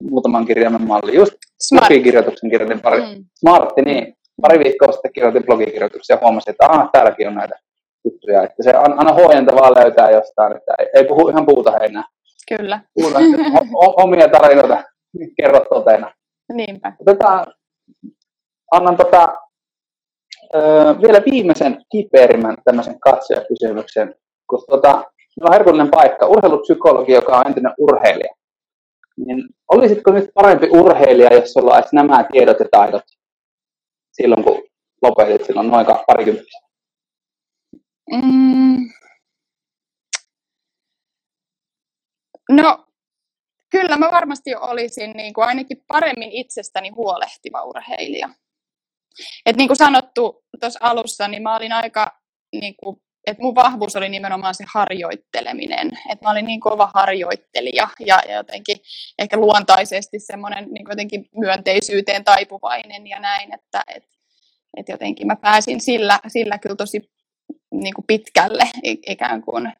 muutaman 0.00 0.46
kirjaimen 0.46 0.82
malli. 0.86 1.14
Just 1.14 1.32
Smart. 1.60 1.86
blogikirjoituksen 1.88 2.50
kirjoitin 2.50 2.80
pari, 2.80 3.00
Mm. 3.00 3.24
Smartti, 3.38 3.82
niin. 3.82 4.16
Pari 4.42 4.58
viikkoa 4.64 4.92
sitten 4.92 5.12
kirjoitin 5.12 5.44
blogikirjoituksia 5.46 6.16
ja 6.16 6.20
huomasin, 6.20 6.50
että 6.50 6.66
ah, 6.68 6.90
täälläkin 6.92 7.28
on 7.28 7.34
näitä 7.34 7.58
juttuja. 8.04 8.42
Että 8.42 8.62
se 8.62 8.78
on 8.78 8.98
aina 8.98 9.14
huojentavaa 9.14 9.74
löytää 9.74 10.10
jostain, 10.10 10.56
että 10.56 10.74
ei, 10.78 10.86
ei 10.94 11.04
puhu 11.04 11.28
ihan 11.28 11.46
puuta 11.46 11.70
heinää. 11.70 12.04
Kyllä. 12.48 12.80
Puhuta 12.94 13.18
omia 13.96 14.28
tarinoita, 14.28 14.84
kerro 15.36 15.60
totena. 15.60 16.12
Niinpä. 16.52 16.92
Otetaan, 17.00 17.46
annan 18.72 18.96
tota, 18.96 19.34
ö, 20.54 20.58
vielä 21.02 21.22
viimeisen 21.30 21.82
kiperimmän 21.92 22.56
tämmöisen 22.64 23.00
katsojakysymyksen, 23.00 24.14
kun 24.50 24.64
tota, 24.70 24.92
meillä 24.92 25.48
on 25.48 25.52
herkullinen 25.52 25.90
paikka, 25.90 26.26
urheilupsykologi, 26.26 27.12
joka 27.12 27.36
on 27.36 27.46
entinen 27.46 27.74
urheilija. 27.78 28.34
Niin 29.26 29.44
olisitko 29.72 30.12
nyt 30.12 30.30
parempi 30.34 30.68
urheilija, 30.70 31.34
jos 31.34 31.52
sulla 31.52 31.74
olisi 31.74 31.96
nämä 31.96 32.24
tiedot 32.32 32.60
ja 32.60 32.66
taidot 32.70 33.02
silloin, 34.12 34.44
kun 34.44 34.62
lopetit 35.02 35.46
silloin 35.46 35.68
noin 35.68 35.86
parikymmentä? 36.06 36.58
Mm. 38.12 38.88
No, 42.50 42.86
kyllä 43.70 43.96
mä 43.96 44.10
varmasti 44.10 44.54
olisin 44.54 45.10
niin 45.10 45.34
kuin 45.34 45.46
ainakin 45.46 45.84
paremmin 45.88 46.32
itsestäni 46.32 46.88
huolehtiva 46.88 47.62
urheilija. 47.62 48.30
Et 49.46 49.56
niin 49.56 49.68
kuin 49.68 49.76
sanottu 49.76 50.44
tuossa 50.60 50.78
alussa, 50.82 51.28
niin 51.28 51.42
mä 51.42 51.56
olin 51.56 51.72
aika, 51.72 52.20
niin 52.60 52.74
kuin, 52.76 53.02
että 53.26 53.42
mun 53.42 53.54
vahvuus 53.54 53.96
oli 53.96 54.08
nimenomaan 54.08 54.54
se 54.54 54.64
harjoitteleminen. 54.74 55.90
Että 56.10 56.24
mä 56.24 56.30
olin 56.30 56.44
niin 56.44 56.60
kova 56.60 56.90
harjoittelija 56.94 57.88
ja, 58.00 58.20
ja 58.28 58.36
jotenkin 58.36 58.76
ehkä 59.18 59.36
luontaisesti 59.36 60.18
semmoinen 60.18 60.68
niin 60.70 60.86
jotenkin 60.88 61.28
myönteisyyteen 61.36 62.24
taipuvainen 62.24 63.06
ja 63.06 63.20
näin, 63.20 63.54
että 63.54 63.82
et, 63.88 64.04
et 64.76 64.88
jotenkin 64.88 65.26
mä 65.26 65.36
pääsin 65.36 65.80
sillä, 65.80 66.18
sillä 66.28 66.58
kyllä 66.58 66.76
tosi 66.76 67.10
niin 67.72 67.94
kuin 67.94 68.04
pitkälle 68.06 68.68
ikään 68.82 69.42
kuin 69.42 69.72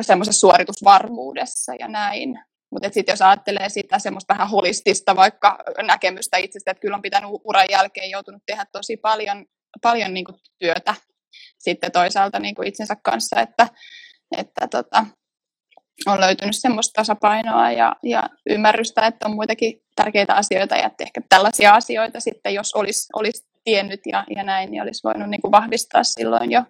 semmoisessa 0.00 0.40
suoritusvarmuudessa 0.40 1.72
ja 1.78 1.88
näin. 1.88 2.38
Mutta 2.70 2.88
sitten 2.92 3.12
jos 3.12 3.22
ajattelee 3.22 3.68
sitä 3.68 3.98
semmoista 3.98 4.34
vähän 4.34 4.50
holistista 4.50 5.16
vaikka 5.16 5.58
näkemystä 5.82 6.36
itsestä, 6.36 6.70
että 6.70 6.80
kyllä 6.80 6.96
on 6.96 7.02
pitänyt 7.02 7.30
uran 7.44 7.66
jälkeen 7.70 8.10
joutunut 8.10 8.42
tehdä 8.46 8.66
tosi 8.72 8.96
paljon, 8.96 9.46
paljon 9.82 10.14
niin 10.14 10.24
kuin 10.24 10.36
työtä 10.58 10.94
sitten 11.58 11.92
toisaalta 11.92 12.38
niin 12.38 12.54
kuin 12.54 12.68
itsensä 12.68 12.96
kanssa, 13.02 13.40
että, 13.40 13.68
että 14.38 14.68
tota, 14.68 15.06
on 16.06 16.20
löytynyt 16.20 16.56
semmoista 16.56 16.92
tasapainoa 17.00 17.72
ja, 17.72 17.96
ja 18.02 18.22
ymmärrystä, 18.50 19.06
että 19.06 19.26
on 19.26 19.34
muitakin 19.34 19.82
tärkeitä 19.96 20.34
asioita 20.34 20.76
ja 20.76 20.86
että 20.86 21.04
ehkä 21.04 21.20
tällaisia 21.28 21.74
asioita 21.74 22.20
sitten, 22.20 22.54
jos 22.54 22.74
olisi, 22.74 23.08
olisi 23.16 23.46
tiennyt 23.64 24.00
ja, 24.06 24.24
ja 24.36 24.42
näin, 24.42 24.70
niin 24.70 24.82
olisi 24.82 25.02
voinut 25.04 25.30
niin 25.30 25.40
kuin 25.40 25.52
vahvistaa 25.52 26.04
silloin 26.04 26.52
jo 26.52 26.62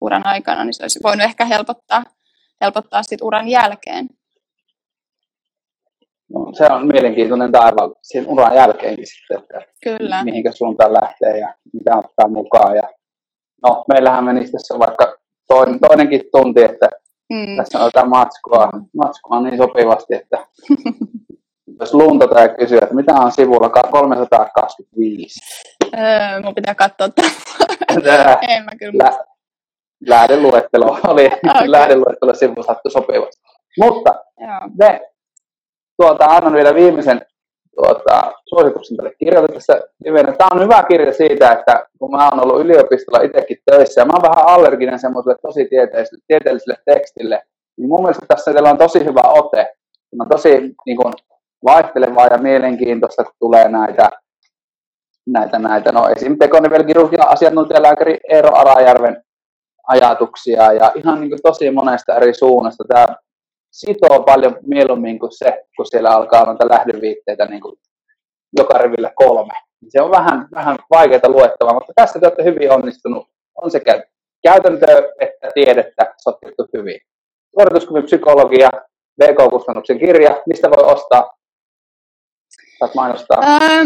uran 0.00 0.26
aikana, 0.26 0.64
niin 0.64 0.74
se 0.74 0.84
olisi 0.84 1.00
voinut 1.02 1.24
ehkä 1.24 1.44
helpottaa, 1.44 2.04
helpottaa 2.60 3.02
sit 3.02 3.22
uran 3.22 3.48
jälkeen. 3.48 4.08
No, 6.32 6.52
se 6.52 6.66
on 6.66 6.86
mielenkiintoinen 6.86 7.52
taival 7.52 7.94
siinä 8.02 8.28
uran 8.28 8.54
jälkeenkin 8.54 9.06
sitten, 9.06 9.38
että 9.38 9.72
Kyllä. 9.84 10.24
mihinkä 10.24 10.52
suuntaan 10.52 10.92
lähtee 10.92 11.38
ja 11.38 11.54
mitä 11.72 11.96
ottaa 11.96 12.28
mukaan. 12.28 12.76
Ja, 12.76 12.82
no, 13.64 13.84
meillähän 13.88 14.24
menisi 14.24 14.52
tässä 14.52 14.78
vaikka 14.78 15.16
toinen, 15.48 15.80
toinenkin 15.80 16.20
tunti, 16.32 16.62
että 16.64 16.88
Mm. 17.32 17.56
tässä 17.56 17.78
on 17.78 17.84
jotain 17.84 18.08
matskua, 18.08 18.68
matskua 18.96 19.40
niin 19.40 19.56
sopivasti, 19.56 20.14
että 20.14 20.46
jos 21.80 21.94
luntata 21.94 22.40
ja 22.40 22.48
kysyä, 22.48 22.78
että 22.82 22.94
mitä 22.94 23.14
on 23.14 23.32
sivulla 23.32 23.68
325. 23.68 25.40
Öö, 25.98 26.42
mun 26.44 26.54
pitää 26.54 26.74
katsoa 26.74 27.08
tämä. 27.08 27.28
Tää 28.04 28.38
en 28.48 28.64
mä 28.64 28.70
kyllä 28.78 29.04
lä- 29.04 29.24
lähdeluettelo 30.08 30.98
oli, 31.06 31.26
Okei. 31.56 31.70
lähdeluettelo 31.70 32.34
sivu 32.34 32.62
sattui 32.62 32.90
sopivasti. 32.92 33.42
Mutta 33.80 34.14
Joo. 34.40 34.60
me 34.78 35.00
tuota, 36.02 36.24
annan 36.24 36.52
vielä 36.52 36.74
viimeisen 36.74 37.26
tuota, 37.76 38.32
suosituksen 38.46 38.96
tälle 38.96 39.12
kirjalle 39.18 39.48
tässä 39.48 39.80
livenä. 40.04 40.32
Tämä 40.32 40.48
on 40.52 40.62
hyvä 40.62 40.82
kirja 40.82 41.12
siitä, 41.12 41.52
että 41.52 41.86
kun 41.98 42.10
mä 42.10 42.28
oon 42.28 42.42
ollut 42.42 42.60
yliopistolla 42.60 43.24
itsekin 43.24 43.58
töissä 43.70 44.00
ja 44.00 44.04
mä 44.04 44.12
oon 44.12 44.22
vähän 44.22 44.48
allerginen 44.48 44.98
semmoiselle 44.98 45.36
tosi 45.42 45.64
tieteelliselle, 45.64 46.22
tieteelliselle 46.26 46.78
tekstille, 46.84 47.42
niin 47.76 47.88
mun 47.88 48.02
mielestä 48.02 48.26
tässä 48.28 48.52
teillä 48.52 48.70
on 48.70 48.78
tosi 48.78 49.04
hyvä 49.04 49.22
ote. 49.24 49.66
Tämä 50.10 50.22
on 50.22 50.28
tosi 50.28 50.74
niin 50.86 50.96
kuin, 50.96 51.14
vaihtelevaa 51.64 52.26
ja 52.26 52.38
mielenkiintoista, 52.38 53.24
kun 53.24 53.32
tulee 53.38 53.68
näitä, 53.68 54.10
näitä, 55.26 55.58
näitä 55.58 55.92
no 55.92 56.08
esim. 56.08 56.38
tekonivelkirurgian 56.38 57.28
asiantuntijalääkäri 57.28 58.16
Eero 58.28 58.56
Arajärven 58.56 59.22
ajatuksia 59.88 60.72
ja 60.72 60.92
ihan 60.94 61.20
niin 61.20 61.30
kuin, 61.30 61.42
tosi 61.42 61.70
monesta 61.70 62.16
eri 62.16 62.34
suunnasta. 62.34 62.84
Tämä 62.88 63.06
sitoo 63.74 64.22
paljon 64.22 64.58
mieluummin 64.62 65.18
kuin 65.18 65.32
se, 65.32 65.64
kun 65.76 65.86
siellä 65.86 66.10
alkaa 66.10 66.44
noita 66.44 66.68
lähdeviitteitä 66.68 67.44
niin 67.46 67.60
kuin 67.60 67.76
joka 68.58 68.78
rivillä 68.78 69.12
kolme. 69.14 69.54
Se 69.88 70.02
on 70.02 70.10
vähän, 70.10 70.48
vähän 70.54 70.76
vaikeaa 70.90 71.28
luettavaa, 71.28 71.74
mutta 71.74 71.92
tässä 71.96 72.20
te 72.20 72.26
olette 72.26 72.44
hyvin 72.44 72.72
onnistunut. 72.72 73.28
On 73.62 73.70
sekä 73.70 74.04
käytäntöä 74.42 74.98
että 75.20 75.50
tiedettä 75.54 76.14
sotkettu 76.22 76.66
hyvin. 76.76 77.00
Suorituskyvyn 77.54 78.04
psykologia, 78.04 78.70
VK-kustannuksen 79.20 79.98
kirja, 79.98 80.42
mistä 80.46 80.70
voi 80.70 80.92
ostaa? 80.92 81.30
Saat 82.78 82.94
mainostaa. 82.94 83.38
Öö, 83.38 83.84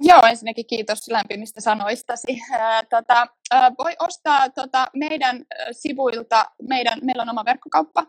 joo, 0.00 0.20
ensinnäkin 0.30 0.66
kiitos 0.66 1.08
lämpimistä 1.08 1.60
sanoistasi. 1.60 2.38
Öö, 2.54 2.60
tota, 2.90 3.26
öö, 3.54 3.60
voi 3.78 3.92
ostaa 3.98 4.50
tota, 4.50 4.86
meidän 4.96 5.44
sivuilta, 5.72 6.44
meidän, 6.68 6.98
meillä 7.02 7.22
on 7.22 7.30
oma 7.30 7.44
verkkokauppa, 7.44 8.06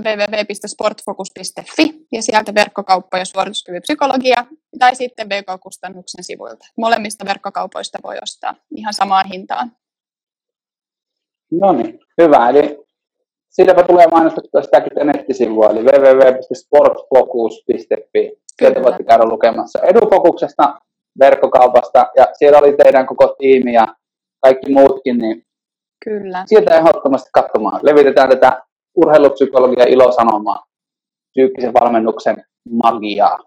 www.sportfocus.fi 0.00 2.06
ja 2.12 2.22
sieltä 2.22 2.54
verkkokauppa 2.54 3.18
ja 3.18 3.24
suorituskyvyn 3.24 3.82
psykologia 3.82 4.46
tai 4.78 4.94
sitten 4.94 5.28
VK-kustannuksen 5.28 6.24
sivuilta. 6.24 6.66
Molemmista 6.76 7.24
verkkokaupoista 7.24 7.98
voi 8.02 8.16
ostaa 8.22 8.54
ihan 8.76 8.94
samaan 8.94 9.26
hintaan. 9.26 9.72
No 11.60 11.72
niin, 11.72 12.00
hyvä. 12.22 12.48
Eli 12.48 12.84
silläpä 13.50 13.82
tulee 13.82 14.06
mainostettua 14.06 14.62
sitäkin 14.62 14.92
nettisivua, 15.04 15.70
eli 15.70 15.82
www.sportfocus.fi. 15.82 18.32
Sieltä 18.56 18.82
voitte 18.82 19.04
käydä 19.04 19.24
lukemassa 19.24 19.78
edufokuksesta, 19.82 20.80
verkkokaupasta, 21.20 22.10
ja 22.16 22.26
siellä 22.32 22.58
oli 22.58 22.76
teidän 22.76 23.06
koko 23.06 23.36
tiimi 23.38 23.72
ja 23.72 23.94
kaikki 24.40 24.72
muutkin, 24.72 25.18
niin 25.18 25.46
Kyllä. 26.04 26.44
sieltä 26.46 26.76
ehdottomasti 26.76 27.30
katsomaan. 27.32 27.80
Levitetään 27.82 28.28
tätä 28.28 28.62
urheilupsykologia 28.96 29.84
ilosanomaa, 29.84 30.64
psyykkisen 31.30 31.72
valmennuksen 31.80 32.44
magiaa, 32.70 33.38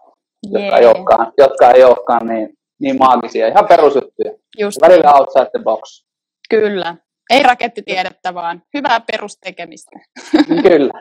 jotka 0.42 0.78
ei 0.78 0.86
olekaan, 0.86 1.32
jotka 1.38 1.70
ei 1.70 1.84
olekaan 1.84 2.26
niin, 2.26 2.48
niin 2.80 2.98
maagisia, 2.98 3.48
ihan 3.48 3.66
perusjuttuja. 3.68 4.32
Just 4.58 4.80
Välillä 4.80 5.12
outside 5.12 5.50
the 5.50 5.58
box. 5.64 6.04
Kyllä. 6.50 6.96
Ei 7.30 7.42
rakettitiedettä, 7.42 8.34
vaan 8.34 8.62
hyvää 8.74 9.00
perustekemistä. 9.12 9.90
Kyllä, 10.68 10.92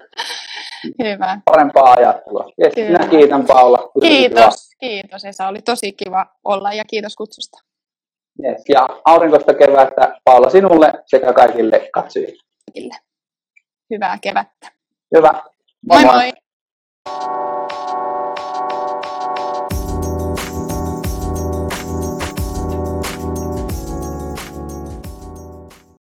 Hyvä. 1.03 1.39
parempaa 1.45 1.93
ajattelua. 1.93 2.51
Yes, 2.63 2.73
Kyllä. 2.75 2.99
minä 2.99 3.07
kiitän 3.07 3.45
Paula. 3.45 3.77
Tosi 3.77 3.91
kiva. 3.93 4.09
Kiitos, 4.09 4.69
kiitos 4.79 5.25
Esa. 5.25 5.47
Oli 5.47 5.61
tosi 5.61 5.91
kiva 5.91 6.25
olla 6.43 6.73
ja 6.73 6.83
kiitos 6.85 7.15
kutsusta. 7.15 7.57
Yes. 8.45 8.63
Ja 8.69 8.89
aurinkoista 9.05 9.53
kevättä 9.53 10.19
Paula 10.23 10.49
sinulle 10.49 10.93
sekä 11.05 11.33
kaikille 11.33 11.89
katsojille. 11.93 12.43
kaikille 12.65 12.95
hyvää 13.89 14.17
kevättä. 14.21 14.71
Hyvä. 15.15 15.43
Moi 15.87 16.03
moi. 16.03 16.05
moi. 16.05 16.13
moi. 16.13 17.56